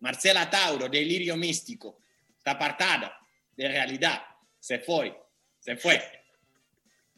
[0.00, 2.00] Marcela Tauro, delirio místico.
[2.36, 3.18] Está apartada
[3.56, 4.22] de realidad.
[4.60, 5.16] Se fue,
[5.60, 6.02] se fue.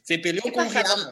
[0.02, 1.10] Se peleó ¿Qué con pasa con-.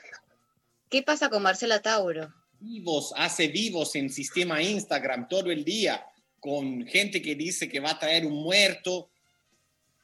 [0.89, 2.33] ¿Qué pasa con Marcela Tauro?
[2.71, 6.05] Vivos, hace vivos en sistema Instagram todo el día
[6.41, 9.11] con gente que dice que va a traer un muerto.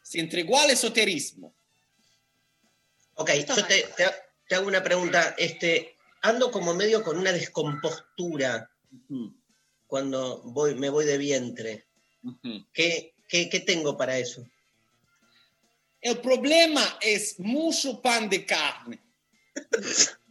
[0.03, 1.53] Se entregó al esoterismo.
[3.15, 4.15] Ok, yo te, te-
[4.49, 5.35] te hago una pregunta.
[5.39, 8.71] Este, ando como medio con una descompostura
[9.87, 11.87] cuando voy, me voy de vientre.
[12.73, 14.47] ¿Qué, qué, qué tengo para eso?
[16.01, 19.01] El problema es mucho pan de carne.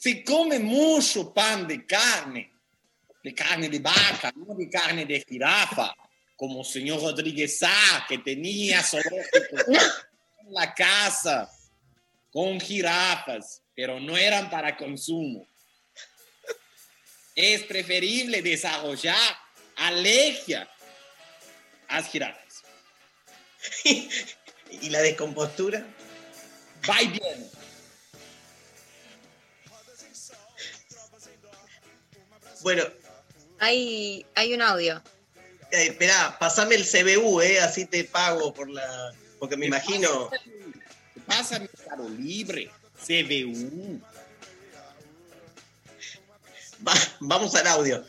[0.00, 2.50] Se come mucho pan de carne,
[3.22, 5.94] de carne de vaca, no de carne de jirafa,
[6.36, 11.50] como el señor Rodríguez Sá, que tenía en la casa
[12.32, 15.46] con jirafas, pero no eran para consumo.
[17.34, 19.36] Es preferible desarrollar
[19.76, 20.66] alergia
[21.88, 22.62] a las jirafas.
[23.84, 25.86] ¿Y la descompostura?
[26.88, 27.59] Va y viene.
[32.62, 32.84] Bueno,
[33.58, 35.02] Hay, hay un audio.
[35.70, 39.12] eh, espera, pasame el CBU, eh, así te pago por la.
[39.38, 40.30] Porque me imagino.
[40.30, 42.70] ¿Qué pasa, mi caro libre?
[43.06, 44.00] CBU.
[46.86, 48.04] Va- vamos al audio.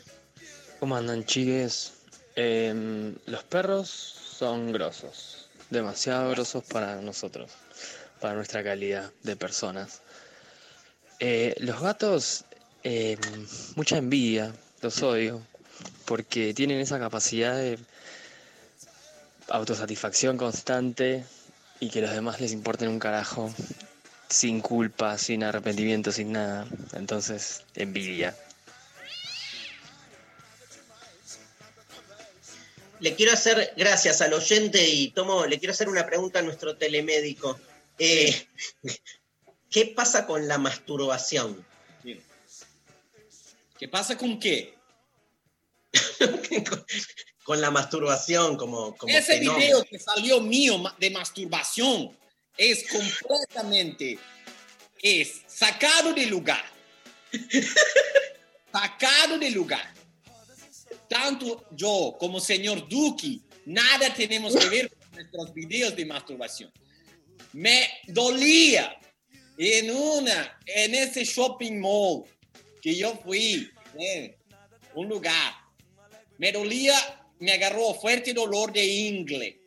[0.80, 1.92] ¿Cómo andan, chiques?
[2.34, 7.50] Em, los perros son grosos, demasiado grosos para nosotros,
[8.20, 10.00] para nuestra calidad de personas.
[11.20, 12.44] Eh, los gatos,
[12.84, 13.18] em,
[13.76, 15.42] mucha envidia, los odio,
[16.04, 17.78] porque tienen esa capacidad de
[19.48, 21.24] autosatisfacción constante
[21.80, 23.52] y que los demás les importen un carajo,
[24.28, 26.66] sin culpa, sin arrepentimiento, sin nada.
[26.92, 28.36] Entonces, envidia.
[33.00, 36.76] Le quiero hacer, gracias al oyente, y tomo, le quiero hacer una pregunta a nuestro
[36.76, 37.58] telemédico.
[37.98, 38.46] Eh,
[39.70, 41.66] ¿Qué pasa con la masturbación?
[43.82, 44.78] ¿Qué pasa con qué?
[47.42, 49.58] Con la masturbación como, como Ese fenómeno.
[49.58, 52.16] video que salió mío de masturbación
[52.56, 54.20] es completamente
[55.02, 56.64] es sacado de lugar.
[58.72, 59.92] sacado de lugar.
[61.08, 66.72] Tanto yo como señor Duki, nada tenemos que ver con nuestros videos de masturbación.
[67.52, 68.96] Me dolía
[69.58, 72.31] en una, en ese shopping mall
[72.82, 74.36] que yo fui, eh,
[74.94, 75.54] un lugar.
[76.36, 76.94] Me dolía,
[77.38, 79.60] me agarró fuerte dolor de ingle.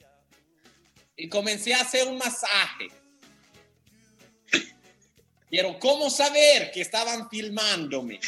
[1.16, 2.90] Y comencé a hacer un masaje.
[5.50, 8.20] Pero ¿cómo saber que estaban filmándome?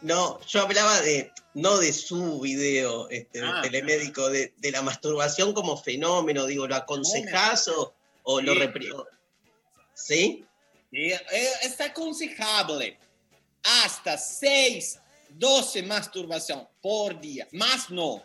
[0.00, 3.60] No, yo hablaba de, no de su video, este, Ah.
[3.62, 9.04] telemédico, de, de la masturbación como fenómeno, digo, ¿lo aconsejás o, o lo reprimo?
[9.94, 10.45] ¿Sí?
[10.96, 11.20] Y, eh,
[11.62, 12.98] es aconsejable
[13.62, 14.98] hasta 6,
[15.30, 17.46] 12 masturbación por día.
[17.52, 18.22] Más no.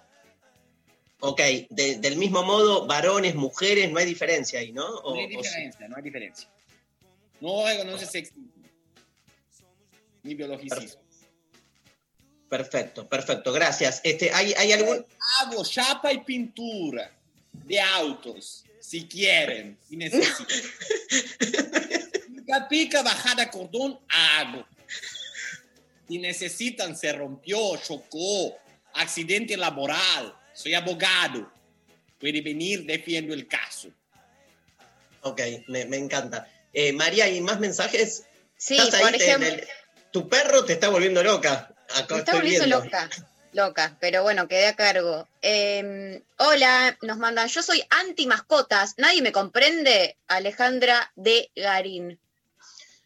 [1.20, 1.40] Ok,
[1.70, 4.86] de- del mismo modo, varones, mujeres, no hay diferencia ahí, ¿no?
[4.88, 6.50] O- No hay o diferencia, no hay diferencia.
[7.42, 8.48] No reconoce sexismo.
[10.24, 11.02] Ni biologicismo.
[12.50, 14.02] Perfecto, perfecto, gracias.
[14.04, 15.06] Este, ¿hay, ¿Hay algún...?
[15.42, 17.12] Hago chapa y pintura
[17.54, 20.48] de autos, si quieren, si necesitan.
[22.46, 24.66] pica, pica, bajada cordón, hago.
[26.08, 28.58] Si necesitan, se rompió, chocó,
[28.94, 31.52] accidente laboral, soy abogado.
[32.20, 33.90] Puede venir, defiendo el caso.
[35.22, 36.48] Ok, me, me encanta.
[36.74, 38.24] Eh, María, ¿hay más mensajes?
[38.58, 39.02] Sí, ¿Estás ahí?
[39.04, 39.68] por Te- ejemplo- el-
[40.12, 41.74] tu perro te está volviendo loca.
[41.96, 42.84] Acá Me está volviendo viendo.
[42.84, 43.10] loca.
[43.54, 45.28] Loca, pero bueno, quedé a cargo.
[45.42, 52.18] Eh, hola, nos mandan, yo soy anti mascotas, nadie me comprende, Alejandra de Garín.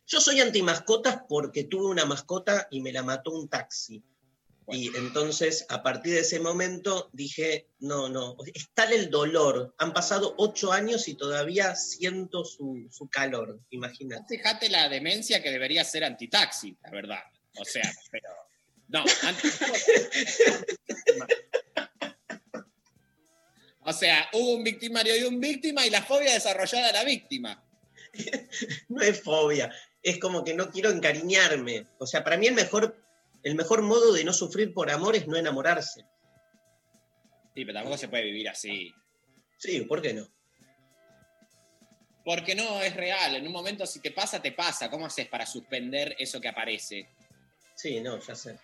[0.07, 4.03] Yo soy anti mascotas porque tuve una mascota y me la mató un taxi.
[4.67, 9.75] Y entonces, a partir de ese momento, dije, no, no, es tal el dolor.
[9.77, 14.37] Han pasado ocho años y todavía siento su, su calor, imagínate.
[14.37, 17.23] Fíjate la demencia que debería ser antitaxi, la verdad.
[17.59, 18.29] O sea, pero.
[18.87, 19.03] No,
[23.87, 27.63] O sea, hubo un victimario y un víctima y la fobia desarrollada de la víctima.
[28.89, 29.71] No es fobia,
[30.05, 31.87] es como que no quiero encariñarme.
[31.97, 32.95] O sea, para mí el mejor,
[33.41, 36.05] el mejor modo de no sufrir por amor es no enamorarse.
[37.55, 38.93] Sí, pero tampoco se puede vivir así.
[39.57, 40.27] Sí, ¿por qué no?
[42.23, 43.35] Porque no es real.
[43.35, 44.91] En un momento, si te pasa, te pasa.
[44.91, 47.09] ¿Cómo haces para suspender eso que aparece?
[47.75, 48.59] Sí, no, ya sé.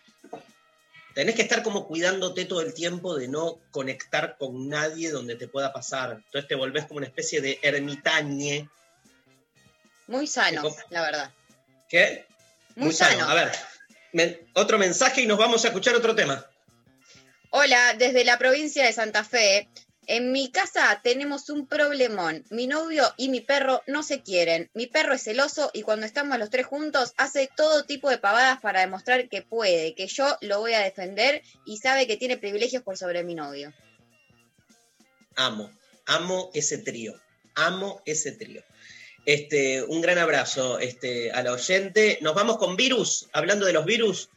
[1.15, 5.47] Tenés que estar como cuidándote todo el tiempo de no conectar con nadie donde te
[5.47, 6.21] pueda pasar.
[6.23, 8.69] Entonces te volvés como una especie de ermitañe.
[10.11, 11.31] Muy sano, la verdad.
[11.89, 12.25] ¿Qué?
[12.75, 13.29] Muy sano.
[13.29, 13.51] A ver,
[14.11, 16.45] men- otro mensaje y nos vamos a escuchar otro tema.
[17.49, 19.69] Hola, desde la provincia de Santa Fe.
[20.07, 22.43] En mi casa tenemos un problemón.
[22.49, 24.69] Mi novio y mi perro no se quieren.
[24.73, 28.59] Mi perro es celoso y cuando estamos los tres juntos hace todo tipo de pavadas
[28.59, 32.83] para demostrar que puede, que yo lo voy a defender y sabe que tiene privilegios
[32.83, 33.73] por sobre mi novio.
[35.35, 35.71] Amo,
[36.05, 37.13] amo ese trío.
[37.55, 38.63] Amo ese trío.
[39.25, 42.17] Este, un gran abrazo este, a la oyente.
[42.21, 44.29] Nos vamos con virus, hablando de los virus,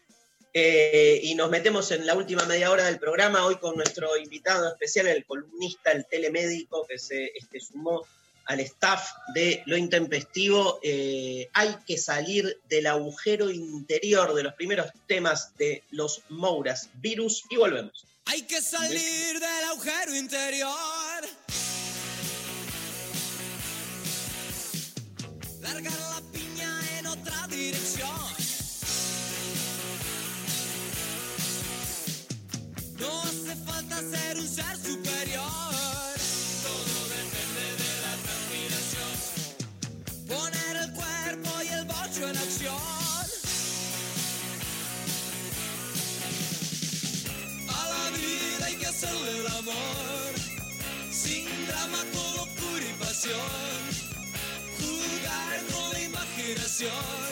[0.56, 4.69] eh, y nos metemos en la última media hora del programa, hoy con nuestro invitado
[4.69, 8.06] especial, el columnista, el telemédico que se este, sumó
[8.44, 10.78] al staff de Lo Intempestivo.
[10.82, 17.43] Eh, hay que salir del agujero interior de los primeros temas de los Mouras, virus,
[17.51, 18.06] y volvemos.
[18.27, 21.43] Hay que salir del agujero interior.
[25.64, 28.10] Largar la piña en otra dirección.
[33.00, 35.73] No hace falta ser un ser superior.
[56.85, 57.23] Imaginación,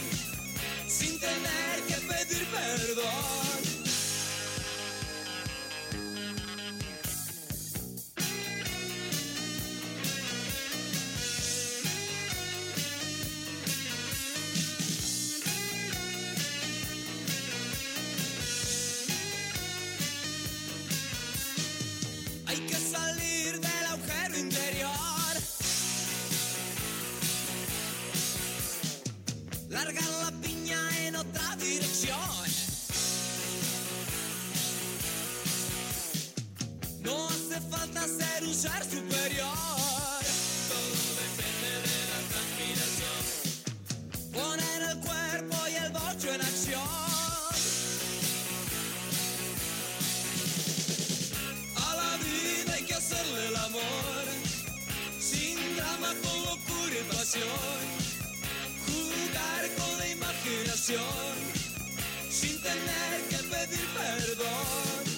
[37.52, 39.46] hace falta ser un ser superior.
[40.68, 43.22] Todo depende de la transpiración.
[44.32, 46.82] Poner el cuerpo y el bocho en acción.
[51.76, 54.24] A la vida hay que hacerle el amor,
[55.20, 57.80] sin drama, con locura y pasión.
[58.86, 61.34] Jugar con la imaginación,
[62.30, 65.11] sin tener que pedir perdón.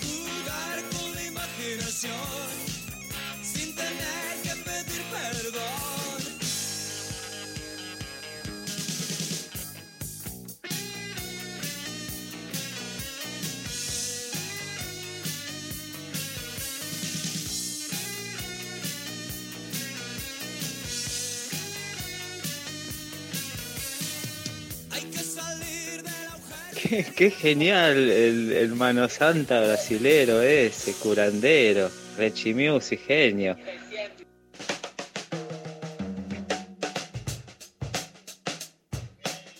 [0.00, 2.59] Jugar con la imaginación,
[27.16, 33.56] Qué, genial el, el, mano santa brasilero ese, curandero, Rechimius y genio.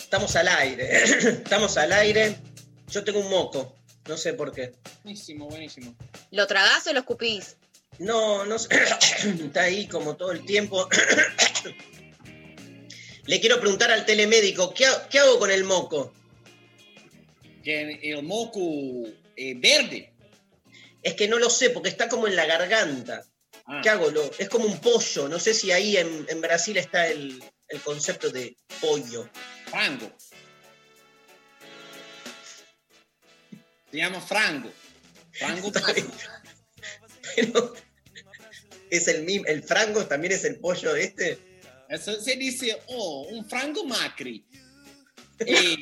[0.01, 2.37] Estamos al aire, estamos al aire.
[2.89, 3.77] Yo tengo un moco,
[4.09, 4.73] no sé por qué.
[5.05, 5.95] Buenísimo, buenísimo.
[6.33, 7.57] ¿Lo tragás o lo escupís?
[8.01, 8.71] No, no sé.
[9.45, 10.89] Está ahí como todo el tiempo.
[13.27, 16.13] Le quiero preguntar al telemédico, ¿qué, qué hago con el moco?
[17.63, 18.61] Que el moco
[19.37, 20.13] eh, verde.
[21.03, 23.25] Es que no lo sé, porque está como en la garganta.
[23.67, 23.81] Ah.
[23.83, 24.11] ¿Qué hago?
[24.11, 25.29] Lo- es como un pollo.
[25.29, 29.29] No sé si ahí en, en Brasil está el, el concepto de pollo.
[29.67, 30.11] Frango.
[33.91, 34.71] Se llama frango.
[35.33, 35.73] Frango
[37.37, 37.75] Pero
[38.91, 39.47] es el mismo.
[39.47, 41.39] ¿El frango también es el pollo este?
[41.89, 44.45] Eso se dice, oh, un frango macri.
[45.43, 45.80] Eh,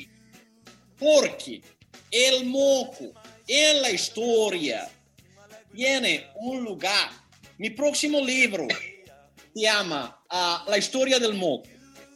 [0.99, 1.61] porque
[2.11, 3.13] el moco
[3.47, 4.89] en la historia
[5.73, 7.09] tiene un lugar.
[7.57, 8.67] Mi próximo libro
[9.53, 11.67] se llama ah, La historia del moco.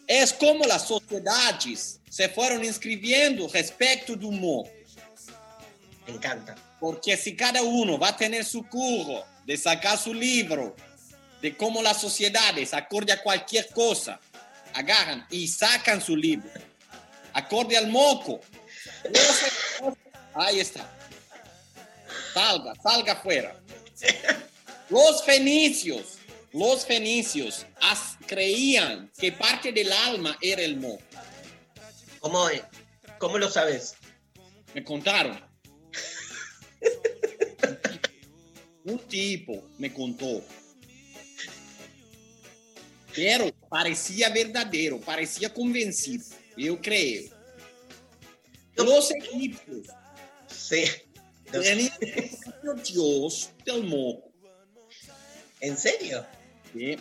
[0.08, 4.70] Es como las sociedades se fueron inscribiendo respecto del moco.
[6.06, 6.56] Me encanta.
[6.80, 10.76] Porque si cada uno va a tener su curro de sacar su libro,
[11.42, 14.20] de cómo las sociedades, acorde a cualquier cosa,
[14.74, 16.50] agarran y sacan su libro,
[17.34, 18.42] acorde al moco.
[20.36, 20.90] Ahí está.
[22.34, 23.60] Salga, salga afuera.
[24.90, 26.18] Los fenicios,
[26.52, 31.04] los fenicios as- creían que parte del alma era el moco.
[32.20, 32.62] ¿Cómo, es?
[33.20, 33.96] ¿Cómo lo sabes?
[34.74, 35.40] Me contaron.
[38.86, 40.44] Un tipo me contó.
[43.16, 46.26] Pero parecía verdadero, parecía convencido.
[46.58, 47.33] Yo creo.
[48.76, 49.88] Los egipcios
[50.48, 50.84] Sí.
[51.52, 51.90] tenían
[52.84, 54.32] dios del moco.
[55.60, 56.26] ¿En serio?
[56.74, 56.98] Sí.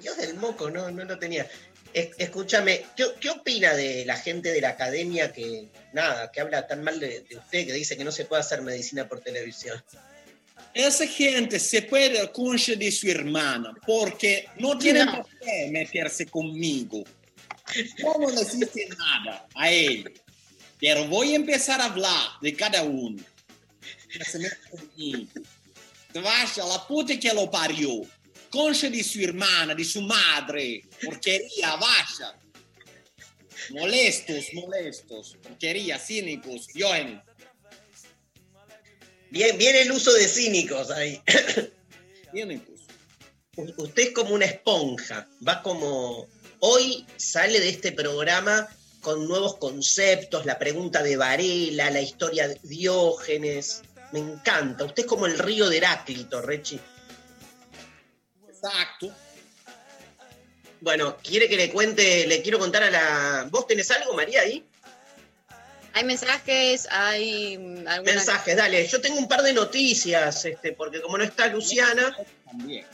[0.00, 1.48] Dios del moco, no, no lo tenía.
[1.92, 6.66] Es- escúchame, ¿qué, qué opina de la gente de la academia que, nada, que habla
[6.66, 9.82] tan mal de, de usted, que dice que no se puede hacer medicina por televisión?
[10.74, 15.16] Esa gente se puede dar concha de su hermana porque no tienen No.
[15.22, 17.04] por qué meterse conmigo.
[17.98, 20.12] Yo no les hice nada a él.
[20.82, 23.24] Pero voy a empezar a hablar de cada uno.
[26.12, 28.02] Vaya la puta que lo parió.
[28.50, 30.82] Concha de su hermana, de su madre.
[31.00, 32.36] Porquería, vaya.
[33.70, 35.36] Molestos, molestos.
[35.40, 36.66] Porquería, cínicos.
[36.74, 37.22] Johan.
[39.30, 41.22] Bien, bien el uso de cínicos ahí.
[42.34, 42.80] Cínicos.
[43.56, 46.26] Usted es como una esponja, va como...
[46.58, 48.68] Hoy sale de este programa
[49.02, 53.82] con nuevos conceptos, la pregunta de Varela, la historia de Diógenes.
[54.12, 54.84] Me encanta.
[54.84, 56.80] Usted es como el río de Heráclito, Rechi.
[58.48, 59.12] Exacto.
[60.80, 63.48] Bueno, quiere que le cuente, le quiero contar a la...
[63.50, 64.64] ¿Vos tenés algo, María, ahí?
[65.94, 68.14] Hay mensajes, hay mm, algunas...
[68.14, 68.86] Mensajes, dale.
[68.86, 72.86] Yo tengo un par de noticias, este, porque como no está Luciana, También.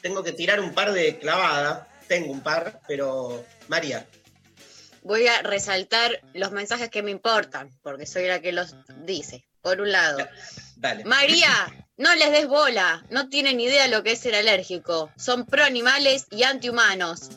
[0.00, 1.88] tengo que tirar un par de clavada.
[2.06, 4.06] Tengo un par, pero María.
[5.02, 9.44] Voy a resaltar los mensajes que me importan, porque soy la que los dice.
[9.60, 10.18] Por un lado,
[10.76, 11.04] Dale.
[11.04, 11.50] María,
[11.96, 15.10] no les des bola, no tienen idea lo que es ser alérgico.
[15.16, 17.30] Son pro animales y antihumanos.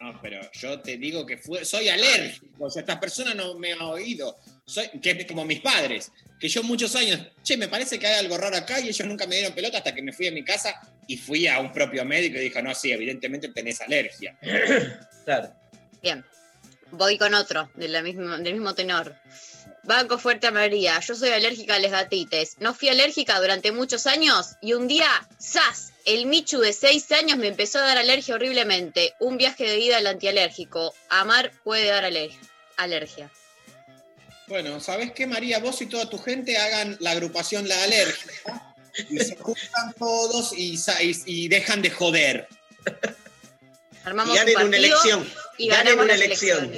[0.00, 2.46] No, pero yo te digo que fue- soy alérgico.
[2.66, 4.36] O sea, esta persona no me ha oído.
[4.64, 8.20] Soy, que es como mis padres, que yo muchos años, che, me parece que hay
[8.20, 10.44] algo raro acá y ellos nunca me dieron pelota hasta que me fui a mi
[10.44, 10.78] casa
[11.08, 14.38] y fui a un propio médico y dijo, no, sí, evidentemente tenés alergia.
[15.24, 15.52] Claro.
[16.02, 16.24] Bien,
[16.90, 19.14] voy con otro de la misma- del mismo tenor.
[19.84, 22.56] Banco fuerte a María, yo soy alérgica a las gatites.
[22.58, 25.08] No fui alérgica durante muchos años y un día,
[25.40, 25.92] ¡zas!
[26.04, 29.14] El Michu de 6 años me empezó a dar alergia horriblemente.
[29.18, 30.94] Un viaje de vida al antialérgico.
[31.08, 32.32] Amar puede dar aler-
[32.76, 33.30] alergia.
[34.46, 35.58] Bueno, ¿sabes qué, María?
[35.58, 38.32] Vos y toda tu gente hagan la agrupación La Alergia
[39.10, 40.78] y se juntan todos y-
[41.26, 42.48] y dejan de joder.
[44.08, 45.32] Armamos ganen un una elección.
[45.58, 46.72] y Ganen una elección.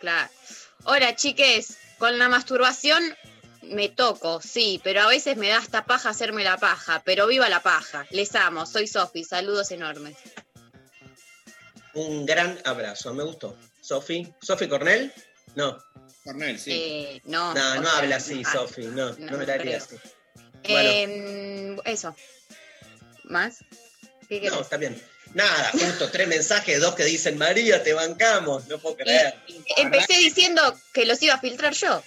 [0.00, 0.28] Claro.
[0.84, 1.78] Hola, chiques.
[1.98, 3.02] Con la masturbación
[3.62, 7.02] me toco, sí, pero a veces me da hasta paja hacerme la paja.
[7.04, 8.06] Pero viva la paja.
[8.10, 8.66] Les amo.
[8.66, 9.22] Soy Sofi.
[9.24, 10.16] Saludos enormes.
[11.94, 13.56] Un gran abrazo, me gustó.
[13.80, 15.12] Sofi, Sofi Cornell?
[15.54, 15.78] No,
[16.24, 16.72] Cornel, sí.
[16.72, 19.76] Eh, no, no, no sea, habla así, ah, Sofi, no, no, no me la haría
[19.78, 19.96] así.
[20.68, 20.90] Bueno.
[20.90, 22.14] em, eso.
[23.24, 23.64] ¿Más?
[24.28, 25.00] No, está bien.
[25.34, 29.34] Nada, justo tres mensajes, dos que dicen María, te bancamos, no puedo creer.
[29.76, 30.62] Empecé diciendo
[30.92, 32.02] que los iba a filtrar yo.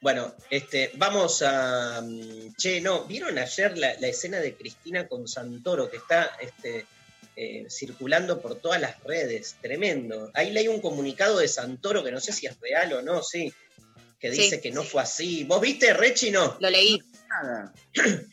[0.00, 2.00] Bueno, este, vamos a.
[2.00, 6.86] mm, Che, no, ¿vieron ayer la, la escena de Cristina con Santoro que está este,
[7.38, 10.30] eh, circulando por todas las redes, tremendo.
[10.32, 13.52] Ahí leí un comunicado de Santoro que no sé si es real o no, sí,
[14.18, 15.44] que Sí, dice que no fue así.
[15.44, 16.56] ¿Vos viste, Rechi, no?
[16.60, 17.02] Lo leí.
[17.28, 17.74] Nada.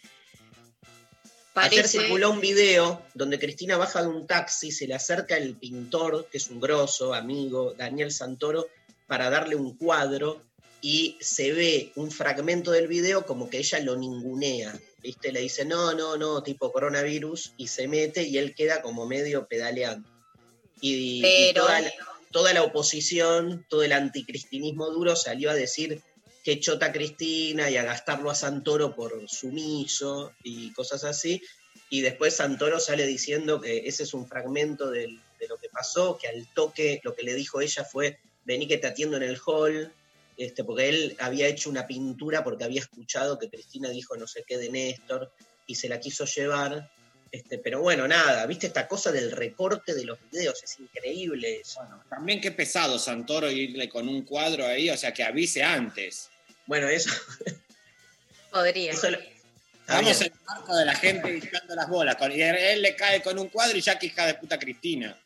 [1.55, 5.55] Ayer Parece- circuló un video donde Cristina baja de un taxi, se le acerca el
[5.55, 8.67] pintor, que es un grosso amigo, Daniel Santoro,
[9.05, 10.41] para darle un cuadro
[10.81, 15.31] y se ve un fragmento del video como que ella lo ningunea, ¿viste?
[15.31, 19.45] Le dice, no, no, no, tipo coronavirus, y se mete y él queda como medio
[19.47, 20.09] pedaleando.
[20.81, 21.91] Y, y Pero- toda, la,
[22.31, 26.01] toda la oposición, todo el anticristinismo duro salió a decir
[26.44, 31.41] que chota Cristina y a gastarlo a Santoro por sumiso y cosas así.
[31.90, 35.07] Y después Santoro sale diciendo que ese es un fragmento de
[35.48, 38.88] lo que pasó, que al toque lo que le dijo ella fue, vení que te
[38.88, 39.94] atiendo en el hall,
[40.38, 44.44] este, porque él había hecho una pintura porque había escuchado que Cristina dijo no sé
[44.48, 45.32] qué de Néstor
[45.68, 46.91] y se la quiso llevar.
[47.32, 51.82] Este, pero bueno, nada, viste esta cosa del recorte de los videos, es increíble eso.
[52.10, 56.30] También qué pesado Santoro irle con un cuadro ahí, o sea, que avise antes.
[56.65, 57.10] Bueno, eso.
[58.52, 58.94] Podría.
[59.88, 60.31] Vamos bien.
[60.31, 62.18] en el marco de la gente hinchando las bolas.
[62.34, 65.18] y él le cae con un cuadro y ya que hija de puta Cristina.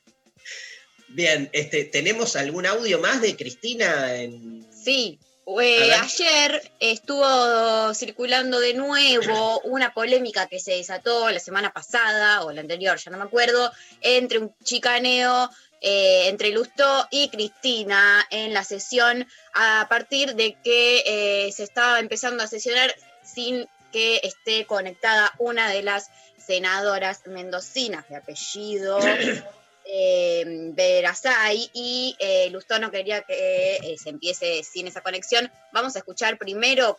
[1.09, 4.15] Bien, este, ¿tenemos algún audio más de Cristina?
[4.15, 4.67] En...
[4.71, 5.19] Sí,
[5.61, 12.51] eh, ayer estuvo circulando de nuevo una polémica que se desató la semana pasada o
[12.51, 15.49] la anterior, ya no me acuerdo, entre un chicaneo
[15.81, 21.99] eh, entre Lustó y Cristina en la sesión a partir de que eh, se estaba
[21.99, 28.99] empezando a sesionar sin que esté conectada una de las senadoras mendocinas de apellido
[29.85, 30.43] eh,
[30.73, 35.51] Verasay y eh, Lustó no quería que eh, se empiece sin esa conexión.
[35.71, 36.97] Vamos a escuchar primero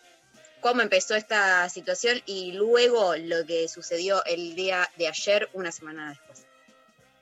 [0.60, 6.10] cómo empezó esta situación y luego lo que sucedió el día de ayer, una semana
[6.10, 6.47] después.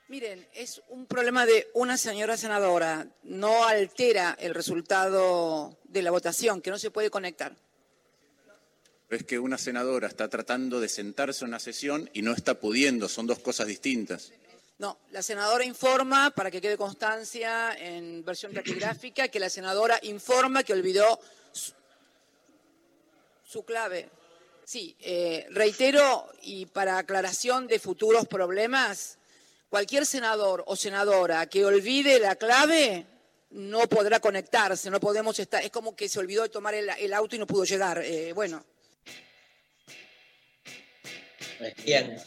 [0.08, 3.08] Miren, es un problema de una señora senadora.
[3.24, 7.56] No altera el resultado de la votación, que no se puede conectar.
[9.10, 13.08] Es que una senadora está tratando de sentarse en una sesión y no está pudiendo,
[13.08, 14.32] son dos cosas distintas.
[14.78, 20.62] No, la senadora informa, para que quede constancia en versión taquigráfica, que la senadora informa
[20.62, 21.18] que olvidó
[21.50, 21.72] su,
[23.44, 24.08] su clave.
[24.64, 29.18] Sí, eh, reitero, y para aclaración de futuros problemas,
[29.68, 33.06] cualquier senador o senadora que olvide la clave
[33.51, 37.12] no podrá conectarse, no podemos estar, es como que se olvidó de tomar el, el
[37.14, 38.02] auto y no pudo llegar.
[38.05, 38.64] Eh, bueno,
[41.84, 42.18] Bien.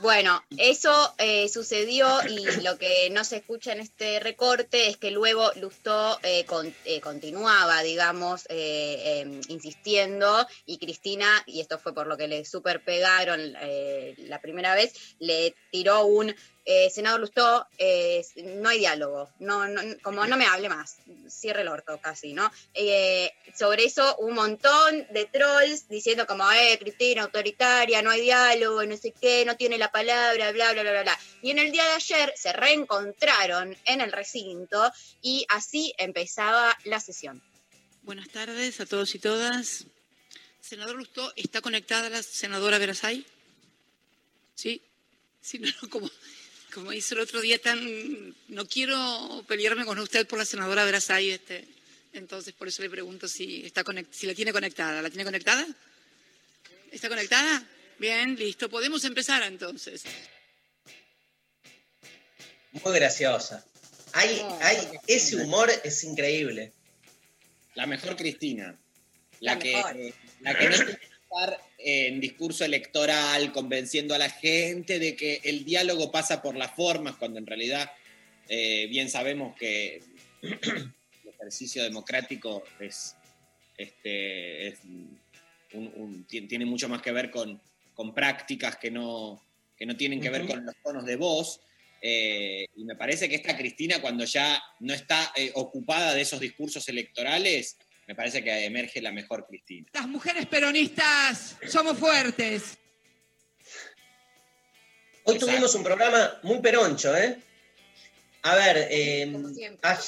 [0.00, 5.12] Bueno, eso eh, sucedió y lo que no se escucha en este recorte es que
[5.12, 11.94] luego Lustó eh, con- eh, continuaba, digamos, eh, eh, insistiendo y Cristina, y esto fue
[11.94, 16.34] por lo que le super pegaron eh, la primera vez, le tiró un,
[16.64, 19.64] eh, senador Lustó, eh, no hay diálogo, no,
[20.02, 20.96] como no me hable más,
[21.28, 22.50] cierre el orto casi, ¿no?
[22.72, 28.84] Eh, sobre eso un montón de trolls diciendo como, eh, Cristina, autoritaria, no hay diálogo,
[28.84, 31.18] no sé qué, no tiene la palabra, bla, bla, bla, bla, bla.
[31.42, 37.00] Y en el día de ayer se reencontraron en el recinto y así empezaba la
[37.00, 37.42] sesión.
[38.02, 39.86] Buenas tardes a todos y todas.
[40.60, 43.26] Senador Lustó, ¿está conectada la senadora Verasay?
[44.54, 44.82] Sí.
[45.42, 46.10] Sí, no, no, como,
[46.74, 48.34] como hizo el otro día tan...
[48.48, 51.64] No quiero pelearme con usted por la senadora Verasay, este,
[52.12, 55.00] entonces por eso le pregunto si, está conect- si la tiene conectada.
[55.00, 55.66] ¿La tiene conectada?
[56.90, 57.64] ¿Está conectada?
[57.98, 58.68] Bien, listo.
[58.68, 60.02] Podemos empezar entonces.
[62.72, 63.64] Muy graciosa.
[64.12, 66.72] Hay, hay, ese humor es increíble.
[67.74, 68.76] La mejor Cristina.
[69.40, 69.96] La, La que, mejor.
[69.96, 75.14] eh, la que no tiene que estar en discurso electoral convenciendo a la gente de
[75.14, 77.90] que el diálogo pasa por las formas, cuando en realidad
[78.48, 80.02] eh, bien sabemos que
[80.42, 80.92] el
[81.38, 83.14] ejercicio democrático es,
[83.76, 87.60] este, es un- un- ti- tiene mucho más que ver con,
[87.94, 89.42] con prácticas que no,
[89.76, 91.60] que no tienen que ver con los tonos de voz.
[92.00, 96.38] Eh, y me parece que esta Cristina, cuando ya no está eh, ocupada de esos
[96.38, 99.88] discursos electorales, me parece que emerge la mejor Cristina.
[99.92, 102.78] Las mujeres peronistas somos fuertes.
[105.24, 107.38] Hoy tuvimos un programa muy peroncho, ¿eh?
[108.42, 109.32] A ver, eh,
[109.82, 110.00] a-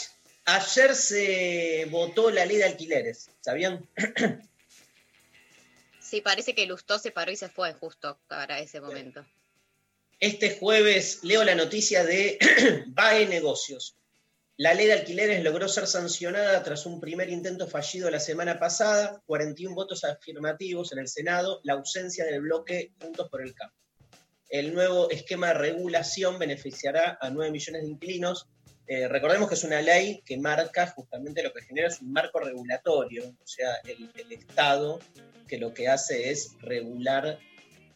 [0.45, 3.87] ayer se votó la ley de alquileres, ¿sabían?
[5.99, 9.27] Sí, parece que Lustó se paró y se fue justo para ese momento.
[10.21, 12.39] Este jueves leo la noticia de
[12.87, 13.97] BAE Negocios.
[14.59, 19.23] La ley de alquileres logró ser sancionada tras un primer intento fallido la semana pasada,
[19.27, 23.77] 41 votos afirmativos en el Senado, la ausencia del bloque Juntos por el Cambio.
[24.49, 28.49] el nuevo esquema de regulación beneficiará a 9 millones de inquilinos.
[28.87, 32.41] Eh, recordemos que es una ley que marca justamente lo que genera es un marco
[32.41, 35.01] regulatorio, o sea, el, Estado
[35.47, 37.39] que lo que hace es regular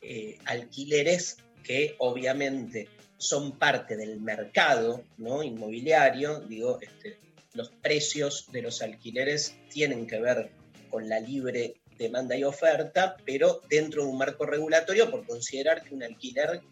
[0.03, 2.89] eh, alquileres que obviamente
[3.20, 7.18] son parte del mercado inmobiliario, digo, este,
[7.52, 10.51] los precios de los alquileres tienen que ver
[10.88, 15.94] con la libre demanda y oferta, pero dentro de un marco regulatorio por considerar que
[15.94, 16.62] un alquiler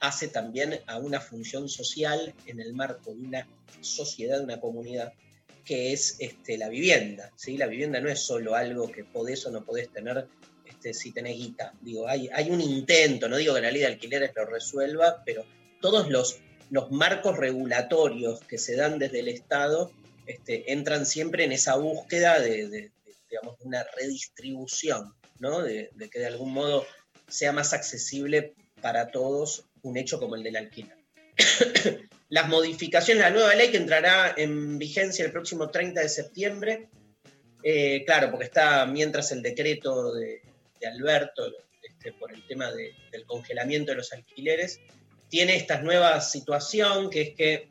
[0.00, 3.48] hace también a una función social en el marco de una
[3.80, 5.12] sociedad, de una comunidad,
[5.64, 7.30] que es este, la vivienda.
[7.36, 7.56] ¿sí?
[7.56, 10.26] La vivienda no es solo algo que podés o no podés tener
[10.64, 11.72] este, si tenés guita.
[11.80, 15.44] Digo, hay, hay un intento, no digo que la ley de alquileres lo resuelva, pero
[15.80, 16.38] todos los,
[16.70, 19.90] los marcos regulatorios que se dan desde el Estado
[20.26, 22.90] este, entran siempre en esa búsqueda de,
[23.30, 25.62] digamos, una redistribución, ¿no?
[25.62, 26.84] De, que de algún modo
[27.28, 30.96] sea más accesible para todos un hecho como el del alquiler.
[32.28, 36.88] Las modificaciones, la nueva ley que entrará en vigencia el próximo 30 de septiembre,
[37.62, 40.42] eh, claro, porque está mientras el decreto de,
[40.86, 41.44] Alberto
[41.82, 44.80] este, por el tema de- del congelamiento de los alquileres,
[45.28, 47.68] tiene esta nueva situación que es que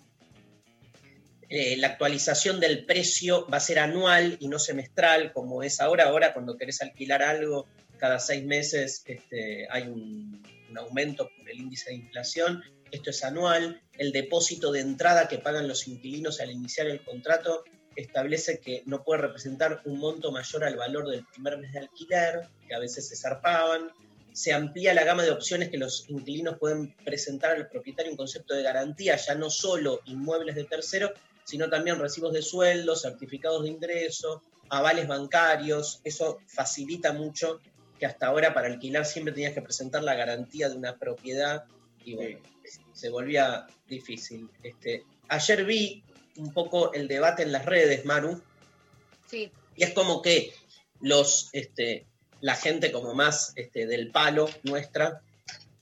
[1.49, 6.05] eh, la actualización del precio va a ser anual y no semestral, como es ahora.
[6.05, 7.67] Ahora, cuando querés alquilar algo,
[7.97, 12.63] cada seis meses este, hay un, un aumento por el índice de inflación.
[12.91, 13.81] Esto es anual.
[13.97, 17.63] El depósito de entrada que pagan los inquilinos al iniciar el contrato
[17.95, 22.47] establece que no puede representar un monto mayor al valor del primer mes de alquiler,
[22.67, 23.91] que a veces se zarpaban.
[24.35, 28.53] Se amplía la gama de opciones que los inquilinos pueden presentar al propietario un concepto
[28.53, 31.13] de garantía, ya no solo inmuebles de tercero,
[31.45, 36.01] sino también recibos de sueldo, certificados de ingreso, avales bancarios.
[36.03, 37.61] Eso facilita mucho
[37.97, 41.63] que hasta ahora para alquilar siempre tenías que presentar la garantía de una propiedad
[42.03, 42.39] y bueno,
[42.93, 44.49] se volvía difícil.
[44.63, 46.03] Este, ayer vi
[46.35, 48.41] un poco el debate en las redes, Maru,
[49.27, 49.49] Sí.
[49.77, 50.53] y es como que
[50.99, 52.05] los, este,
[52.45, 55.23] la gente como más este, del palo nuestra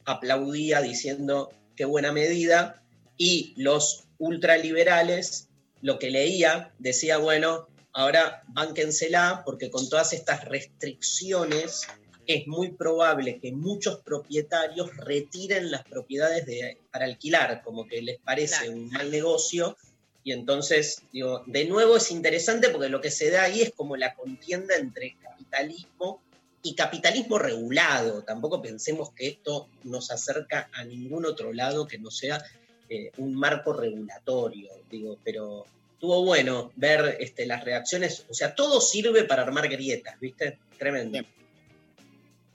[0.06, 2.82] aplaudía diciendo qué buena medida,
[3.18, 5.50] y los ultraliberales,
[5.82, 11.86] lo que leía, decía, bueno, ahora bánquensela, porque con todas estas restricciones
[12.28, 18.20] es muy probable que muchos propietarios retiren las propiedades de- para alquilar, como que les
[18.20, 19.76] parece un mal negocio.
[20.24, 23.98] Y entonces, digo, de nuevo es interesante porque lo que se da ahí es como
[23.98, 26.22] la contienda entre capitalismo
[26.64, 28.24] y capitalismo regulado.
[28.24, 32.42] Tampoco pensemos que esto nos acerca a ningún otro lado que no sea
[32.90, 38.82] eh, un marco regulatorio, digo, pero estuvo bueno ver este, las reacciones, o sea, todo
[38.82, 40.58] sirve para armar grietas, ¿viste?
[40.78, 41.20] Tremendo.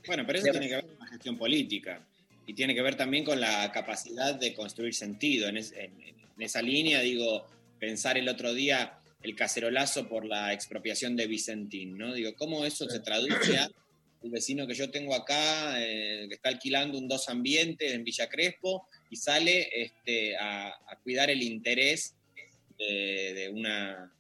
[0.07, 2.01] Bueno, pero eso tiene que ver con la gestión política
[2.47, 5.49] y tiene que ver también con la capacidad de construir sentido.
[5.49, 7.45] En, es- en- en esa línea, digo,
[7.79, 12.15] pensar el otro día el cacerolazo por la expropiación de Vicentín, ¿no?
[12.15, 13.69] Digo, ¿cómo eso se traduce a
[14.23, 18.29] el vecino que yo tengo acá, eh, que está alquilando un dos ambientes en Villa
[18.29, 22.15] Crespo y sale este, a, a cuidar el interés
[22.79, 24.13] de, de una,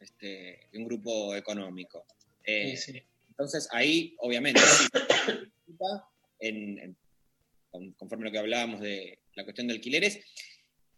[0.00, 0.26] este,
[0.72, 2.04] de un grupo económico?
[2.44, 3.02] Eh, Sí, sí.
[3.30, 4.60] entonces ahí, obviamente,
[6.40, 6.96] en- en-
[7.96, 10.20] conforme a lo que hablábamos de la cuestión de alquileres,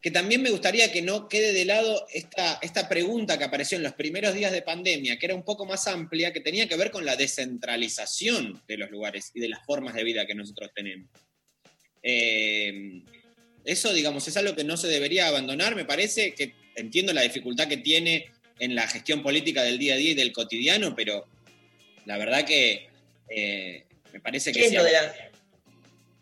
[0.07, 3.83] que también me gustaría que no quede de lado esta, esta pregunta que apareció en
[3.83, 6.93] los primeros días de pandemia, que era un poco más amplia, que tenía que ver
[6.93, 11.11] con la descentralización de los lugares y de las formas de vida que nosotros tenemos.
[12.05, 13.03] Eh,
[13.65, 15.75] eso, digamos, es algo que no se debería abandonar.
[15.75, 18.27] Me parece que entiendo la dificultad que tiene
[18.61, 21.27] en la gestión política del día a día y del cotidiano, pero
[22.05, 22.87] la verdad que
[23.29, 25.31] eh, me parece que ¿Qué es si lo de, a- la-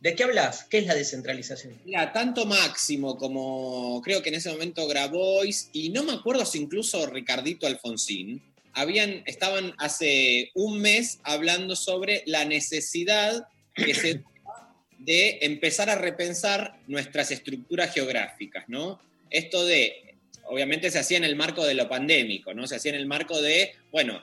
[0.05, 0.67] ¿De qué hablas?
[0.69, 1.81] ¿Qué es la descentralización?
[1.87, 6.59] Mira, tanto Máximo como creo que en ese momento Grabois, y no me acuerdo si
[6.59, 8.43] incluso Ricardito Alfonsín,
[8.75, 14.15] habían, estaban hace un mes hablando sobre la necesidad que se
[14.45, 19.01] da de empezar a repensar nuestras estructuras geográficas, ¿no?
[19.31, 20.17] Esto de,
[20.51, 22.67] obviamente se hacía en el marco de lo pandémico, ¿no?
[22.67, 24.23] Se hacía en el marco de, bueno,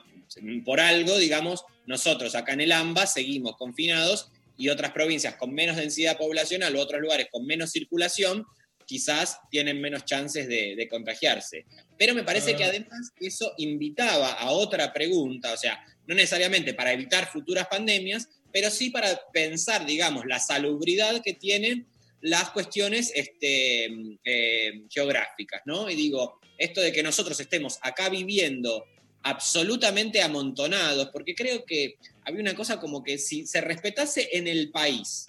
[0.64, 5.76] por algo, digamos, nosotros acá en el AMBA seguimos confinados y otras provincias con menos
[5.76, 8.44] densidad poblacional u otros lugares con menos circulación,
[8.86, 11.64] quizás tienen menos chances de, de contagiarse.
[11.98, 12.56] Pero me parece Ah.
[12.56, 18.28] que además eso invitaba a otra pregunta, o sea, no necesariamente para evitar futuras pandemias,
[18.52, 21.86] pero sí para pensar, digamos, la salubridad que tienen
[22.20, 23.86] las cuestiones este,
[24.24, 25.88] eh, geográficas, ¿no?
[25.90, 28.84] Y digo, esto de que nosotros estemos acá viviendo
[29.22, 34.70] absolutamente amontonados, porque creo que había una cosa como que si se respetase en el
[34.70, 35.28] país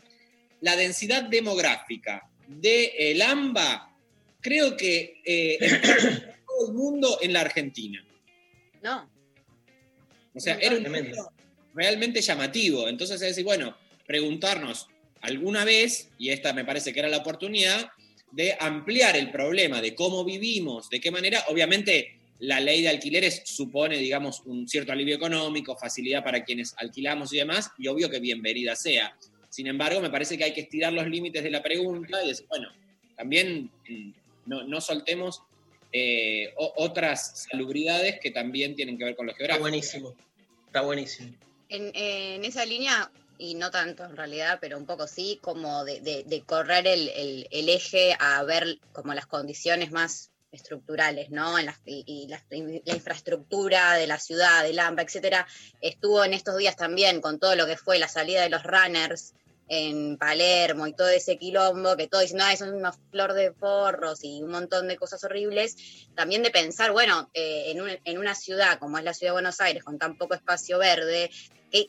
[0.62, 3.96] la densidad demográfica de el AMBA,
[4.42, 5.58] creo que eh,
[6.48, 8.04] todo el mundo en la Argentina.
[8.82, 9.10] No.
[10.34, 10.86] O sea, era un
[11.74, 12.88] realmente llamativo.
[12.88, 14.88] Entonces, es decir, bueno, preguntarnos
[15.22, 17.90] alguna vez, y esta me parece que era la oportunidad,
[18.32, 23.42] de ampliar el problema de cómo vivimos, de qué manera, obviamente la ley de alquileres
[23.46, 28.20] supone, digamos, un cierto alivio económico, facilidad para quienes alquilamos y demás, y obvio que
[28.20, 29.16] bienvenida sea.
[29.50, 32.46] Sin embargo, me parece que hay que estirar los límites de la pregunta y decir,
[32.50, 32.68] bueno,
[33.16, 34.12] también mm,
[34.48, 35.42] no, no soltemos
[35.94, 39.62] eh, o- otras salubridades que también tienen que ver con lo Está geográfico.
[39.64, 40.16] buenísimo.
[40.66, 41.34] Está buenísimo.
[41.70, 46.02] En, en esa línea, y no tanto en realidad, pero un poco sí, como de,
[46.02, 51.56] de- de correr el, el- el eje a ver como las condiciones más estructurales, ¿no?
[51.86, 52.42] Y la,
[52.86, 55.48] infraestructura de la ciudad, del AMPA, etcétera,
[55.82, 59.34] estuvo en estos días también con todo lo que fue la salida de los runners
[59.68, 64.24] en Palermo y todo ese quilombo, que todo diciendo, ah, es una flor de porros
[64.24, 65.76] y un montón de cosas horribles,
[66.16, 69.36] también de pensar, bueno, eh, en, un- en una ciudad como es la ciudad de
[69.36, 71.32] Buenos Aires, con tan poco espacio verde,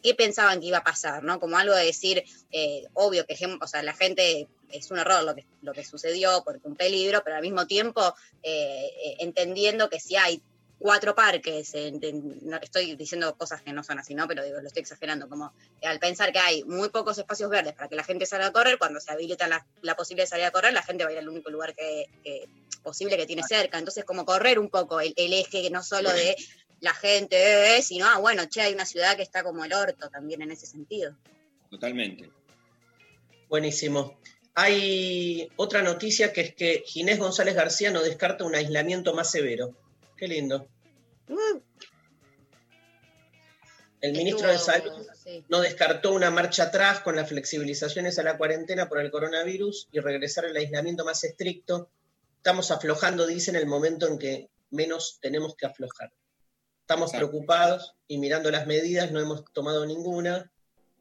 [0.03, 1.23] ¿qué, pensaban que iba a pasar?
[1.23, 1.39] ¿no?
[1.39, 4.49] Como algo de decir, eh, obvio que o sea, la gente
[4.79, 8.15] es un error lo que, lo que sucedió, porque un peligro, pero al mismo tiempo
[8.43, 10.43] eh, eh, entendiendo que si hay
[10.79, 14.27] cuatro parques, en- en- no, estoy diciendo cosas que no son así, ¿no?
[14.29, 17.73] Pero digo, lo estoy exagerando, como eh, al pensar que hay muy pocos espacios verdes
[17.75, 20.45] para que la gente salga a correr, cuando se habilita la, la posibilidad de salir
[20.47, 22.49] a correr, la gente va a ir al único lugar que, que-
[22.83, 23.79] posible que tiene cerca.
[23.79, 26.37] Entonces, como correr un poco el, el eje, no solo de
[26.81, 30.11] la gente, eh, sino, ah, bueno, che, hay una ciudad que está como el orto
[30.11, 31.17] también en ese sentido.
[31.71, 32.29] Totalmente.
[33.49, 34.19] Buenísimo.
[34.55, 39.75] Hay otra noticia que es que Ginés González García no descarta un aislamiento más severo.
[40.17, 40.69] Qué lindo.
[44.01, 44.93] El ministro de Salud
[45.49, 49.99] no descartó una marcha atrás con las flexibilizaciones a la cuarentena por el coronavirus y
[50.01, 51.89] regresar al aislamiento más estricto.
[52.37, 56.13] Estamos aflojando, dice, en el momento en que menos tenemos que aflojar.
[56.83, 57.31] Estamos Exacto.
[57.31, 60.53] preocupados y mirando las medidas, no hemos tomado ninguna.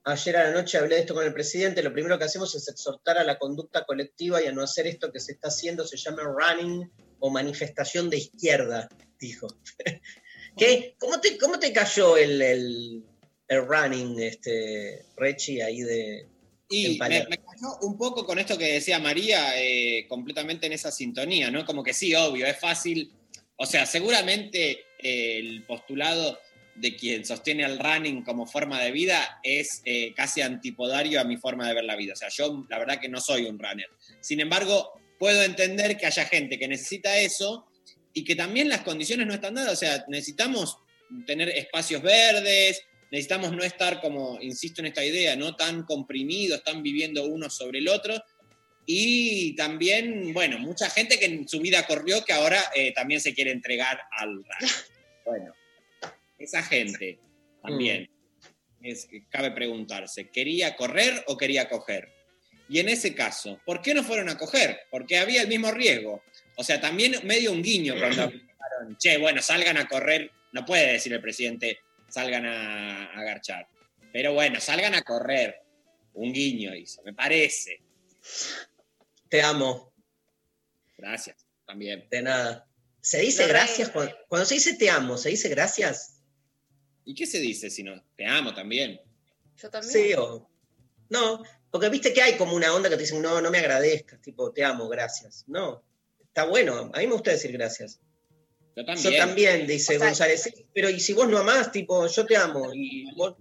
[0.05, 1.81] Ayer a la noche hablé de esto con el presidente.
[1.81, 5.11] Lo primero que hacemos es exhortar a la conducta colectiva y a no hacer esto
[5.11, 9.47] que se está haciendo, se llama running o manifestación de izquierda, dijo.
[10.57, 10.95] ¿Qué?
[10.99, 13.03] ¿Cómo te, cómo te cayó el, el,
[13.47, 16.27] el running, este, Rechi, ahí de.
[16.69, 21.51] Y me cayó un poco con esto que decía María, eh, completamente en esa sintonía,
[21.51, 21.65] ¿no?
[21.65, 23.13] Como que sí, obvio, es fácil.
[23.57, 26.39] O sea, seguramente eh, el postulado
[26.75, 31.37] de quien sostiene al running como forma de vida es eh, casi antipodario a mi
[31.37, 32.13] forma de ver la vida.
[32.13, 33.89] O sea, yo la verdad que no soy un runner.
[34.21, 37.67] Sin embargo, puedo entender que haya gente que necesita eso
[38.13, 39.73] y que también las condiciones no están dadas.
[39.73, 40.77] O sea, necesitamos
[41.25, 42.81] tener espacios verdes,
[43.11, 47.79] necesitamos no estar como, insisto en esta idea, no tan comprimidos, tan viviendo uno sobre
[47.79, 48.15] el otro.
[48.85, 53.33] Y también, bueno, mucha gente que en su vida corrió que ahora eh, también se
[53.33, 54.75] quiere entregar al running.
[55.25, 55.53] Bueno,
[56.43, 57.19] esa gente
[57.61, 58.09] también,
[58.81, 62.09] es, cabe preguntarse, ¿quería correr o quería coger?
[62.69, 64.81] Y en ese caso, ¿por qué no fueron a coger?
[64.89, 66.23] Porque había el mismo riesgo.
[66.55, 70.93] O sea, también medio un guiño cuando aplicaron, che, bueno, salgan a correr, no puede
[70.93, 71.79] decir el presidente,
[72.09, 73.67] salgan a, a garchar.
[74.11, 75.61] Pero bueno, salgan a correr.
[76.13, 77.81] Un guiño hizo, me parece.
[79.29, 79.91] Te amo.
[80.97, 82.07] Gracias, también.
[82.09, 82.67] De nada.
[83.01, 83.89] ¿Se dice No, gracias?
[83.89, 86.22] Cuando, cuando se dice te amo, ¿se dice gracias?
[87.05, 88.01] ¿Y qué se dice si no?
[88.15, 88.99] Te amo también.
[89.57, 89.91] Yo también.
[89.93, 90.49] Sí, o.
[91.09, 94.21] No, porque viste que hay como una onda que te dicen, no, no me agradezcas,
[94.21, 95.43] tipo, te amo, gracias.
[95.47, 95.83] No,
[96.23, 97.99] está bueno, a mí me gusta decir gracias.
[98.75, 99.11] Yo también.
[99.11, 102.25] Yo también, dice O sea- González, "Sí, pero y si vos no amás, tipo, yo
[102.25, 103.35] te amo, y vos.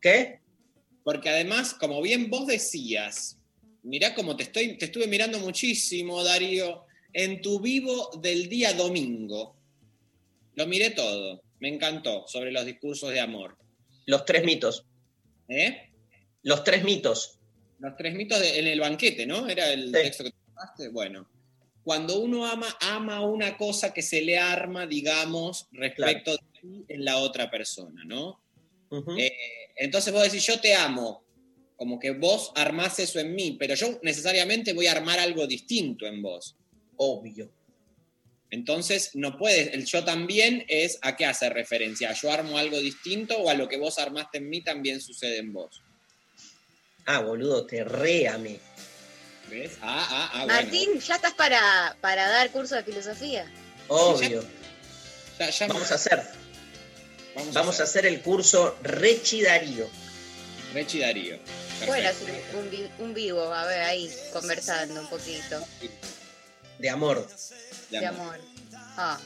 [0.00, 0.40] ¿Qué?
[1.04, 3.38] Porque además, como bien vos decías,
[3.82, 9.54] mirá cómo te, estoy, te estuve mirando muchísimo, Darío, en tu vivo del día domingo.
[10.56, 13.56] Lo miré todo, me encantó, sobre los discursos de amor.
[14.04, 14.84] Los tres mitos.
[15.48, 15.90] ¿Eh?
[16.42, 17.38] Los tres mitos.
[17.78, 19.48] Los tres mitos de- en el banquete, ¿no?
[19.48, 19.92] Era el Sí.
[19.92, 20.88] texto que te tomaste.
[20.90, 21.26] Bueno,
[21.82, 27.02] cuando uno ama, ama una cosa que se le arma, digamos, respecto de ti en
[27.02, 28.42] la otra persona, ¿no?
[29.18, 29.32] Eh,
[29.76, 31.24] entonces vos decís, yo te amo,
[31.76, 36.06] como que vos armás eso en mí, pero yo necesariamente voy a armar algo distinto
[36.06, 36.56] en vos.
[36.96, 37.50] Obvio.
[38.54, 43.36] Entonces, no puedes, el yo también es a qué hace referencia, yo armo algo distinto
[43.36, 45.82] o a lo que vos armaste en mí también sucede en vos.
[47.04, 48.60] Ah, boludo, te re amé.
[49.50, 49.72] ¿Ves?
[49.82, 50.62] Ah, ah, ah, bueno.
[50.62, 53.50] Martín, ¿ya estás para, para dar curso de filosofía?
[53.88, 54.44] Obvio.
[55.40, 56.22] Ya- ya- Vamos a hacer.
[57.34, 59.90] Vamos, Vamos a a hacer el curso Rechi Darío.
[60.72, 61.38] Rechi Darío.
[61.88, 62.08] Bueno,
[62.54, 65.60] un, un vivo, a ver, ahí, conversando un poquito.
[66.78, 67.28] De amor.
[67.90, 68.38] De amor.
[68.96, 69.18] Ah.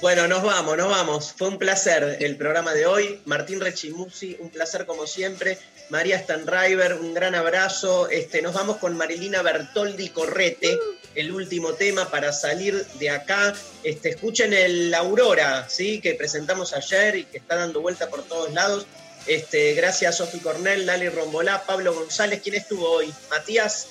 [0.00, 1.34] Bueno, nos vamos, nos vamos.
[1.36, 3.22] Fue un placer el programa de hoy.
[3.24, 5.58] Martín Rechimusi, un placer como siempre.
[5.88, 8.08] María Stanriver, un gran abrazo.
[8.10, 10.78] Este, nos vamos con Marilina Bertoldi Correte,
[11.14, 13.54] el último tema para salir de acá.
[13.82, 16.00] Este, escuchen el Aurora, ¿sí?
[16.00, 18.86] que presentamos ayer y que está dando vuelta por todos lados.
[19.26, 22.40] Este, gracias Sofi Cornell, Lali Rombolá, Pablo González.
[22.42, 23.12] ¿Quién estuvo hoy?
[23.30, 23.88] Matías.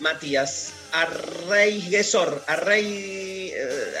[0.00, 0.70] Matías.
[0.92, 2.42] Arrey Gesor.
[2.46, 3.50] Arrey.
[3.54, 3.94] eh,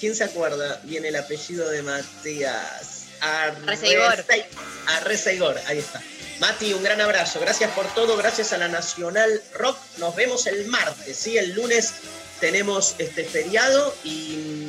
[0.00, 3.04] ¿Quién se acuerda bien el apellido de Matías?
[3.20, 4.12] Arreceigor.
[4.12, 4.46] Arrece-
[4.86, 6.00] Arreceigor, ahí está.
[6.40, 7.40] Mati, un gran abrazo.
[7.40, 8.16] Gracias por todo.
[8.16, 9.76] Gracias a la Nacional Rock.
[9.98, 11.36] Nos vemos el martes, ¿sí?
[11.36, 11.94] El lunes
[12.40, 14.68] tenemos este feriado y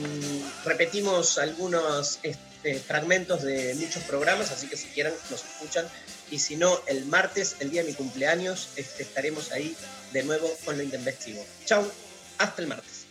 [0.66, 5.88] repetimos algunos este, fragmentos de muchos programas, así que si quieren nos escuchan.
[6.32, 9.76] Y si no, el martes, el día de mi cumpleaños, este, estaremos ahí
[10.14, 11.46] de nuevo con lo intempestivo.
[11.66, 11.90] Chau,
[12.38, 13.06] hasta el martes.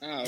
[0.00, 0.24] Ah,